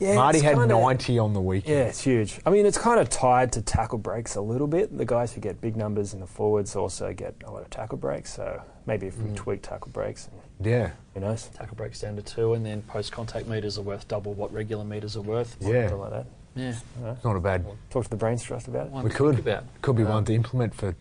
Yeah, 0.00 0.16
Marty 0.16 0.40
had 0.40 0.56
kinda- 0.56 0.74
90 0.74 1.18
on 1.20 1.32
the 1.32 1.40
weekend. 1.40 1.76
Yeah, 1.76 1.84
it's 1.84 2.00
huge. 2.02 2.40
I 2.44 2.50
mean, 2.50 2.66
it's 2.66 2.78
kind 2.78 2.98
of 2.98 3.08
tied 3.08 3.52
to 3.52 3.62
tackle 3.62 3.98
breaks 3.98 4.34
a 4.34 4.40
little 4.40 4.66
bit. 4.66 4.96
The 4.96 5.04
guys 5.04 5.32
who 5.32 5.40
get 5.40 5.60
big 5.60 5.76
numbers 5.76 6.12
in 6.12 6.18
the 6.18 6.26
forwards 6.26 6.74
also 6.74 7.12
get 7.12 7.34
a 7.44 7.50
lot 7.52 7.62
of 7.62 7.70
tackle 7.70 7.98
breaks. 7.98 8.34
So 8.34 8.62
maybe 8.84 9.06
if 9.06 9.16
we 9.18 9.30
Mm. 9.30 9.36
tweak 9.36 9.62
tackle 9.62 9.92
breaks, 9.92 10.28
Yeah. 10.58 10.90
who 11.14 11.20
knows? 11.20 11.48
Tackle 11.54 11.76
breaks 11.76 12.00
down 12.00 12.16
to 12.16 12.22
two, 12.22 12.54
and 12.54 12.66
then 12.66 12.82
post 12.82 13.12
contact 13.12 13.46
meters 13.46 13.78
are 13.78 13.82
worth 13.82 14.08
double 14.08 14.32
what 14.34 14.52
regular 14.52 14.84
meters 14.84 15.16
are 15.16 15.22
worth. 15.22 15.56
Yeah. 15.60 15.82
Something 15.88 16.00
like 16.00 16.10
that. 16.10 16.26
Yeah. 16.56 16.68
I 16.70 16.72
don't 16.98 17.04
know. 17.04 17.12
It's 17.12 17.24
not 17.24 17.36
a 17.36 17.40
bad. 17.40 17.64
Talk 17.90 18.02
to 18.04 18.10
the 18.10 18.16
Brains 18.16 18.42
Trust 18.42 18.66
about 18.66 18.86
it. 18.86 18.92
One 18.92 19.04
We 19.04 19.10
could. 19.10 19.38
about. 19.38 19.64
Could 19.82 19.96
be 19.96 20.02
Um, 20.02 20.08
one 20.08 20.24
to 20.24 20.34
implement 20.34 20.74
for 20.74 20.96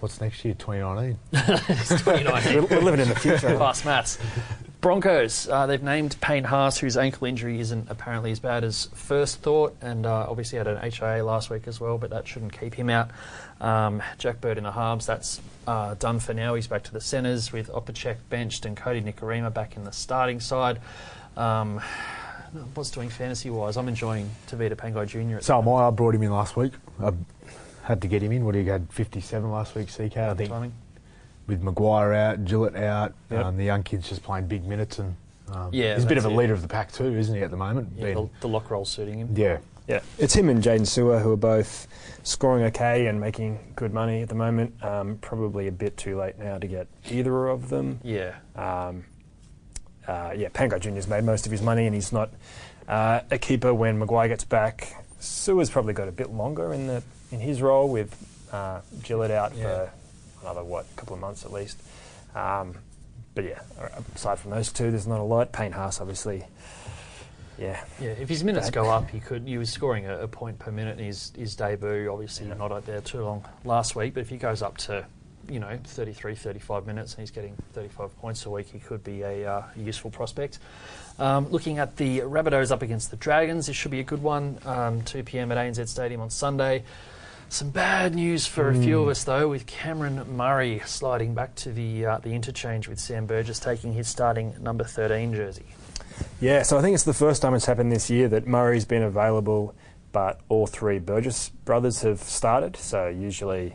What's 0.00 0.20
next 0.20 0.44
year? 0.44 0.54
2019. 0.54 1.18
It's 1.68 1.88
2019. 1.88 2.54
We're, 2.54 2.66
we're 2.66 2.82
living 2.84 3.00
in 3.00 3.08
the 3.08 3.16
future. 3.16 3.38
Fast 3.58 3.84
maths. 3.84 4.18
Broncos, 4.80 5.48
uh, 5.48 5.66
they've 5.66 5.82
named 5.82 6.16
Payne 6.20 6.44
Haas, 6.44 6.78
whose 6.78 6.96
ankle 6.96 7.26
injury 7.26 7.58
isn't 7.58 7.90
apparently 7.90 8.30
as 8.30 8.38
bad 8.38 8.62
as 8.62 8.88
first 8.94 9.40
thought, 9.40 9.76
and 9.80 10.06
uh, 10.06 10.26
obviously 10.28 10.56
had 10.58 10.68
an 10.68 10.78
HIA 10.88 11.24
last 11.24 11.50
week 11.50 11.66
as 11.66 11.80
well, 11.80 11.98
but 11.98 12.10
that 12.10 12.28
shouldn't 12.28 12.58
keep 12.58 12.74
him 12.74 12.88
out. 12.88 13.10
Um, 13.60 14.00
Jack 14.18 14.40
Bird 14.40 14.56
in 14.56 14.62
the 14.62 14.70
halves, 14.70 15.04
that's 15.04 15.40
uh, 15.66 15.94
done 15.94 16.20
for 16.20 16.32
now. 16.32 16.54
He's 16.54 16.68
back 16.68 16.84
to 16.84 16.92
the 16.92 17.00
centres 17.00 17.52
with 17.52 17.68
Opacek 17.72 18.18
benched 18.30 18.66
and 18.66 18.76
Kodi 18.76 19.02
Nikorima 19.02 19.52
back 19.52 19.76
in 19.76 19.82
the 19.82 19.90
starting 19.92 20.38
side. 20.38 20.80
Um, 21.36 21.80
what's 22.74 22.92
doing 22.92 23.08
fantasy 23.08 23.50
wise? 23.50 23.76
I'm 23.76 23.88
enjoying 23.88 24.30
Tevita 24.48 24.76
Pangai 24.76 25.08
Jr. 25.08 25.38
at 25.38 25.44
So 25.44 25.58
am 25.58 25.68
I. 25.68 25.88
I 25.88 25.90
brought 25.90 26.14
him 26.14 26.22
in 26.22 26.30
last 26.30 26.56
week. 26.56 26.72
I 27.02 27.12
had 27.88 28.02
to 28.02 28.08
get 28.08 28.22
him 28.22 28.32
in. 28.32 28.44
What 28.44 28.54
he 28.54 28.64
had 28.64 28.92
57 28.92 29.50
last 29.50 29.74
week, 29.74 29.88
CK. 29.88 30.16
I 30.18 30.34
think 30.34 30.50
timing. 30.50 30.72
with 31.46 31.62
McGuire 31.62 32.14
out, 32.14 32.44
Gillett 32.44 32.76
out, 32.76 33.14
Yep. 33.30 33.44
um, 33.44 33.56
the 33.56 33.64
young 33.64 33.82
kid's 33.82 34.08
just 34.08 34.22
playing 34.22 34.46
big 34.46 34.64
minutes 34.66 34.98
and 34.98 35.16
um, 35.52 35.70
Yeah, 35.72 35.94
he's 35.94 36.04
a 36.04 36.06
bit 36.06 36.18
of 36.18 36.24
that's 36.24 36.30
a 36.32 36.34
it. 36.34 36.38
leader 36.38 36.52
of 36.52 36.60
the 36.62 36.68
pack 36.68 36.92
too, 36.92 37.06
isn't 37.16 37.34
he, 37.34 37.40
at 37.42 37.50
the 37.50 37.56
moment? 37.56 37.88
Yeah, 37.96 38.12
the, 38.12 38.28
the 38.42 38.48
lock 38.48 38.70
roll 38.70 38.84
suiting 38.84 39.18
him. 39.20 39.30
yeah. 39.34 39.58
Yeah, 39.88 40.00
it's 40.18 40.34
him 40.34 40.50
and 40.50 40.62
Jaydn 40.62 40.82
Su'A 40.82 41.22
who 41.22 41.32
are 41.32 41.36
both 41.38 41.88
scoring 42.22 42.62
okay 42.64 43.06
and 43.06 43.18
making 43.18 43.72
good 43.74 43.94
money 43.94 44.20
at 44.20 44.28
the 44.28 44.34
moment. 44.34 44.84
Um, 44.84 45.16
probably 45.22 45.66
a 45.66 45.72
bit 45.72 45.96
too 45.96 46.18
late 46.18 46.38
now 46.38 46.58
to 46.58 46.66
get 46.66 46.88
either 47.08 47.46
of 47.48 47.70
them. 47.70 47.98
Yeah. 48.04 48.34
Um, 48.54 49.06
uh, 50.06 50.34
yeah, 50.36 50.48
Pangai 50.50 50.78
Jr.'s 50.78 51.08
made 51.08 51.24
most 51.24 51.46
of 51.46 51.52
his 51.52 51.62
money 51.62 51.86
and 51.86 51.94
he's 51.94 52.12
not 52.12 52.28
uh, 52.86 53.20
a 53.30 53.38
keeper 53.38 53.72
when 53.72 53.98
McGuire 53.98 54.28
gets 54.28 54.44
back. 54.44 54.92
Su'A's 55.20 55.70
probably 55.70 55.94
got 55.94 56.06
a 56.06 56.12
bit 56.12 56.30
longer 56.32 56.74
in 56.74 56.86
the 56.86 57.02
in 57.30 57.40
his 57.40 57.60
role 57.62 57.88
with 57.88 58.14
uh, 58.52 58.80
Gillett 59.02 59.30
out 59.30 59.54
Yeah. 59.56 59.62
for 59.86 59.90
another 60.42 60.64
what 60.64 60.86
couple 60.96 61.14
of 61.14 61.20
months 61.20 61.44
at 61.44 61.52
least. 61.52 61.78
Um, 62.34 62.74
but 63.34 63.44
yeah, 63.44 63.60
aside 64.14 64.38
from 64.38 64.50
those 64.52 64.72
two, 64.72 64.90
there's 64.90 65.06
not 65.06 65.20
a 65.20 65.24
lot. 65.24 65.52
Payne 65.52 65.72
Haas, 65.72 66.00
obviously. 66.00 66.44
Yeah, 67.58 67.80
Yeah, 68.00 68.10
if 68.10 68.28
his 68.28 68.44
minutes 68.44 68.70
go 68.70 68.88
up, 68.88 69.10
he 69.10 69.18
could. 69.18 69.42
He 69.42 69.58
was 69.58 69.70
scoring 69.70 70.06
a, 70.06 70.20
a 70.20 70.28
point 70.28 70.58
per 70.60 70.70
minute 70.70 70.98
in 71.00 71.06
his, 71.06 71.32
his 71.36 71.56
debut. 71.56 72.08
Obviously, 72.10 72.46
Yeah. 72.46 72.54
not 72.54 72.70
out 72.72 72.86
there 72.86 73.00
too 73.00 73.22
long 73.22 73.44
last 73.64 73.96
week, 73.96 74.14
but 74.14 74.20
if 74.20 74.28
he 74.28 74.36
goes 74.36 74.62
up 74.62 74.76
to, 74.78 75.04
you 75.48 75.58
know, 75.58 75.76
33, 75.84 76.36
35 76.36 76.86
minutes 76.86 77.14
and 77.14 77.20
he's 77.20 77.32
getting 77.32 77.56
35 77.72 78.16
points 78.20 78.46
a 78.46 78.50
week, 78.50 78.68
he 78.72 78.78
could 78.78 79.02
be 79.02 79.22
a, 79.22 79.50
uh, 79.50 79.62
useful 79.76 80.10
prospect. 80.10 80.60
Um, 81.18 81.48
looking 81.50 81.78
at 81.78 81.96
the 81.96 82.20
Rabbitohs 82.20 82.70
up 82.70 82.82
against 82.82 83.10
the 83.10 83.16
Dragons, 83.16 83.66
this 83.66 83.74
should 83.74 83.90
be 83.90 84.00
a 84.00 84.04
good 84.04 84.22
one. 84.22 84.58
Um, 84.64 85.02
2 85.02 85.24
p.m. 85.24 85.50
at 85.50 85.58
ANZ 85.58 85.88
Stadium 85.88 86.20
on 86.20 86.30
Sunday. 86.30 86.84
Some 87.50 87.70
bad 87.70 88.14
news 88.14 88.46
for 88.46 88.68
a 88.68 88.74
few 88.74 89.00
of 89.02 89.08
us, 89.08 89.24
though, 89.24 89.48
with 89.48 89.64
Cameron 89.66 90.36
Murray 90.36 90.82
sliding 90.84 91.34
back 91.34 91.54
to 91.56 91.72
the 91.72 92.04
uh, 92.04 92.18
the 92.18 92.30
interchange 92.34 92.88
with 92.88 93.00
Sam 93.00 93.24
Burgess 93.26 93.58
taking 93.58 93.94
his 93.94 94.06
starting 94.06 94.54
number 94.60 94.84
13 94.84 95.34
jersey. 95.34 95.64
Yeah, 96.40 96.62
so 96.62 96.76
I 96.76 96.82
think 96.82 96.94
it's 96.94 97.04
the 97.04 97.14
first 97.14 97.40
time 97.40 97.54
it's 97.54 97.64
happened 97.64 97.90
this 97.90 98.10
year 98.10 98.28
that 98.28 98.46
Murray's 98.46 98.84
been 98.84 99.02
available, 99.02 99.74
but 100.12 100.40
all 100.50 100.66
three 100.66 100.98
Burgess 100.98 101.48
brothers 101.64 102.02
have 102.02 102.20
started. 102.20 102.76
So 102.76 103.08
usually 103.08 103.74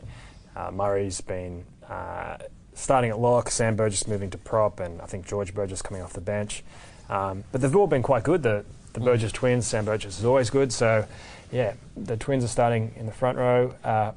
uh, 0.55 0.69
Murray's 0.71 1.19
been 1.21 1.65
uh, 1.89 2.38
starting 2.75 3.09
at 3.09 3.17
lock, 3.19 3.49
Sam 3.49 3.75
Burgess 3.75 4.07
moving 4.07 4.29
to 4.31 4.38
prop, 4.38 4.79
and 4.81 5.01
I 5.01 5.07
think 5.07 5.25
George 5.25 5.53
Burgess 5.53 5.81
coming 5.81 6.03
off 6.03 6.13
the 6.13 6.21
bench. 6.21 6.63
Um, 7.09 7.43
but 7.51 7.62
they've 7.62 7.75
all 7.75 7.88
been 7.88 8.03
quite 8.03 8.23
good. 8.23 8.43
The, 8.43 8.65
the 8.93 8.99
Mm. 8.99 9.05
Burgess 9.05 9.31
twins, 9.31 9.65
Sam 9.65 9.86
Burgess 9.86 10.19
is 10.19 10.25
always 10.25 10.51
good. 10.51 10.71
So 10.71 11.05
yeah, 11.54 11.74
the 11.96 12.18
twins 12.18 12.44
are 12.44 12.50
starting 12.50 12.94
in 12.98 13.06
the 13.06 13.12
front 13.12 13.38
row. 13.38 13.74
Uh, 13.84 14.12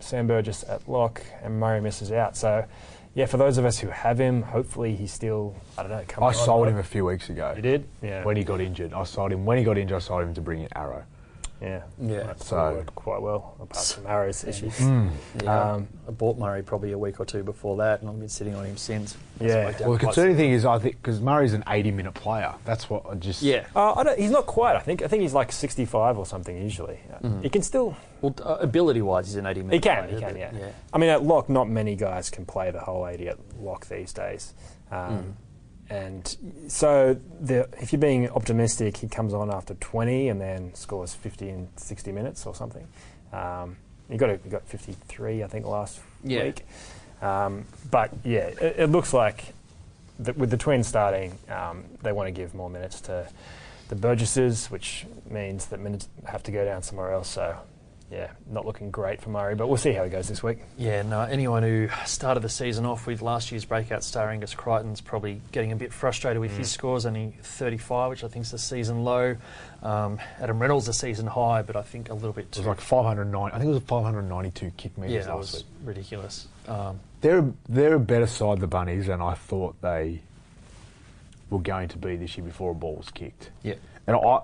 Sam 0.00 0.26
Burgess 0.26 0.64
at 0.68 0.88
lock, 0.88 1.22
and 1.42 1.58
Murray 1.58 1.80
misses 1.80 2.12
out. 2.12 2.36
So. 2.36 2.64
Yeah, 3.12 3.26
for 3.26 3.38
those 3.38 3.58
of 3.58 3.64
us 3.64 3.76
who 3.76 3.88
have 3.88 4.20
him, 4.20 4.40
hopefully 4.40 4.94
he's 4.94 5.12
still, 5.12 5.56
I 5.76 5.82
don't 5.82 5.90
know, 5.90 6.04
coming 6.06 6.26
I 6.26 6.28
on. 6.28 6.34
sold 6.46 6.68
him 6.68 6.76
a 6.76 6.82
few 6.84 7.04
weeks 7.04 7.28
ago. 7.28 7.52
You 7.56 7.60
did? 7.60 7.88
Yeah. 8.02 8.22
When 8.22 8.36
he 8.36 8.44
got 8.44 8.60
injured. 8.60 8.92
I 8.92 9.02
sold 9.02 9.32
him. 9.32 9.44
When 9.44 9.58
he 9.58 9.64
got 9.64 9.76
injured, 9.76 9.96
I 9.96 9.98
sold 9.98 10.22
him 10.22 10.32
to 10.34 10.40
bring 10.40 10.60
in 10.62 10.68
Arrow. 10.76 11.02
Yeah, 11.60 11.82
Yeah. 12.00 12.22
That's 12.22 12.46
So- 12.46 12.56
so 12.56 12.72
worked 12.76 12.94
quite 12.94 13.20
well, 13.20 13.54
apart 13.60 13.84
from 13.84 14.06
Arrow's 14.06 14.44
issues. 14.44 14.80
Yeah, 14.80 15.10
Um, 15.74 15.88
I 16.08 16.10
bought 16.10 16.38
Murray 16.38 16.62
probably 16.62 16.92
a 16.92 16.98
week 16.98 17.20
or 17.20 17.26
two 17.26 17.42
before 17.42 17.76
that, 17.78 18.00
and 18.00 18.08
I've 18.08 18.18
been 18.18 18.28
sitting 18.30 18.54
on 18.54 18.64
him 18.64 18.76
since. 18.78 19.16
Yeah. 19.40 19.72
Well, 19.80 19.92
the 19.92 19.98
concerning 19.98 20.36
thing 20.36 20.52
is, 20.52 20.64
I 20.64 20.78
think, 20.78 20.96
because 21.02 21.20
Murray's 21.20 21.52
an 21.52 21.62
80 21.68 21.90
minute 21.90 22.14
player. 22.14 22.54
That's 22.64 22.88
what 22.88 23.04
I 23.10 23.14
just. 23.14 23.42
Yeah. 23.42 23.66
Uh, 23.76 23.92
I 23.94 24.02
don't, 24.04 24.18
he's 24.18 24.30
not 24.30 24.46
quite. 24.46 24.74
I 24.76 24.80
think. 24.80 25.02
I 25.02 25.06
think 25.08 25.20
he's 25.22 25.34
like 25.34 25.52
65 25.52 26.16
or 26.18 26.24
something 26.26 26.56
usually. 26.56 26.98
Uh, 27.12 27.28
He 27.42 27.48
can 27.50 27.62
still. 27.62 27.94
Well, 28.22 28.34
uh, 28.44 28.56
ability-wise, 28.60 29.26
he's 29.26 29.36
an 29.36 29.46
80 29.46 29.60
minute 29.62 29.74
He 29.74 29.80
can. 29.80 30.04
player, 30.04 30.14
He 30.14 30.20
can. 30.24 30.36
Yeah. 30.36 30.50
yeah. 30.58 30.68
I 30.92 30.98
mean, 30.98 31.10
at 31.10 31.22
lock, 31.22 31.48
not 31.48 31.68
many 31.68 31.94
guys 31.96 32.28
can 32.30 32.44
play 32.46 32.70
the 32.70 32.80
whole 32.80 33.06
80 33.06 33.28
at 33.28 33.38
lock 33.60 33.86
these 33.88 34.12
days. 34.12 34.54
Um, 34.90 35.36
And 35.90 36.36
so, 36.68 37.18
the, 37.40 37.68
if 37.80 37.92
you're 37.92 38.00
being 38.00 38.30
optimistic, 38.30 38.98
he 38.98 39.08
comes 39.08 39.34
on 39.34 39.50
after 39.50 39.74
20 39.74 40.28
and 40.28 40.40
then 40.40 40.72
scores 40.74 41.14
50 41.14 41.48
in 41.48 41.68
60 41.76 42.12
minutes 42.12 42.46
or 42.46 42.54
something. 42.54 42.86
Um, 43.32 43.76
he 44.08 44.16
got 44.16 44.30
a, 44.30 44.38
he 44.42 44.48
got 44.50 44.66
53, 44.68 45.42
I 45.42 45.46
think, 45.48 45.66
last 45.66 46.00
Yeah. 46.22 46.44
week. 46.44 46.64
Um, 47.20 47.64
but 47.90 48.12
yeah, 48.24 48.46
it, 48.60 48.74
it 48.78 48.86
looks 48.90 49.12
like 49.12 49.52
that 50.20 50.36
with 50.38 50.50
the 50.50 50.56
twins 50.56 50.86
starting, 50.86 51.36
um, 51.48 51.84
they 52.02 52.12
want 52.12 52.28
to 52.28 52.30
give 52.32 52.54
more 52.54 52.70
minutes 52.70 53.00
to 53.02 53.28
the 53.88 53.96
Burgesses, 53.96 54.70
which 54.70 55.06
means 55.28 55.66
that 55.66 55.80
minutes 55.80 56.08
have 56.24 56.42
to 56.44 56.52
go 56.52 56.64
down 56.64 56.82
somewhere 56.84 57.12
else. 57.12 57.28
So, 57.28 57.56
yeah, 58.10 58.30
not 58.50 58.66
looking 58.66 58.90
great 58.90 59.20
for 59.22 59.30
Murray, 59.30 59.54
but 59.54 59.68
we'll 59.68 59.76
see 59.76 59.92
how 59.92 60.02
he 60.04 60.10
goes 60.10 60.26
this 60.28 60.42
week. 60.42 60.58
Yeah, 60.76 61.02
no, 61.02 61.20
anyone 61.22 61.62
who 61.62 61.88
started 62.06 62.40
the 62.40 62.48
season 62.48 62.84
off 62.84 63.06
with 63.06 63.22
last 63.22 63.52
year's 63.52 63.64
breakout 63.64 64.02
star 64.02 64.28
Angus 64.30 64.52
Crichton's 64.54 65.00
probably 65.00 65.40
getting 65.52 65.70
a 65.72 65.76
bit 65.76 65.92
frustrated 65.92 66.40
with 66.40 66.56
his 66.56 66.70
scores, 66.70 67.06
only 67.06 67.36
35, 67.42 68.10
which 68.10 68.24
I 68.24 68.28
think 68.28 68.44
is 68.46 68.50
the 68.50 68.58
season 68.58 69.04
low. 69.04 69.36
Um, 69.82 70.18
Adam 70.40 70.58
Reynolds 70.60 70.88
a 70.88 70.92
season 70.92 71.26
high, 71.26 71.62
but 71.62 71.76
I 71.76 71.82
think 71.82 72.10
a 72.10 72.14
little 72.14 72.32
bit 72.32 72.46
It 72.46 72.52
too. 72.52 72.60
was 72.60 72.66
like 72.66 72.80
509. 72.80 73.50
I 73.52 73.58
think 73.58 73.70
it 73.70 73.74
was 73.74 73.82
592 73.84 74.72
kick 74.76 74.98
meters 74.98 75.12
yeah, 75.14 75.22
that 75.22 75.36
was 75.38 75.54
week. 75.54 75.64
ridiculous. 75.84 76.48
Um, 76.68 76.98
They're 77.20 77.44
they're 77.68 77.94
a 77.94 78.00
better 78.00 78.26
side, 78.26 78.58
the 78.60 78.66
bunnies, 78.66 79.06
than 79.06 79.22
I 79.22 79.34
thought 79.34 79.80
they 79.82 80.20
were 81.48 81.58
going 81.60 81.88
to 81.88 81.98
be 81.98 82.16
this 82.16 82.36
year 82.36 82.44
before 82.46 82.72
a 82.72 82.74
ball 82.74 82.96
was 82.96 83.10
kicked. 83.10 83.50
yeah, 83.62 83.74
And 84.06 84.16
I 84.16 84.40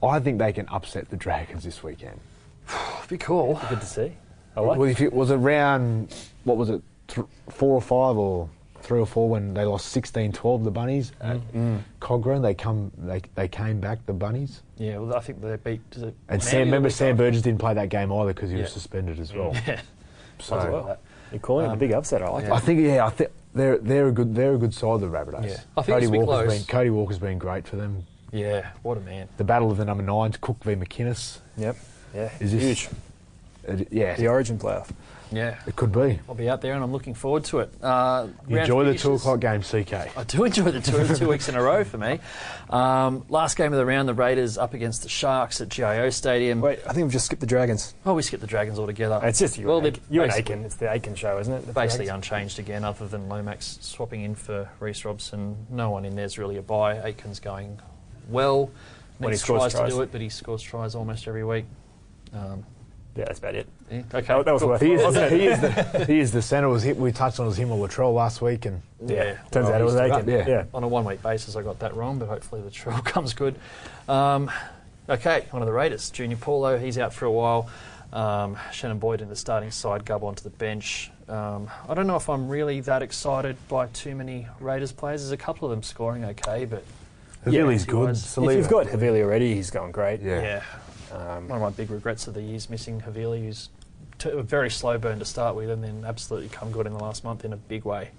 I 0.00 0.20
think 0.20 0.38
they 0.38 0.52
can 0.52 0.68
upset 0.68 1.10
the 1.10 1.16
Dragons 1.16 1.64
this 1.64 1.82
weekend. 1.82 2.20
Be 3.08 3.18
cool. 3.18 3.60
Good 3.68 3.80
to 3.80 3.86
see. 3.86 4.12
I 4.56 4.60
like 4.60 4.78
Well, 4.78 4.88
if 4.88 5.00
it 5.00 5.12
was 5.12 5.30
around 5.30 6.14
what 6.44 6.56
was 6.56 6.70
it, 6.70 6.82
th- 7.08 7.26
four 7.48 7.74
or 7.74 7.80
five 7.82 8.16
or 8.16 8.48
three 8.80 9.00
or 9.00 9.06
four 9.06 9.28
when 9.28 9.54
they 9.54 9.64
lost 9.64 9.94
16-12 9.96 10.64
the 10.64 10.70
bunnies 10.70 11.12
at 11.20 11.38
Cochrane, 12.00 12.42
they 12.42 12.54
come 12.54 12.90
they 12.98 13.20
they 13.34 13.48
came 13.48 13.80
back 13.80 14.04
the 14.06 14.12
bunnies. 14.12 14.62
Yeah, 14.76 14.98
well, 14.98 15.16
I 15.16 15.20
think 15.20 15.40
they 15.42 15.56
beat. 15.56 15.90
Does 15.90 16.02
it 16.04 16.14
And 16.28 16.38
Manly 16.38 16.44
Sam, 16.44 16.60
remember 16.60 16.90
Sam 16.90 17.10
after? 17.12 17.24
Burgess 17.24 17.42
didn't 17.42 17.60
play 17.60 17.74
that 17.74 17.88
game 17.88 18.12
either 18.12 18.32
because 18.32 18.50
he 18.50 18.56
Yeah. 18.56 18.62
was 18.62 18.72
suspended 18.72 19.20
as 19.20 19.32
well. 19.32 19.54
Yeah, 19.66 19.80
So 20.38 20.56
I 20.56 20.68
like 20.68 20.86
that. 20.86 21.00
You're 21.32 21.40
calling 21.40 21.66
it 21.66 21.68
a 21.68 21.72
Um, 21.72 21.78
big 21.78 21.92
upset. 21.92 22.22
I 22.22 22.28
like 22.30 22.44
yeah. 22.44 22.48
that. 22.50 22.54
I 22.56 22.60
think 22.60 22.80
yeah, 22.80 23.04
I 23.06 23.10
think 23.10 23.30
they're 23.54 23.78
they're 23.78 24.08
a 24.08 24.12
good 24.12 24.34
they're 24.34 24.54
a 24.54 24.58
good 24.58 24.72
side 24.74 25.00
the 25.00 25.06
Rabbitohs. 25.08 25.44
Yeah. 25.48 25.56
I 25.76 25.82
think 25.82 25.94
Cody 25.94 26.06
this 26.06 26.10
will 26.10 26.26
Walker's 26.26 26.46
close. 26.48 26.58
been 26.58 26.66
Cody 26.66 26.90
Walker's 26.90 27.18
been 27.18 27.38
great 27.38 27.66
for 27.68 27.76
them. 27.76 28.06
Yeah, 28.32 28.70
what 28.82 28.96
a 28.98 29.00
man. 29.00 29.28
The 29.38 29.44
battle 29.44 29.70
of 29.70 29.76
the 29.78 29.84
number 29.84 30.02
nines, 30.02 30.36
Cook 30.38 30.62
v 30.64 30.74
McInnes. 30.74 31.40
Yep. 31.56 31.76
Yeah. 32.14 32.30
Is 32.40 32.52
this- 32.52 32.62
huge? 32.62 32.88
It, 33.64 33.88
yeah, 33.92 34.14
The 34.16 34.28
Origin 34.28 34.58
playoff. 34.58 34.88
Yeah, 35.30 35.56
it 35.66 35.76
could 35.76 35.92
be. 35.92 36.18
I'll 36.26 36.34
be 36.34 36.48
out 36.48 36.62
there 36.62 36.72
and 36.72 36.82
I'm 36.82 36.90
looking 36.90 37.12
forward 37.12 37.44
to 37.46 37.58
it. 37.58 37.70
Uh, 37.82 38.28
You 38.48 38.56
round 38.56 38.60
enjoy 38.66 38.84
the 38.84 38.94
two 38.94 39.12
o'clock 39.12 39.40
game, 39.40 39.60
CK. 39.60 39.92
I 40.16 40.24
do 40.26 40.42
enjoy 40.44 40.70
the 40.70 40.80
two, 40.80 41.16
two 41.16 41.28
weeks 41.28 41.50
in 41.50 41.54
a 41.54 41.60
row 41.62 41.84
for 41.84 41.98
me. 41.98 42.18
Um, 42.70 43.26
last 43.28 43.58
game 43.58 43.70
of 43.74 43.78
the 43.78 43.84
round, 43.84 44.08
the 44.08 44.14
Raiders 44.14 44.56
up 44.56 44.72
against 44.72 45.02
the 45.02 45.10
Sharks 45.10 45.60
at 45.60 45.68
GIO 45.68 46.08
Stadium. 46.08 46.62
Wait, 46.62 46.78
I 46.88 46.94
think 46.94 47.04
we've 47.04 47.12
just 47.12 47.26
skipped 47.26 47.40
the 47.40 47.46
Dragons. 47.46 47.92
Oh, 48.06 48.14
we 48.14 48.22
skipped 48.22 48.40
the 48.40 48.46
Dragons 48.46 48.78
altogether. 48.78 49.20
It's 49.22 49.38
just 49.38 49.58
you, 49.58 49.66
Well, 49.66 49.78
and, 49.78 49.88
Aitken. 49.88 50.02
you 50.08 50.22
and 50.22 50.32
Aitken. 50.32 50.64
It's 50.64 50.76
the 50.76 50.90
Aitken 50.90 51.14
show, 51.14 51.38
isn't 51.38 51.52
it? 51.52 51.66
The 51.66 51.74
Basically 51.74 52.06
Dragons? 52.06 52.24
unchanged 52.26 52.58
again, 52.58 52.84
other 52.84 53.06
than 53.06 53.28
Lomax 53.28 53.76
swapping 53.82 54.22
in 54.22 54.34
for 54.34 54.70
Reece 54.80 55.04
Robson. 55.04 55.56
No 55.68 55.90
one 55.90 56.06
in 56.06 56.16
there's 56.16 56.38
really 56.38 56.56
a 56.56 56.62
buy. 56.62 56.96
Aitken's 57.06 57.38
going 57.38 57.78
well. 58.30 58.70
When 59.18 59.32
he 59.32 59.36
scores 59.36 59.60
tries, 59.60 59.72
tries. 59.74 59.90
to 59.90 59.96
do 59.96 60.02
it, 60.02 60.12
but 60.12 60.22
he 60.22 60.30
scores 60.30 60.62
tries 60.62 60.94
almost 60.94 61.28
every 61.28 61.44
week. 61.44 61.66
Um, 62.32 62.64
Yeah, 63.16 63.24
that's 63.24 63.38
about 63.40 63.54
it. 63.56 63.66
yeah, 63.90 64.02
okay, 64.14 64.26
That, 64.28 64.44
that 64.44 64.52
was 64.52 64.62
cool. 64.62 64.70
worth 64.70 64.80
He 64.80 64.92
it, 64.92 64.94
is, 64.96 65.02
wasn't 65.02 65.30
the, 65.30 65.34
it? 65.36 65.40
he 65.40 65.46
is 65.48 65.60
the 65.60 66.04
he 66.06 66.18
is 66.20 66.32
the 66.32 66.42
centre. 66.42 66.68
Was 66.68 66.82
hit, 66.84 66.96
we 66.96 67.10
touched 67.12 67.40
on 67.40 67.46
was 67.46 67.56
him 67.58 67.70
or 67.72 67.88
Latrell 67.88 68.14
last 68.14 68.40
week, 68.42 68.64
and 68.66 68.80
Yeah. 69.04 69.16
Yeah. 69.16 69.32
Turns 69.50 69.66
Well, 69.66 69.72
out 69.74 69.80
it 69.80 69.84
was 69.84 69.94
he's- 69.94 70.10
Aitken. 70.10 70.28
yeah. 70.30 70.48
yeah. 70.48 70.64
on 70.72 70.84
a 70.84 70.88
one 70.88 71.04
week 71.04 71.22
basis, 71.22 71.56
I 71.56 71.62
got 71.62 71.78
that 71.80 71.94
wrong, 71.96 72.18
but 72.18 72.28
hopefully 72.28 72.60
the 72.62 72.70
trail 72.70 72.98
comes 73.04 73.34
good. 73.34 73.56
Um, 74.08 74.50
okay, 75.08 75.46
one 75.50 75.62
of 75.62 75.66
the 75.66 75.72
Raiders, 75.72 76.10
Junior 76.10 76.36
Paulo, 76.36 76.78
he's 76.78 76.96
out 76.98 77.12
for 77.12 77.24
a 77.24 77.32
while. 77.32 77.68
Um, 78.12 78.56
Shannon 78.72 78.98
Boyd 78.98 79.20
in 79.20 79.28
the 79.28 79.36
starting 79.36 79.70
side, 79.70 80.04
Gub 80.06 80.22
onto 80.24 80.42
the 80.42 80.50
bench. 80.50 81.10
Um, 81.28 81.68
I 81.88 81.92
don't 81.92 82.06
know 82.06 82.16
if 82.16 82.30
I'm 82.30 82.48
really 82.48 82.80
that 82.82 83.02
excited 83.02 83.56
by 83.68 83.86
too 83.88 84.14
many 84.14 84.46
Raiders 84.60 84.92
players. 84.92 85.20
There's 85.22 85.32
a 85.32 85.36
couple 85.36 85.66
of 85.68 85.72
them 85.76 85.82
scoring 85.82 86.24
okay, 86.24 86.64
but 86.64 86.84
Havili's 87.44 87.82
he 87.84 87.90
good. 87.90 88.08
was- 88.08 88.38
If 88.38 88.44
you've 88.56 88.68
got 88.68 88.86
Havili 88.86 89.22
already, 89.22 89.54
he's 89.54 89.70
going 89.70 89.92
great. 89.92 90.20
yeah. 90.22 90.40
yeah. 90.40 90.62
Um, 91.12 91.48
One 91.48 91.56
of 91.56 91.62
my 91.62 91.70
big 91.70 91.90
regrets 91.90 92.26
of 92.26 92.34
the 92.34 92.42
year 92.42 92.56
is 92.56 92.68
missing 92.70 93.00
Havili, 93.00 93.44
who's 93.44 93.68
t- 94.18 94.30
a 94.30 94.42
very 94.42 94.70
slow 94.70 94.98
burn 94.98 95.18
to 95.18 95.24
start 95.24 95.56
with, 95.56 95.70
and 95.70 95.82
then 95.82 96.04
absolutely 96.06 96.48
come 96.48 96.70
good 96.70 96.86
in 96.86 96.92
the 96.92 96.98
last 97.02 97.24
month 97.24 97.44
in 97.44 97.52
a 97.52 97.56
big 97.56 97.84
way. 97.84 98.10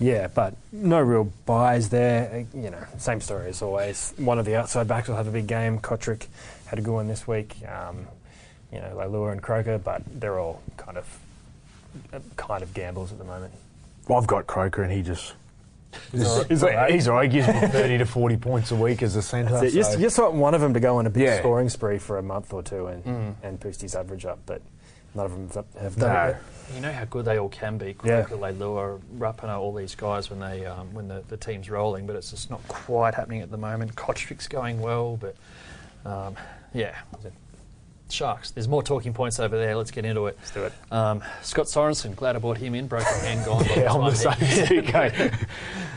Yeah, 0.00 0.26
but 0.28 0.54
no 0.72 1.00
real 1.00 1.32
buys 1.46 1.88
there. 1.90 2.46
Uh, 2.54 2.58
You 2.58 2.70
know, 2.70 2.84
same 2.98 3.20
story 3.20 3.48
as 3.48 3.62
always. 3.62 4.12
One 4.16 4.38
of 4.38 4.44
the 4.44 4.56
outside 4.56 4.88
backs 4.88 5.08
will 5.08 5.16
have 5.16 5.28
a 5.28 5.30
big 5.32 5.46
game. 5.46 5.78
Cotric 5.78 6.26
had 6.66 6.78
a 6.78 6.82
good 6.82 6.92
one 6.94 7.08
this 7.08 7.26
week. 7.28 7.56
Um, 7.68 8.06
you 8.72 8.80
know, 8.80 8.94
Leilua 8.96 9.32
and 9.32 9.42
Croker, 9.42 9.78
but 9.78 10.02
they're 10.20 10.38
all 10.38 10.60
kind 10.76 10.98
of 10.98 11.18
uh, 12.12 12.18
kind 12.36 12.62
of 12.62 12.74
gambles 12.74 13.12
at 13.12 13.18
the 13.18 13.24
moment. 13.24 13.52
Well, 14.08 14.18
I've 14.18 14.26
got 14.26 14.46
Croker, 14.46 14.82
and 14.82 14.92
he 14.92 15.02
just. 15.02 15.34
He's 16.12 16.24
all 16.26 16.38
right. 16.38 16.46
He's, 16.50 16.62
like, 16.62 16.90
he's 16.90 17.08
all 17.08 17.14
right. 17.16 17.30
He 17.32 17.38
gives 17.40 17.48
me 17.48 17.68
30 17.68 17.98
to 17.98 18.06
40 18.06 18.36
points 18.36 18.70
a 18.70 18.76
week 18.76 19.02
as 19.02 19.16
a 19.16 19.22
centre. 19.22 19.52
That's. 19.52 19.74
You, 19.74 19.80
just, 19.80 19.92
so- 19.92 19.98
you 19.98 20.04
just 20.04 20.18
want 20.18 20.34
one 20.34 20.54
of 20.54 20.60
them 20.60 20.74
to 20.74 20.80
go 20.80 20.96
on 20.98 21.06
a 21.06 21.10
big 21.10 21.24
Yeah. 21.24 21.38
scoring 21.38 21.68
spree 21.68 21.98
for 21.98 22.18
a 22.18 22.22
month 22.22 22.52
or 22.52 22.62
two 22.62 22.86
and, 22.86 23.04
Mm. 23.04 23.34
and 23.42 23.60
boost 23.60 23.82
his 23.82 23.94
average 23.94 24.24
up, 24.24 24.38
but 24.46 24.62
none 25.14 25.26
of 25.26 25.32
them 25.32 25.48
have- 25.54 25.82
have 25.82 25.96
done 25.96 26.12
No. 26.12 26.30
it. 26.30 26.36
You 26.74 26.80
know 26.80 26.92
how 26.92 27.04
good 27.04 27.24
they 27.26 27.38
all 27.38 27.48
can 27.48 27.78
be. 27.78 27.94
Yeah. 28.04 28.22
Croker, 28.22 28.42
Leilua, 28.42 29.00
Rapana, 29.18 29.56
all 29.58 29.72
these 29.72 29.94
guys 29.94 30.30
when 30.30 30.40
they 30.40 30.66
um, 30.66 30.92
when 30.94 31.06
the, 31.06 31.22
the 31.28 31.36
team's 31.36 31.70
rolling, 31.70 32.06
but 32.08 32.16
it's 32.16 32.30
just 32.32 32.50
not 32.50 32.60
quite 32.66 33.14
happening 33.14 33.40
at 33.40 33.50
the 33.52 33.56
moment. 33.56 33.94
Cotric's 33.94 34.48
going 34.48 34.80
well, 34.80 35.16
but 35.16 35.36
um, 36.04 36.36
yeah, 36.74 36.96
Sharks. 38.08 38.50
There's 38.52 38.68
more 38.68 38.82
talking 38.82 39.12
points 39.12 39.40
over 39.40 39.56
there. 39.58 39.76
Let's 39.76 39.90
get 39.90 40.04
into 40.04 40.26
it. 40.26 40.36
Let's 40.38 40.50
do 40.52 40.64
it. 40.64 40.72
Um, 40.90 41.22
Scott 41.42 41.66
Sorensen, 41.66 42.14
glad 42.14 42.36
I 42.36 42.38
brought 42.38 42.58
him 42.58 42.74
in. 42.74 42.86
Broken 42.86 43.06
hand 43.20 43.44
gone. 43.44 43.64
Yeah, 43.76 43.92
I'm 43.92 44.04
the 44.04 44.14
same 44.14 44.32
he- 44.34 44.82
too, 44.82 45.30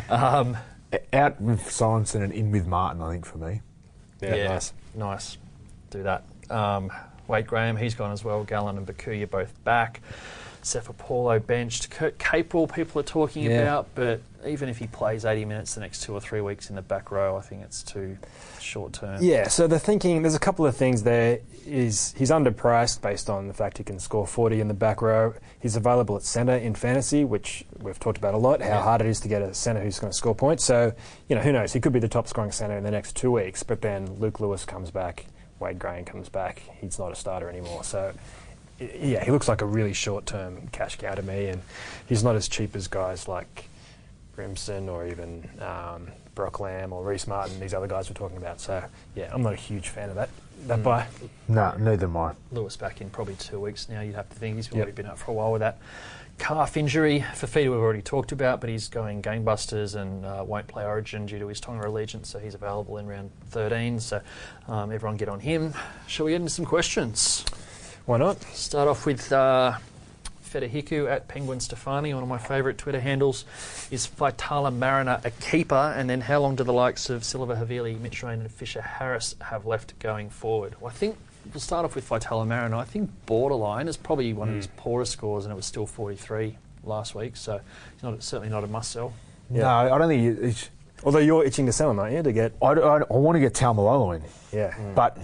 um, 0.09 0.57
Out 1.13 1.39
with 1.39 1.61
Sorensen 1.61 2.23
and 2.23 2.33
in 2.33 2.51
with 2.51 2.65
Martin, 2.65 3.01
I 3.01 3.11
think, 3.11 3.25
for 3.25 3.37
me. 3.37 3.61
Yeah, 4.21 4.47
nice. 4.47 4.73
Nice. 4.95 5.37
Do 5.91 6.03
that. 6.03 6.23
Um, 6.49 6.91
Wade 7.27 7.45
Graham, 7.47 7.77
he's 7.77 7.93
gone 7.93 8.11
as 8.11 8.23
well. 8.23 8.43
Gallen 8.43 8.77
and 8.77 8.87
Bukuya 8.87 9.29
both 9.29 9.63
back. 9.63 10.01
Paulo 10.97 11.39
benched. 11.39 11.89
Kurt 11.89 12.17
Capewell, 12.17 12.71
people 12.71 12.99
are 12.99 13.03
talking 13.03 13.43
Yeah. 13.43 13.61
about, 13.61 13.87
but 13.95 14.21
even 14.45 14.69
if 14.69 14.77
he 14.77 14.87
plays 14.87 15.25
80 15.25 15.45
minutes 15.45 15.75
the 15.75 15.81
next 15.81 16.03
two 16.03 16.13
or 16.13 16.19
three 16.21 16.41
weeks 16.41 16.69
in 16.69 16.75
the 16.75 16.81
back 16.81 17.11
row, 17.11 17.35
I 17.37 17.41
think 17.41 17.63
it's 17.63 17.83
too 17.83 18.17
short 18.59 18.93
term. 18.93 19.17
Yeah, 19.21 19.47
so 19.47 19.67
the 19.67 19.79
thinking, 19.79 20.21
there's 20.21 20.35
a 20.35 20.39
couple 20.39 20.65
of 20.65 20.75
things 20.75 21.03
there. 21.03 21.39
Is 21.65 22.15
he's 22.17 22.31
underpriced 22.31 23.01
based 23.01 23.29
on 23.29 23.47
the 23.47 23.53
fact 23.53 23.77
he 23.77 23.83
can 23.83 23.99
score 23.99 24.25
40 24.25 24.59
in 24.59 24.67
the 24.69 24.73
back 24.73 25.01
row. 25.03 25.35
He's 25.59 25.75
available 25.75 26.15
at 26.15 26.23
centre 26.23 26.55
in 26.55 26.73
fantasy, 26.73 27.23
which 27.23 27.63
we've 27.79 27.99
talked 27.99 28.17
about 28.17 28.33
a 28.33 28.37
lot. 28.37 28.61
How 28.61 28.67
Yeah. 28.69 28.81
hard 28.81 29.01
it 29.01 29.07
is 29.07 29.19
to 29.19 29.27
get 29.27 29.43
a 29.43 29.53
centre 29.53 29.81
who's 29.81 29.99
going 29.99 30.09
to 30.09 30.17
score 30.17 30.33
points. 30.33 30.63
So 30.63 30.93
you 31.27 31.35
know, 31.35 31.41
who 31.43 31.51
knows? 31.51 31.73
He 31.73 31.79
could 31.79 31.93
be 31.93 31.99
the 31.99 32.07
top 32.07 32.27
scoring 32.27 32.51
centre 32.51 32.75
in 32.75 32.83
the 32.83 32.89
next 32.91 33.15
two 33.15 33.31
weeks. 33.31 33.61
But 33.61 33.81
then 33.81 34.15
Luke 34.15 34.39
Lewis 34.39 34.65
comes 34.65 34.89
back, 34.89 35.27
Wade 35.59 35.77
Graham 35.77 36.05
comes 36.05 36.27
back. 36.27 36.63
He's 36.81 36.97
not 36.97 37.11
a 37.11 37.15
starter 37.15 37.49
anymore. 37.49 37.83
So 37.83 38.13
yeah, 38.79 39.23
he 39.23 39.31
looks 39.31 39.47
like 39.47 39.61
a 39.61 39.65
really 39.65 39.93
short 39.93 40.25
term 40.25 40.67
cash 40.71 40.97
cow 40.97 41.15
to 41.15 41.21
me, 41.21 41.47
and 41.47 41.61
he's 42.07 42.23
not 42.23 42.35
as 42.35 42.47
cheap 42.47 42.75
as 42.75 42.87
guys 42.87 43.27
like 43.27 43.65
Brimson 44.35 44.89
or 44.89 45.05
even 45.07 45.49
um, 45.61 46.07
Brock 46.35 46.59
Lamb 46.59 46.93
or 46.93 47.03
Rhyse 47.03 47.27
Martin, 47.27 47.59
these 47.59 47.73
other 47.73 47.87
guys 47.87 48.09
we're 48.09 48.13
talking 48.13 48.37
about. 48.37 48.61
So, 48.61 48.83
yeah, 49.15 49.29
I'm 49.33 49.41
not 49.41 49.53
a 49.53 49.57
huge 49.57 49.89
fan 49.89 50.09
of 50.09 50.15
that 50.15 50.29
that 50.67 50.79
Mm. 50.79 50.83
buy. 50.83 51.07
No, 51.47 51.73
neither 51.79 52.05
am 52.07 52.17
I. 52.17 52.33
Lewis 52.51 52.75
back 52.75 52.99
in 52.99 53.09
probably 53.09 53.35
two 53.35 53.59
weeks 53.61 53.87
now. 53.87 54.01
You'd 54.01 54.15
have 54.15 54.29
to 54.29 54.35
think 54.35 54.57
he's 54.57 54.69
Yep. 54.71 54.93
been 54.95 55.05
out 55.05 55.17
for 55.17 55.31
a 55.31 55.33
while 55.33 55.53
with 55.53 55.61
that 55.61 55.77
calf 56.37 56.75
injury. 56.75 57.23
Fifita 57.33 57.69
we've 57.69 57.79
already 57.79 58.01
talked 58.01 58.31
about, 58.33 58.59
but 58.61 58.69
he's 58.69 58.87
going 58.89 59.21
gangbusters 59.21 59.95
and 59.95 60.25
uh, 60.25 60.43
won't 60.45 60.67
play 60.67 60.85
Origin 60.85 61.25
due 61.25 61.39
to 61.39 61.47
his 61.47 61.59
Tonga 61.61 61.87
allegiance, 61.87 62.29
so 62.29 62.39
he's 62.39 62.55
available 62.55 62.97
in 62.97 63.07
round 63.07 63.31
13. 63.51 63.99
So 64.01 64.21
um, 64.67 64.91
everyone 64.91 65.15
get 65.17 65.29
on 65.29 65.39
him. 65.39 65.73
Shall 66.07 66.25
we 66.25 66.33
get 66.33 66.37
into 66.41 66.49
some 66.49 66.65
questions? 66.65 67.45
Why 68.09 68.17
not? 68.17 68.41
Start 68.55 68.87
off 68.87 69.05
with 69.05 69.31
uh, 69.31 69.77
Federhiku 70.43 71.07
at 71.07 71.27
Penguin 71.27 71.59
Stefani, 71.59 72.11
one 72.11 72.23
of 72.23 72.27
my 72.27 72.39
favourite 72.39 72.79
Twitter 72.79 72.99
handles. 72.99 73.45
Is 73.91 74.07
Faitala-Mariner 74.07 75.21
a 75.23 75.29
keeper? 75.29 75.93
And 75.95 76.09
then 76.09 76.21
how 76.21 76.39
long 76.39 76.55
do 76.55 76.63
the 76.63 76.73
likes 76.73 77.11
of 77.11 77.21
Siliva 77.21 77.63
Havili, 77.63 77.99
Mitch 77.99 78.23
Rein, 78.23 78.39
and 78.39 78.49
Fisher 78.49 78.81
Harris 78.81 79.35
have 79.41 79.67
left 79.67 79.99
going 79.99 80.31
forward? 80.31 80.73
Well, 80.81 80.89
I 80.89 80.93
think 80.95 81.17
we'll 81.53 81.61
start 81.61 81.85
off 81.85 81.93
with 81.93 82.09
Faitala-Mariner. 82.09 82.75
I 82.75 82.83
think 82.83 83.11
borderline 83.27 83.87
is 83.87 83.95
probably 83.95 84.33
one 84.33 84.49
of 84.49 84.55
his 84.55 84.65
poorest 84.75 85.11
scores, 85.11 85.45
and 85.45 85.51
it 85.51 85.55
was 85.55 85.67
still 85.67 85.85
43 85.85 86.57
last 86.85 87.13
week, 87.13 87.35
so 87.35 87.61
he's 87.93 88.01
not, 88.01 88.23
certainly 88.23 88.49
not 88.49 88.63
a 88.63 88.67
must 88.67 88.89
sell. 88.89 89.13
Yeah. 89.51 89.61
No, 89.61 89.93
I 89.93 89.97
don't 89.99 90.07
think 90.07 90.39
it's. 90.39 90.71
Although 91.03 91.19
you're 91.19 91.45
itching 91.45 91.67
to 91.67 91.71
sell 91.71 91.91
him, 91.91 91.99
aren't 91.99 92.15
you? 92.15 92.23
To 92.23 92.31
get 92.31 92.53
I, 92.59 92.71
I, 92.71 92.97
I 93.01 93.13
want 93.13 93.35
to 93.35 93.39
get 93.39 93.53
Taumalolo 93.53 94.15
in, 94.15 94.23
yeah, 94.51 94.75
but 94.95 95.15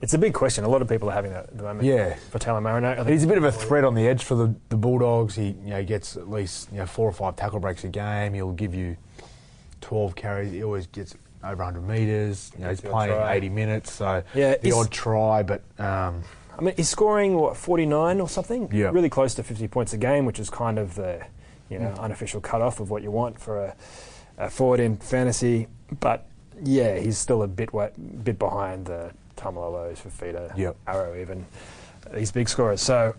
it's 0.00 0.14
a 0.14 0.18
big 0.18 0.32
question. 0.34 0.64
A 0.64 0.68
lot 0.68 0.82
of 0.82 0.88
people 0.88 1.08
are 1.10 1.14
having 1.14 1.32
that 1.32 1.44
at 1.44 1.56
the 1.56 1.62
moment. 1.64 1.84
yeah, 1.84 2.16
Faitala 2.30 2.96
think 2.96 3.08
he's 3.08 3.24
a 3.24 3.26
bit 3.26 3.38
of 3.38 3.44
a 3.44 3.52
threat 3.52 3.84
on 3.84 3.94
the 3.94 4.06
edge 4.06 4.22
for 4.24 4.34
the, 4.34 4.54
the 4.68 4.76
Bulldogs. 4.76 5.34
He 5.34 5.48
you 5.64 5.70
know 5.70 5.84
gets 5.84 6.16
at 6.16 6.30
least 6.30 6.68
you 6.72 6.78
know 6.78 6.86
four 6.86 7.08
or 7.08 7.12
five 7.12 7.36
tackle 7.36 7.60
breaks 7.60 7.84
a 7.84 7.88
game. 7.88 8.34
He'll 8.34 8.52
give 8.52 8.74
you 8.74 8.96
twelve 9.80 10.14
carries. 10.14 10.52
He 10.52 10.62
always 10.62 10.86
gets 10.86 11.14
over 11.44 11.62
100 11.62 11.86
metres. 11.86 12.50
You 12.56 12.64
know, 12.64 12.70
he's 12.70 12.80
Gets 12.80 12.90
the 12.90 12.96
odd 12.96 13.06
playing 13.06 13.20
try. 13.20 13.34
80 13.34 13.48
minutes, 13.50 13.92
so 13.92 14.22
Yeah, 14.34 14.56
the 14.56 14.72
odd 14.72 14.90
try. 14.90 15.42
But 15.44 15.62
um, 15.78 16.22
I 16.58 16.62
mean, 16.62 16.74
he's 16.76 16.88
scoring 16.88 17.34
what 17.34 17.56
49 17.56 18.20
or 18.20 18.28
something. 18.28 18.68
Yeah. 18.72 18.90
really 18.90 19.08
close 19.08 19.34
to 19.36 19.42
50 19.44 19.68
points 19.68 19.92
a 19.92 19.98
game, 19.98 20.24
which 20.26 20.40
is 20.40 20.50
kind 20.50 20.78
of 20.78 20.94
the 20.94 21.24
you 21.70 21.78
know 21.78 21.94
unofficial 21.98 22.40
cutoff 22.40 22.80
of 22.80 22.90
what 22.90 23.02
you 23.02 23.10
want 23.10 23.38
for 23.40 23.64
a, 23.66 23.76
a 24.38 24.50
forward 24.50 24.80
in 24.80 24.96
fantasy. 24.96 25.68
But 26.00 26.26
yeah, 26.62 26.98
he's 26.98 27.18
still 27.18 27.42
a 27.42 27.48
bit 27.48 27.72
wa- 27.72 27.90
bit 28.24 28.38
behind 28.38 28.86
the 28.86 29.12
Taumalolos, 29.38 29.98
Fifita, 29.98 30.56
Yep. 30.56 30.76
Arrow, 30.86 31.16
even 31.20 31.46
these 32.12 32.30
big 32.32 32.48
scorers. 32.48 32.82
So 32.82 33.14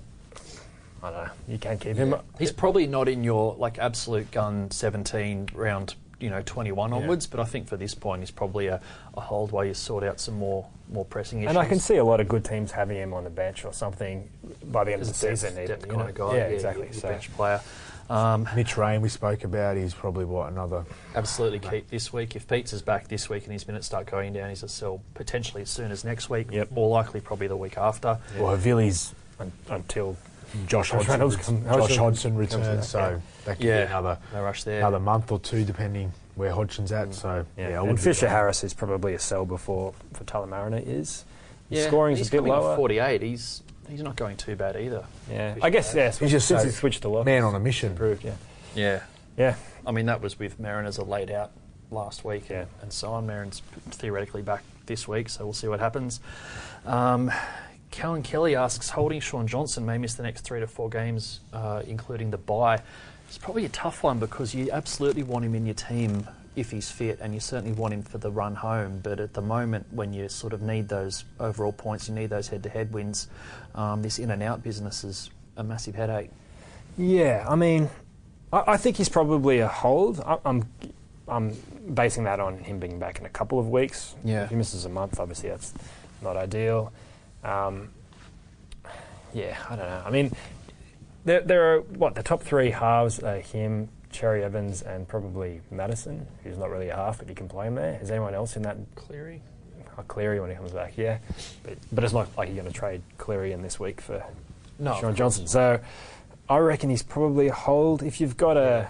I 1.01 1.09
don't 1.11 1.23
know. 1.25 1.31
You 1.47 1.57
can't 1.57 1.79
keep 1.79 1.95
him. 1.95 2.15
He's 2.37 2.51
probably 2.51 2.85
not 2.87 3.07
in 3.07 3.23
your 3.23 3.55
like 3.57 3.77
absolute 3.79 4.29
gun 4.31 4.69
17 4.69 5.49
round, 5.53 5.95
you 6.19 6.29
know, 6.29 6.41
21 6.45 6.89
Yeah. 6.91 6.97
onwards, 6.97 7.25
but 7.25 7.39
I 7.39 7.45
think 7.45 7.67
for 7.67 7.77
this 7.77 7.95
point 7.95 8.21
he's 8.21 8.31
probably 8.31 8.67
a, 8.67 8.81
a 9.15 9.21
hold 9.21 9.51
while 9.51 9.63
you 9.63 9.73
sort 9.73 10.03
out 10.03 10.19
some 10.19 10.37
more 10.37 10.67
more 10.91 11.05
pressing 11.05 11.39
issues. 11.39 11.49
And 11.49 11.57
I 11.59 11.65
can 11.65 11.79
see 11.79 11.97
a 11.97 12.03
lot 12.03 12.19
of 12.19 12.27
good 12.27 12.43
teams 12.43 12.71
having 12.71 12.97
him 12.97 13.13
on 13.13 13.23
the 13.23 13.29
bench 13.29 13.63
or 13.63 13.71
something 13.71 14.27
by 14.71 14.83
the 14.83 14.91
end 14.93 15.03
of 15.03 15.07
the 15.07 15.11
As 15.11 15.23
a 15.23 15.27
depth- 15.27 15.39
season. 15.39 15.53
Even, 15.53 15.67
depth 15.67 15.85
you 15.85 15.91
kind 15.91 16.03
know? 16.03 16.09
of 16.09 16.15
guy. 16.15 16.37
Yeah, 16.37 16.45
your- 16.47 16.55
exactly. 16.55 16.85
your 16.85 16.93
So 16.93 17.07
bench 17.09 17.33
player. 17.35 17.61
Um, 18.09 18.49
Mitch 18.55 18.75
Rein, 18.75 19.01
we 19.01 19.09
spoke 19.09 19.43
about, 19.43 19.77
he's 19.77 19.93
probably 19.93 20.25
what 20.25 20.51
another. 20.51 20.83
absolutely 21.15 21.59
keep 21.59 21.89
this 21.89 22.11
week. 22.11 22.35
If 22.35 22.47
Peats 22.47 22.73
is 22.73 22.81
back 22.81 23.07
this 23.07 23.29
week 23.29 23.43
and 23.43 23.53
his 23.53 23.67
minutes 23.67 23.85
start 23.85 24.07
going 24.07 24.33
down, 24.33 24.49
he's 24.49 24.63
a 24.63 24.67
sell 24.69 25.01
potentially 25.13 25.61
as 25.61 25.69
soon 25.69 25.91
as 25.91 26.03
next 26.03 26.29
week. 26.29 26.47
Yep. 26.51 26.71
More 26.71 26.89
likely 26.89 27.21
probably 27.21 27.47
the 27.47 27.55
week 27.57 27.77
after. 27.77 28.17
Well, 28.37 28.55
Havili's 28.55 29.13
un- 29.39 29.51
until 29.69 30.17
Josh 30.65 30.89
Josh 30.91 31.05
Hodgson, 31.05 31.63
come- 31.63 31.63
Josh 31.65 31.79
Hodgson 31.97 31.97
Hodgson 31.99 32.35
returns, 32.35 32.87
so 32.87 32.97
yeah. 32.99 33.19
that 33.45 33.57
could 33.57 33.65
Yeah. 33.65 33.81
be 33.85 33.87
another 33.91 34.17
No 34.33 34.43
rush 34.43 34.63
there. 34.63 34.79
another 34.79 34.99
month 34.99 35.31
or 35.31 35.37
two, 35.39 35.63
depending 35.63 36.11
where 36.33 36.51
Hodgson's 36.51 36.91
at. 36.91 37.13
So 37.13 37.45
yeah, 37.57 37.69
Yeah, 37.69 37.81
I 37.83 37.85
and 37.87 37.99
Fisher. 37.99 38.27
Harris 38.27 38.63
is 38.63 38.73
probably 38.73 39.13
a 39.13 39.19
sell 39.19 39.45
before 39.45 39.93
for 40.13 40.23
Talamarina 40.23 40.81
is. 40.81 41.25
His 41.69 41.81
yeah, 41.81 41.87
scoring's 41.87 42.17
he's 42.17 42.29
a 42.29 42.31
bit 42.31 42.37
coming 42.37 42.53
lower. 42.53 42.75
48. 42.75 43.21
He's 43.21 43.61
he's 43.89 44.01
not 44.01 44.15
going 44.15 44.37
too 44.37 44.55
bad 44.55 44.75
either. 44.75 45.03
Yeah, 45.31 45.55
I 45.61 45.69
guess 45.69 45.93
yeah. 45.95 46.11
He's 46.11 46.31
just 46.31 46.47
since 46.47 46.61
so 46.61 46.67
he 46.67 46.71
switched 46.71 47.01
to 47.03 47.09
lock, 47.09 47.25
man 47.25 47.43
on 47.43 47.55
a 47.55 47.59
mission. 47.59 47.91
improved. 47.91 48.23
Yeah, 48.23 48.35
Yeah. 48.75 49.01
yeah, 49.37 49.55
I 49.85 49.91
mean, 49.91 50.05
that 50.07 50.21
was 50.21 50.37
with 50.39 50.59
Mariners 50.59 50.99
are 50.99 51.05
laid 51.05 51.31
out 51.31 51.51
last 51.91 52.23
week 52.23 52.49
Yeah. 52.49 52.61
and, 52.61 52.67
and 52.83 52.93
so 52.93 53.11
on. 53.11 53.25
Mariners 53.27 53.61
theoretically 53.91 54.41
back 54.41 54.63
this 54.85 55.07
week, 55.07 55.29
so 55.29 55.43
we'll 55.45 55.53
see 55.53 55.67
what 55.67 55.79
happens. 55.79 56.19
Um, 56.85 57.31
Callan 57.91 58.21
Kelly 58.23 58.55
asks, 58.55 58.89
holding 58.89 59.19
Shaun 59.19 59.47
Johnson 59.47 59.85
may 59.85 59.97
miss 59.97 60.13
the 60.13 60.23
next 60.23 60.41
three 60.41 60.59
to 60.59 60.67
four 60.67 60.89
games, 60.89 61.39
uh, 61.53 61.81
including 61.87 62.29
the 62.31 62.37
bye. 62.37 62.79
It's 63.27 63.37
probably 63.37 63.65
a 63.65 63.69
tough 63.69 64.03
one 64.03 64.19
because 64.19 64.53
you 64.55 64.69
absolutely 64.71 65.23
want 65.23 65.45
him 65.45 65.55
in 65.55 65.65
your 65.65 65.75
team 65.75 66.27
if 66.55 66.71
he's 66.71 66.91
fit, 66.91 67.19
and 67.21 67.33
you 67.33 67.39
certainly 67.39 67.71
want 67.73 67.93
him 67.93 68.03
for 68.03 68.17
the 68.17 68.31
run 68.31 68.55
home. 68.55 68.99
But 69.01 69.19
at 69.19 69.33
the 69.33 69.41
moment, 69.41 69.85
when 69.91 70.13
you 70.13 70.29
sort 70.29 70.53
of 70.53 70.61
need 70.61 70.89
those 70.89 71.23
overall 71.39 71.71
points, 71.71 72.09
you 72.09 72.15
need 72.15 72.29
those 72.29 72.47
head-to-head 72.47 72.91
wins. 72.91 73.27
Um, 73.75 74.01
this 74.01 74.19
in 74.19 74.31
and 74.31 74.41
out 74.43 74.63
business 74.63 75.03
is 75.03 75.29
a 75.57 75.63
massive 75.63 75.95
headache. 75.95 76.31
yeah. 76.97 77.45
I 77.47 77.55
mean, 77.55 77.89
I, 78.51 78.63
I 78.73 78.77
think 78.77 78.97
he's 78.97 79.09
probably 79.09 79.59
a 79.59 79.67
hold. 79.67 80.19
I, 80.25 80.37
I'm, 80.45 80.67
I'm 81.27 81.55
basing 81.93 82.23
that 82.23 82.39
on 82.39 82.57
him 82.57 82.79
being 82.79 82.99
back 82.99 83.19
in 83.19 83.25
a 83.25 83.29
couple 83.29 83.59
of 83.59 83.69
weeks. 83.69 84.15
Yeah. 84.23 84.43
if 84.43 84.49
he 84.49 84.55
misses 84.55 84.85
a 84.85 84.89
month, 84.89 85.19
obviously 85.19 85.49
that's 85.49 85.73
not 86.21 86.35
ideal. 86.35 86.91
Um, 87.43 87.89
yeah, 89.33 89.55
I 89.69 89.75
don't 89.75 89.85
know. 89.85 90.03
I 90.05 90.09
mean, 90.09 90.31
there, 91.25 91.41
there 91.41 91.75
are 91.75 91.81
what 91.81 92.15
the 92.15 92.23
top 92.23 92.41
three 92.41 92.71
halves 92.71 93.19
are 93.19 93.39
him, 93.39 93.89
Cherry 94.11 94.43
Evans, 94.43 94.81
and 94.81 95.07
probably 95.07 95.61
Madison, 95.71 96.25
who's 96.43 96.57
not 96.57 96.69
really 96.69 96.89
a 96.89 96.95
half, 96.95 97.19
but 97.19 97.29
you 97.29 97.35
can 97.35 97.47
play 97.47 97.67
him 97.67 97.75
there. 97.75 97.99
Is 98.01 98.09
anyone 98.11 98.33
else 98.33 98.55
in 98.55 98.63
that? 98.63 98.77
Cleary. 98.95 99.41
Oh, 99.97 100.03
Cleary 100.07 100.39
when 100.39 100.49
he 100.49 100.55
comes 100.55 100.71
back, 100.71 100.97
yeah. 100.97 101.19
But, 101.63 101.77
but 101.91 102.03
it's 102.03 102.13
not 102.13 102.29
like 102.37 102.47
you're 102.49 102.57
going 102.57 102.71
to 102.71 102.77
trade 102.77 103.01
Cleary 103.17 103.51
in 103.51 103.61
this 103.61 103.79
week 103.79 104.01
for 104.01 104.23
No, 104.79 104.99
Shaun. 104.99 105.15
Johnson. 105.15 105.47
So 105.47 105.79
I 106.49 106.57
reckon 106.57 106.89
he's 106.89 107.03
probably 107.03 107.47
a 107.47 107.53
hold. 107.53 108.03
If 108.03 108.19
you've 108.21 108.37
got 108.37 108.57
a. 108.57 108.89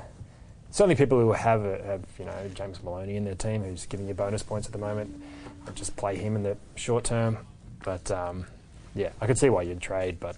Certainly, 0.72 0.96
people 0.96 1.20
who 1.20 1.32
have, 1.32 1.66
a, 1.66 1.84
have 1.84 2.04
you 2.20 2.26
know 2.26 2.34
James 2.54 2.84
Maloney 2.84 3.16
in 3.16 3.26
their 3.26 3.34
team, 3.36 3.64
who's 3.64 3.88
giving 3.88 4.08
you 4.08 4.14
bonus 4.14 4.44
points 4.44 4.68
at 4.68 4.72
the 4.72 4.78
moment, 4.78 5.20
I'd 5.68 5.76
just 5.76 5.96
play 5.96 6.16
him 6.16 6.36
in 6.36 6.44
the 6.44 6.58
short 6.76 7.04
term. 7.04 7.40
But 7.84 8.12
um, 8.12 8.46
yeah, 8.94 9.10
I 9.20 9.26
could 9.26 9.38
see 9.38 9.50
why 9.50 9.64
you'd 9.64 9.82
trade, 9.82 10.20
but 10.20 10.38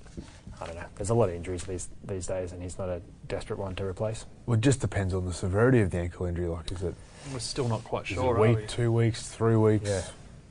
I 0.61 0.65
don't 0.67 0.75
know. 0.75 0.85
There's 0.95 1.09
a 1.09 1.15
lot 1.15 1.29
of 1.29 1.35
injuries 1.35 1.63
these 1.63 1.89
these 2.03 2.27
days, 2.27 2.51
and 2.51 2.61
he's 2.61 2.77
not 2.77 2.87
a 2.87 3.01
desperate 3.27 3.57
one 3.57 3.73
to 3.75 3.83
replace. 3.85 4.25
Well, 4.45 4.55
it 4.57 4.61
just 4.61 4.79
depends 4.79 5.13
on 5.13 5.25
the 5.25 5.33
severity 5.33 5.81
of 5.81 5.89
the 5.89 5.97
ankle 5.97 6.27
injury. 6.27 6.47
Like, 6.47 6.71
is 6.71 6.83
it, 6.83 6.93
We're 7.33 7.39
still 7.39 7.67
not 7.67 7.83
quite 7.83 8.03
is 8.03 8.09
sure, 8.09 8.37
it 8.37 8.39
a 8.39 8.43
are 8.43 8.47
week, 8.47 8.57
we? 8.59 8.65
two 8.67 8.91
weeks, 8.91 9.27
three 9.27 9.55
weeks? 9.55 9.89
Yeah, 9.89 10.03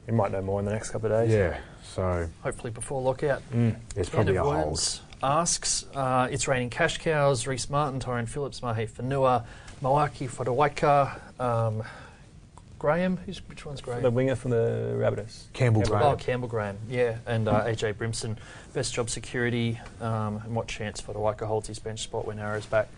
we 0.08 0.12
might 0.14 0.32
know 0.32 0.42
more 0.42 0.58
in 0.58 0.66
the 0.66 0.72
next 0.72 0.90
couple 0.90 1.12
of 1.12 1.22
days. 1.26 1.32
Yeah. 1.32 1.58
So 1.94 2.28
Hopefully 2.42 2.72
before 2.72 3.00
lockout. 3.00 3.42
Mm. 3.52 3.76
it's 3.96 4.08
probably 4.08 4.36
a 4.36 4.40
End 4.44 4.48
of 4.48 4.64
hold. 4.64 5.00
Asks, 5.22 5.84
uh, 5.94 6.28
it's 6.30 6.48
raining 6.48 6.70
cash 6.70 6.98
cows, 6.98 7.44
Rhyse 7.46 7.68
Martin, 7.68 8.00
Tyrone 8.00 8.26
Phillips, 8.26 8.62
Mahe 8.62 8.86
Fonua, 8.86 9.44
Moeaki 9.82 10.28
Fotuaika, 10.28 11.20
um, 11.40 11.82
Graham, 12.80 13.18
who's, 13.18 13.40
which 13.48 13.64
one's 13.66 13.80
Graham? 13.82 14.02
The 14.02 14.10
winger 14.10 14.34
from 14.34 14.50
the 14.52 14.94
Rabbitohs. 14.96 15.44
Campbell 15.52 15.82
Campbell. 15.82 15.98
Graham. 15.98 16.02
Oh, 16.02 16.16
Campbell 16.16 16.48
Graham, 16.48 16.78
yeah, 16.88 17.18
and 17.26 17.46
uh, 17.46 17.64
AJ 17.66 17.94
Brimson, 17.94 18.38
best 18.72 18.94
job 18.94 19.08
security, 19.10 19.78
um, 20.00 20.38
and 20.44 20.54
what 20.56 20.66
chance 20.66 21.00
Fotuaika 21.00 21.46
holds 21.46 21.68
his 21.68 21.78
bench 21.78 22.00
spot 22.00 22.26
when 22.26 22.38
Arrow's 22.38 22.64
back. 22.66 22.88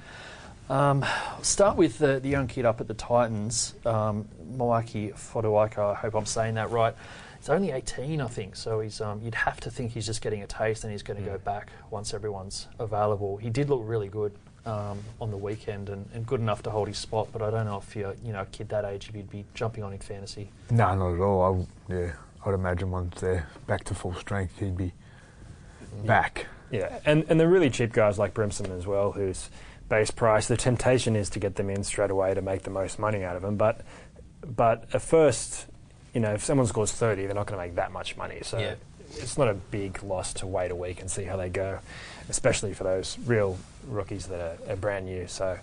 Um, 0.70 1.02
I'll 1.04 1.42
start 1.42 1.76
with 1.76 1.98
the, 1.98 2.20
the 2.20 2.28
young 2.28 2.46
kid 2.46 2.64
up 2.64 2.80
at 2.80 2.86
the 2.86 2.94
Titans, 2.94 3.74
um, 3.84 4.28
Moeaki 4.56 5.12
Fotuaika. 5.14 5.90
I 5.90 5.94
hope 5.94 6.14
I'm 6.14 6.26
saying 6.26 6.54
that 6.54 6.70
right. 6.70 6.94
He's 7.40 7.48
only 7.48 7.72
18, 7.72 8.20
I 8.20 8.28
think, 8.28 8.54
so 8.54 8.78
he's 8.78 9.00
um, 9.00 9.20
you'd 9.20 9.34
have 9.34 9.58
to 9.62 9.70
think 9.70 9.90
he's 9.90 10.06
just 10.06 10.22
getting 10.22 10.42
a 10.42 10.46
taste, 10.46 10.84
and 10.84 10.92
he's 10.92 11.02
going 11.02 11.18
to 11.22 11.28
go 11.28 11.36
Mm. 11.38 11.44
back 11.44 11.70
once 11.90 12.14
everyone's 12.14 12.68
available. 12.78 13.36
He 13.38 13.50
did 13.50 13.68
look 13.68 13.80
really 13.84 14.06
good 14.08 14.32
um, 14.66 14.98
on 15.20 15.30
the 15.30 15.36
weekend, 15.36 15.88
and, 15.88 16.08
and 16.14 16.26
good 16.26 16.40
enough 16.40 16.62
to 16.64 16.70
hold 16.70 16.88
his 16.88 16.98
spot. 16.98 17.28
But 17.32 17.42
I 17.42 17.50
don't 17.50 17.66
know 17.66 17.78
if 17.78 17.94
you're 17.96 18.14
you 18.24 18.32
know 18.32 18.42
a 18.42 18.46
kid 18.46 18.68
that 18.70 18.84
age, 18.84 19.08
if 19.08 19.16
you'd 19.16 19.30
be 19.30 19.44
jumping 19.54 19.82
on 19.84 19.92
in 19.92 19.98
fantasy. 19.98 20.50
No, 20.70 20.94
not 20.94 21.14
at 21.14 21.20
all. 21.20 21.42
I, 21.42 21.46
w- 21.48 21.66
yeah, 22.06 22.12
I'd 22.46 22.54
imagine 22.54 22.90
once 22.90 23.20
they're 23.20 23.46
back 23.66 23.84
to 23.84 23.94
full 23.94 24.14
strength, 24.14 24.58
he'd 24.58 24.76
be 24.76 24.92
back. 26.04 26.46
Yeah, 26.70 27.00
and 27.04 27.24
and 27.28 27.38
the 27.38 27.46
really 27.48 27.70
cheap 27.70 27.92
guys 27.92 28.18
like 28.18 28.34
Brimson 28.34 28.70
as 28.76 28.86
well, 28.86 29.12
whose 29.12 29.50
base 29.88 30.10
price. 30.10 30.48
The 30.48 30.56
temptation 30.56 31.16
is 31.16 31.28
to 31.30 31.38
get 31.38 31.56
them 31.56 31.68
in 31.68 31.84
straight 31.84 32.10
away 32.10 32.32
to 32.34 32.40
make 32.42 32.62
the 32.62 32.70
most 32.70 32.98
money 32.98 33.24
out 33.24 33.36
of 33.36 33.42
them, 33.42 33.56
but 33.56 33.82
but 34.44 34.86
at 34.94 35.02
first, 35.02 35.66
you 36.14 36.20
know, 36.20 36.32
if 36.34 36.42
someone 36.42 36.66
scores 36.66 36.92
thirty, 36.92 37.26
they're 37.26 37.34
not 37.34 37.46
going 37.46 37.60
to 37.60 37.66
make 37.66 37.74
that 37.76 37.92
much 37.92 38.16
money. 38.16 38.38
So 38.42 38.58
Yeah. 38.58 38.74
it's 39.10 39.36
not 39.36 39.48
a 39.48 39.54
big 39.54 40.02
loss 40.02 40.32
to 40.34 40.46
wait 40.46 40.70
a 40.70 40.74
week 40.74 41.00
and 41.00 41.10
see 41.10 41.24
how 41.24 41.36
they 41.36 41.50
go, 41.50 41.78
especially 42.30 42.72
for 42.72 42.84
those 42.84 43.18
real 43.26 43.58
rookies 43.86 44.26
that 44.26 44.40
are, 44.68 44.72
are 44.72 44.76
brand 44.76 45.06
new. 45.06 45.26
So. 45.26 45.58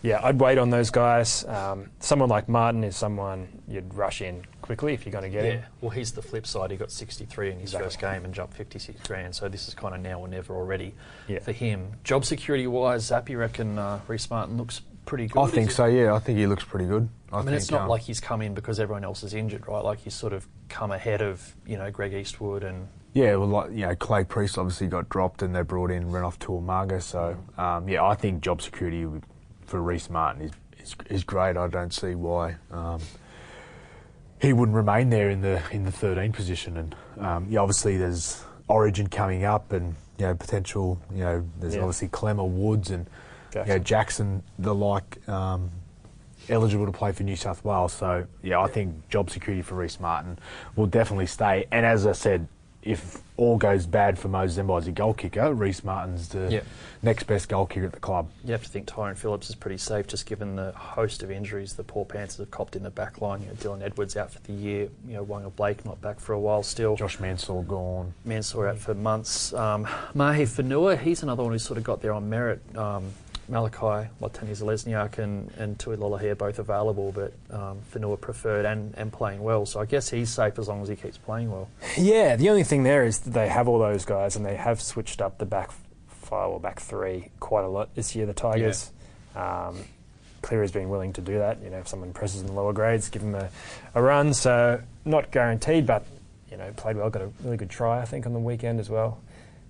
Yeah, 0.00 0.20
I'd 0.22 0.38
wait 0.38 0.58
on 0.58 0.70
those 0.70 0.90
guys. 0.90 1.44
Um, 1.44 1.90
someone 1.98 2.28
like 2.28 2.48
Martin 2.48 2.84
is 2.84 2.96
someone 2.96 3.48
you'd 3.66 3.92
rush 3.94 4.22
in 4.22 4.44
quickly 4.62 4.94
if 4.94 5.04
you're 5.04 5.10
going 5.12 5.24
to 5.24 5.28
get 5.30 5.44
Yeah, 5.44 5.50
him. 5.50 5.64
well, 5.80 5.90
he's 5.90 6.12
the 6.12 6.22
flip 6.22 6.46
side. 6.46 6.70
He 6.70 6.76
got 6.76 6.92
63 6.92 7.50
in 7.50 7.54
his 7.58 7.70
Exactly. 7.70 7.84
first 7.86 7.98
game 8.00 8.24
and 8.24 8.32
jumped 8.32 8.54
56 8.54 9.00
grand. 9.08 9.34
So 9.34 9.48
this 9.48 9.66
is 9.66 9.74
kind 9.74 9.96
of 9.96 10.00
now 10.00 10.20
or 10.20 10.28
never 10.28 10.54
already 10.54 10.94
Yeah. 11.26 11.40
for 11.40 11.50
him. 11.50 11.94
Job 12.04 12.24
security 12.24 12.68
wise, 12.68 13.06
Zap, 13.06 13.28
you 13.28 13.38
reckon 13.38 13.76
uh, 13.76 13.98
Rhyse 14.06 14.30
Martin 14.30 14.56
looks 14.56 14.82
pretty 15.04 15.26
good? 15.26 15.40
I 15.42 15.48
think 15.48 15.72
so. 15.72 15.86
Yeah, 15.86 16.14
I 16.14 16.20
think 16.20 16.38
he 16.38 16.46
looks 16.46 16.62
pretty 16.64 16.86
good. 16.86 17.08
I, 17.32 17.34
I, 17.34 17.38
mean, 17.38 17.46
think, 17.46 17.56
it's 17.56 17.70
not 17.72 17.82
um, 17.82 17.88
like 17.88 18.02
he's 18.02 18.20
come 18.20 18.40
in 18.40 18.54
because 18.54 18.78
everyone 18.78 19.02
else 19.02 19.24
is 19.24 19.34
injured, 19.34 19.66
right? 19.66 19.82
Like 19.82 19.98
he's 19.98 20.14
sort 20.14 20.32
of 20.32 20.46
come 20.68 20.92
ahead 20.92 21.22
of 21.22 21.56
you 21.66 21.76
know 21.76 21.90
Greg 21.90 22.14
Eastwood 22.14 22.62
and 22.62 22.86
Yeah, 23.14 23.36
well, 23.36 23.48
like 23.48 23.70
you 23.70 23.86
know, 23.86 23.94
Clay 23.96 24.24
Priest 24.24 24.58
obviously 24.58 24.86
got 24.86 25.08
dropped, 25.08 25.42
and 25.42 25.54
they 25.54 25.62
brought 25.62 25.90
in 25.90 26.04
Renouf 26.10 26.38
To'omaga. 26.38 27.02
So 27.02 27.36
um, 27.56 27.88
yeah, 27.88 28.04
I 28.04 28.14
think 28.14 28.40
job 28.42 28.62
security 28.62 29.06
for 29.66 29.80
Rhyse 29.80 30.10
Martin 30.10 30.42
is, 30.42 30.52
is 30.80 30.96
is 31.10 31.24
great. 31.24 31.56
I 31.56 31.66
don't 31.68 31.92
see 31.92 32.14
why 32.14 32.56
um, 32.70 33.00
he 34.40 34.52
wouldn't 34.52 34.76
remain 34.76 35.10
there 35.10 35.30
in 35.30 35.40
the 35.40 35.62
in 35.72 35.84
the 35.84 35.92
13 35.92 36.32
position. 36.32 36.76
And 36.76 36.96
um, 37.18 37.46
yeah, 37.48 37.60
obviously 37.60 37.96
there's 37.96 38.44
Origin 38.68 39.08
coming 39.08 39.44
up, 39.44 39.72
and 39.72 39.94
you 40.18 40.26
know 40.26 40.34
potential. 40.34 41.00
You 41.12 41.24
know, 41.24 41.48
there's 41.58 41.74
Yeah. 41.74 41.80
obviously 41.80 42.08
Klemmer 42.08 42.48
Woods 42.48 42.90
and 42.90 43.06
you 43.54 43.60
know, 43.60 43.64
Jackson. 43.78 43.84
Jackson 43.84 44.42
the 44.58 44.74
like. 44.74 45.28
Um, 45.28 45.70
eligible 46.50 46.86
to 46.86 46.92
play 46.92 47.12
for 47.12 47.24
New 47.24 47.36
South 47.36 47.62
Wales. 47.62 47.92
So 47.92 48.26
yeah, 48.42 48.58
I 48.60 48.68
think 48.68 49.08
job 49.10 49.28
security 49.28 49.60
for 49.60 49.74
Rhyse 49.74 50.00
Martin 50.00 50.38
will 50.76 50.86
definitely 50.86 51.26
stay. 51.26 51.66
And 51.70 51.84
as 51.84 52.06
I 52.06 52.12
said, 52.12 52.48
if 52.88 53.18
all 53.36 53.56
goes 53.58 53.86
bad 53.86 54.18
for 54.18 54.28
Moses 54.28 54.64
Mbye 54.64 54.78
as 54.78 54.86
a 54.88 54.92
goal 54.92 55.12
kicker, 55.14 55.54
Rhyse 55.54 55.84
Martin's 55.84 56.28
the 56.30 56.48
Yeah. 56.50 56.60
next 57.02 57.24
best 57.24 57.48
goal 57.48 57.66
kicker 57.66 57.86
at 57.86 57.92
the 57.92 58.00
club. 58.00 58.28
you 58.44 58.52
have 58.52 58.62
to 58.64 58.68
think 58.68 58.86
Tyrone 58.86 59.14
Phillips 59.14 59.48
is 59.50 59.54
pretty 59.54 59.76
safe, 59.76 60.06
just 60.06 60.24
given 60.26 60.56
the 60.56 60.72
host 60.72 61.22
of 61.22 61.30
injuries 61.30 61.74
the 61.74 61.84
poor 61.84 62.04
Panthers 62.04 62.38
have 62.38 62.50
copped 62.50 62.74
in 62.76 62.82
the 62.82 62.90
back 62.90 63.20
line. 63.20 63.42
You 63.42 63.48
know, 63.48 63.52
Dylan 63.54 63.82
Edwards 63.82 64.16
out 64.16 64.32
for 64.32 64.40
the 64.40 64.52
year. 64.54 64.88
You 65.06 65.14
know, 65.14 65.24
Waqa 65.24 65.54
Blake 65.54 65.84
not 65.84 66.00
back 66.00 66.18
for 66.18 66.32
a 66.32 66.40
while 66.40 66.62
still. 66.62 66.96
Josh 66.96 67.20
Mansell 67.20 67.62
gone. 67.62 68.14
Mansour 68.24 68.68
out 68.68 68.78
for 68.78 68.94
months. 68.94 69.52
Um, 69.52 69.84
Mahe 70.14 70.44
Fonua, 70.46 70.98
he's 70.98 71.22
another 71.22 71.42
one 71.42 71.52
who 71.52 71.58
sort 71.58 71.76
of 71.78 71.84
got 71.84 72.00
there 72.00 72.12
on 72.14 72.28
merit. 72.30 72.60
Um, 72.76 73.12
Malakai, 73.50 74.08
Latanya 74.20 74.56
Zalesniak, 74.56 75.18
and, 75.18 75.50
and 75.58 75.78
Tui 75.78 75.96
Lolohea 75.96 76.36
both 76.36 76.58
available, 76.58 77.12
but 77.12 77.32
um, 77.50 77.78
Fonua 77.92 78.20
preferred 78.20 78.64
and, 78.64 78.94
and 78.96 79.12
playing 79.12 79.42
well. 79.42 79.66
So 79.66 79.80
I 79.80 79.86
guess 79.86 80.10
he's 80.10 80.30
safe 80.30 80.58
as 80.58 80.68
long 80.68 80.82
as 80.82 80.88
he 80.88 80.96
keeps 80.96 81.18
playing 81.18 81.50
well. 81.50 81.68
Yeah, 81.96 82.36
the 82.36 82.50
only 82.50 82.64
thing 82.64 82.82
there 82.82 83.04
is 83.04 83.20
that 83.20 83.30
they 83.30 83.48
have 83.48 83.68
all 83.68 83.78
those 83.78 84.04
guys 84.04 84.36
and 84.36 84.44
they 84.44 84.56
have 84.56 84.80
switched 84.80 85.20
up 85.20 85.38
the 85.38 85.46
back 85.46 85.70
five 86.08 86.50
or 86.50 86.60
back 86.60 86.78
three 86.80 87.30
quite 87.40 87.64
a 87.64 87.68
lot 87.68 87.94
this 87.94 88.14
year, 88.14 88.26
the 88.26 88.34
Tigers. 88.34 88.92
Um, 89.34 89.84
Cleary's 90.42 90.72
been 90.72 90.88
willing 90.88 91.12
to 91.14 91.20
do 91.20 91.38
that. 91.38 91.62
You 91.62 91.70
know, 91.70 91.78
if 91.78 91.88
someone 91.88 92.12
presses 92.12 92.42
in 92.42 92.46
the 92.46 92.52
lower 92.52 92.72
grades, 92.72 93.08
give 93.08 93.22
them 93.22 93.34
a, 93.34 93.48
a 93.94 94.02
run. 94.02 94.34
So, 94.34 94.80
not 95.04 95.30
guaranteed, 95.30 95.86
but, 95.86 96.04
you 96.50 96.56
know, 96.56 96.70
played 96.76 96.96
well, 96.96 97.10
got 97.10 97.22
a 97.22 97.30
really 97.42 97.56
good 97.56 97.70
try, 97.70 98.00
I 98.00 98.04
think, 98.04 98.26
on 98.26 98.34
the 98.34 98.38
weekend 98.38 98.78
as 98.78 98.88
well. 98.88 99.20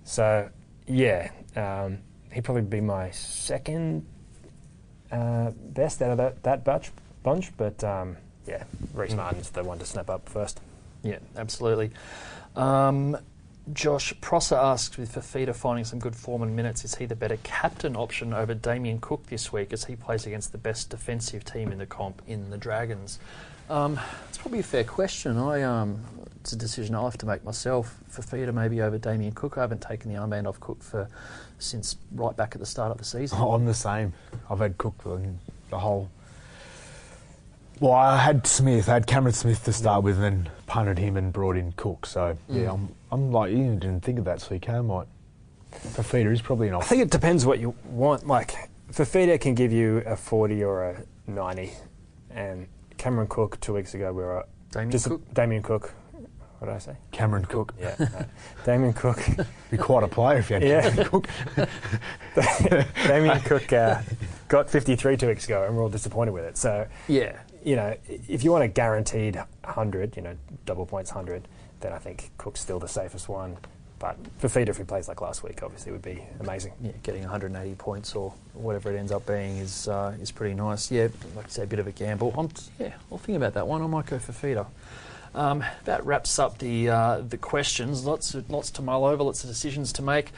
So, 0.03 0.49
yeah, 0.85 1.31
um, 1.55 1.99
he'd 2.31 2.43
probably 2.43 2.63
be 2.63 2.81
my 2.81 3.11
second 3.11 4.05
uh, 5.11 5.51
best 5.51 6.01
out 6.01 6.11
of 6.11 6.17
that, 6.17 6.43
that 6.43 6.63
bunch, 6.63 6.91
bunch. 7.23 7.55
But, 7.57 7.83
um, 7.83 8.17
yeah, 8.45 8.63
Rhyse 8.93 9.11
Mm. 9.11 9.17
Martin's 9.17 9.49
the 9.49 9.63
one 9.63 9.79
to 9.79 9.85
snap 9.85 10.09
up 10.09 10.27
first. 10.29 10.59
Yeah, 11.03 11.19
absolutely. 11.37 11.91
Um, 12.55 13.17
Josh 13.71 14.13
Prosser 14.19 14.55
asks, 14.55 14.97
with 14.97 15.13
Fifita 15.13 15.53
finding 15.55 15.85
some 15.85 15.99
good 15.99 16.15
form 16.15 16.41
and 16.41 16.55
minutes, 16.55 16.83
is 16.83 16.95
he 16.95 17.05
the 17.05 17.15
better 17.15 17.37
captain 17.43 17.95
option 17.95 18.33
over 18.33 18.55
Damien 18.55 18.99
Cook 18.99 19.27
this 19.27 19.53
week 19.53 19.71
as 19.71 19.85
he 19.85 19.95
plays 19.95 20.25
against 20.25 20.51
the 20.51 20.57
best 20.57 20.89
defensive 20.89 21.45
team 21.45 21.71
in 21.71 21.77
the 21.77 21.85
comp 21.85 22.21
in 22.27 22.49
the 22.49 22.57
Dragons? 22.57 23.19
Um, 23.69 23.99
it's 24.27 24.39
probably 24.39 24.59
a 24.59 24.63
fair 24.63 24.83
question. 24.83 25.37
I 25.37 25.61
um, 25.61 26.03
it's 26.41 26.53
a 26.53 26.55
decision 26.55 26.95
I'll 26.95 27.03
have 27.03 27.19
to 27.19 27.27
make 27.27 27.43
myself. 27.43 27.95
Fifita 28.11 28.51
maybe 28.51 28.81
over 28.81 28.97
Damien 28.97 29.33
Cook. 29.33 29.59
I 29.59 29.61
haven't 29.61 29.81
taken 29.81 30.11
the 30.11 30.19
armband 30.19 30.47
off 30.47 30.59
Cook 30.59 30.81
for 30.81 31.07
since 31.59 31.97
right 32.13 32.35
back 32.35 32.55
at 32.55 32.59
the 32.59 32.65
start 32.65 32.91
of 32.91 32.97
the 32.97 33.03
season. 33.05 33.37
I'm 33.41 33.65
the 33.65 33.73
same. 33.73 34.13
I've 34.49 34.59
had 34.59 34.77
Cook 34.77 34.95
for 35.01 35.21
the 35.69 35.77
whole. 35.79 36.09
Well, 37.79 37.93
I 37.93 38.17
had 38.17 38.45
Smith. 38.45 38.89
I 38.89 38.93
had 38.93 39.07
Cameron 39.07 39.33
Smith 39.33 39.63
to 39.65 39.71
start 39.73 40.03
with, 40.03 40.15
and 40.15 40.23
then 40.23 40.49
punted 40.67 40.97
him 40.97 41.15
and 41.15 41.31
brought 41.31 41.55
in 41.55 41.71
Cook. 41.73 42.05
So 42.05 42.37
yeah, 42.49 42.63
Mm. 42.63 42.73
I'm, 42.73 42.89
I'm 43.11 43.31
like 43.31 43.51
you 43.51 43.57
didn't 43.75 44.01
think 44.01 44.19
of 44.19 44.25
that, 44.25 44.41
so 44.41 44.53
you 44.53 44.59
can 44.59 44.87
might. 44.87 45.07
Fifita 45.71 46.31
is 46.31 46.41
probably 46.41 46.67
an 46.67 46.73
I 46.73 46.79
think 46.81 47.01
it 47.03 47.11
depends 47.11 47.45
what 47.45 47.59
you 47.59 47.75
want. 47.85 48.27
Like, 48.27 48.55
Fifita 48.91 49.39
can 49.39 49.53
give 49.53 49.71
you 49.71 49.97
a 50.05 50.15
40 50.15 50.63
or 50.63 50.83
a 50.89 51.03
90. 51.27 51.71
And 52.31 52.67
Cameron 52.97 53.27
Cook, 53.27 53.59
two 53.61 53.73
weeks 53.75 53.93
ago, 53.93 54.11
we 54.11 54.23
were 54.23 54.45
Damien 54.71 54.91
just 54.91 55.07
Cook. 55.07 55.33
Damien 55.33 55.61
Cook. 55.61 55.93
What 56.59 56.67
did 56.67 56.75
I 56.75 56.79
say? 56.79 56.95
Cameron 57.11 57.45
Cook. 57.45 57.73
Yeah. 57.79 57.95
no. 57.99 58.25
Damien 58.65 58.93
Cook. 58.93 59.19
Be 59.71 59.77
quite 59.77 60.03
a 60.03 60.07
player 60.07 60.39
if 60.39 60.49
you 60.49 60.55
had 60.55 60.63
Yeah. 60.63 60.81
Cameron 60.89 61.07
Cook. 61.07 61.27
Damien 63.07 63.39
Cook 63.41 63.71
uh, 63.73 64.01
got 64.47 64.69
53 64.69 65.17
two 65.17 65.27
weeks 65.27 65.45
ago, 65.45 65.63
and 65.65 65.75
we're 65.75 65.83
all 65.83 65.89
disappointed 65.89 66.31
with 66.31 66.43
it. 66.43 66.57
So, 66.57 66.85
Yeah, 67.07 67.39
you 67.63 67.75
know, 67.75 67.95
if 68.07 68.43
you 68.43 68.51
want 68.51 68.63
a 68.63 68.67
guaranteed 68.67 69.35
100, 69.35 70.15
you 70.17 70.21
know, 70.21 70.35
double 70.65 70.85
points 70.85 71.11
100, 71.11 71.47
then 71.79 71.93
I 71.93 71.97
think 71.97 72.31
Cook's 72.37 72.59
still 72.59 72.79
the 72.79 72.87
safest 72.87 73.29
one. 73.29 73.57
But 73.99 74.17
Fifita, 74.41 74.69
if 74.69 74.77
he 74.77 74.83
plays 74.85 75.09
like 75.09 75.19
last 75.21 75.43
week, 75.43 75.61
obviously 75.61 75.91
would 75.91 76.01
be 76.01 76.23
amazing. 76.39 76.71
yeah, 76.81 76.91
getting 77.03 77.21
180 77.21 77.75
points 77.75 78.15
or 78.15 78.33
whatever 78.53 78.91
it 78.93 78.97
ends 78.97 79.11
up 79.11 79.25
being 79.25 79.57
is 79.57 79.89
uh, 79.89 80.15
is 80.21 80.31
pretty 80.31 80.55
nice. 80.55 80.89
Yeah, 80.89 81.07
like 81.35 81.45
you 81.47 81.51
say, 81.51 81.63
a 81.63 81.67
bit 81.67 81.79
of 81.79 81.87
a 81.87 81.91
gamble. 81.91 82.33
I'm, 82.37 82.49
yeah, 82.79 82.93
I'll 83.11 83.17
think 83.17 83.35
about 83.35 83.53
that 83.55 83.67
one. 83.67 83.81
I 83.81 83.87
might 83.87 84.05
go 84.05 84.17
for 84.19 84.31
feeder. 84.31 84.65
Um, 85.35 85.63
that 85.85 86.05
wraps 86.05 86.39
up 86.39 86.57
the 86.57 86.89
uh, 86.89 87.21
the 87.21 87.37
questions. 87.37 88.05
Lots 88.05 88.33
of, 88.33 88.49
lots 88.49 88.71
to 88.71 88.81
mull 88.81 89.05
over. 89.05 89.23
Lots 89.23 89.43
of 89.43 89.49
decisions 89.49 89.93
to 89.93 90.01
make. 90.01 90.31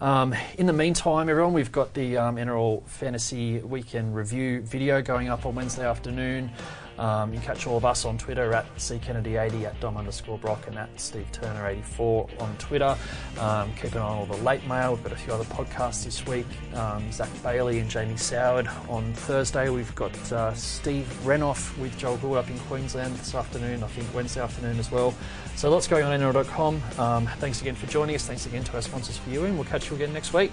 Um, 0.00 0.34
in 0.56 0.66
the 0.66 0.72
meantime, 0.72 1.28
everyone, 1.28 1.52
we've 1.52 1.72
got 1.72 1.94
the 1.94 2.16
um, 2.18 2.36
NRL 2.36 2.86
Fantasy 2.86 3.58
Weekend 3.58 4.14
Review 4.14 4.60
video 4.60 5.02
going 5.02 5.28
up 5.28 5.44
on 5.44 5.56
Wednesday 5.56 5.84
afternoon. 5.84 6.50
Um, 6.98 7.32
you 7.32 7.40
catch 7.40 7.66
all 7.66 7.76
of 7.76 7.84
us 7.84 8.04
on 8.04 8.18
Twitter 8.18 8.52
at 8.52 8.74
ckennedy80, 8.76 9.64
at 9.64 9.80
dom 9.80 9.96
underscore 9.96 10.38
brock, 10.38 10.66
and 10.66 10.76
at 10.76 10.88
steve 11.00 11.26
turner84 11.32 12.40
on 12.40 12.56
Twitter. 12.58 12.96
Um, 13.38 13.72
keep 13.74 13.92
an 13.92 13.98
eye 13.98 14.02
on 14.02 14.18
all 14.18 14.26
the 14.26 14.42
late 14.42 14.66
mail. 14.66 14.94
We've 14.94 15.02
got 15.02 15.12
a 15.12 15.16
few 15.16 15.32
other 15.32 15.44
podcasts 15.44 16.04
this 16.04 16.26
week. 16.26 16.46
Um, 16.74 17.10
Zach 17.12 17.30
Bailey 17.42 17.78
and 17.78 17.88
Jamie 17.88 18.14
Soward 18.14 18.68
on 18.90 19.12
Thursday. 19.14 19.68
We've 19.70 19.94
got 19.94 20.32
uh, 20.32 20.52
Steve 20.54 21.06
Renouf 21.24 21.76
with 21.78 21.96
Joel 21.98 22.16
Gould 22.18 22.36
up 22.36 22.50
in 22.50 22.58
Queensland 22.60 23.14
this 23.16 23.34
afternoon, 23.34 23.82
I 23.82 23.86
think 23.88 24.12
Wednesday 24.14 24.40
afternoon 24.40 24.78
as 24.78 24.90
well. 24.90 25.14
So 25.56 25.70
lots 25.70 25.88
going 25.88 26.04
on 26.04 26.18
NRL.com. 26.20 26.82
Um, 26.98 27.26
thanks 27.38 27.60
again 27.60 27.74
for 27.74 27.86
joining 27.86 28.14
us. 28.14 28.26
Thanks 28.26 28.46
again 28.46 28.64
to 28.64 28.74
our 28.74 28.82
sponsors 28.82 29.16
for 29.18 29.30
viewing. 29.30 29.56
We'll 29.56 29.64
catch 29.64 29.90
you 29.90 29.96
again 29.96 30.12
next 30.12 30.32
week. 30.32 30.52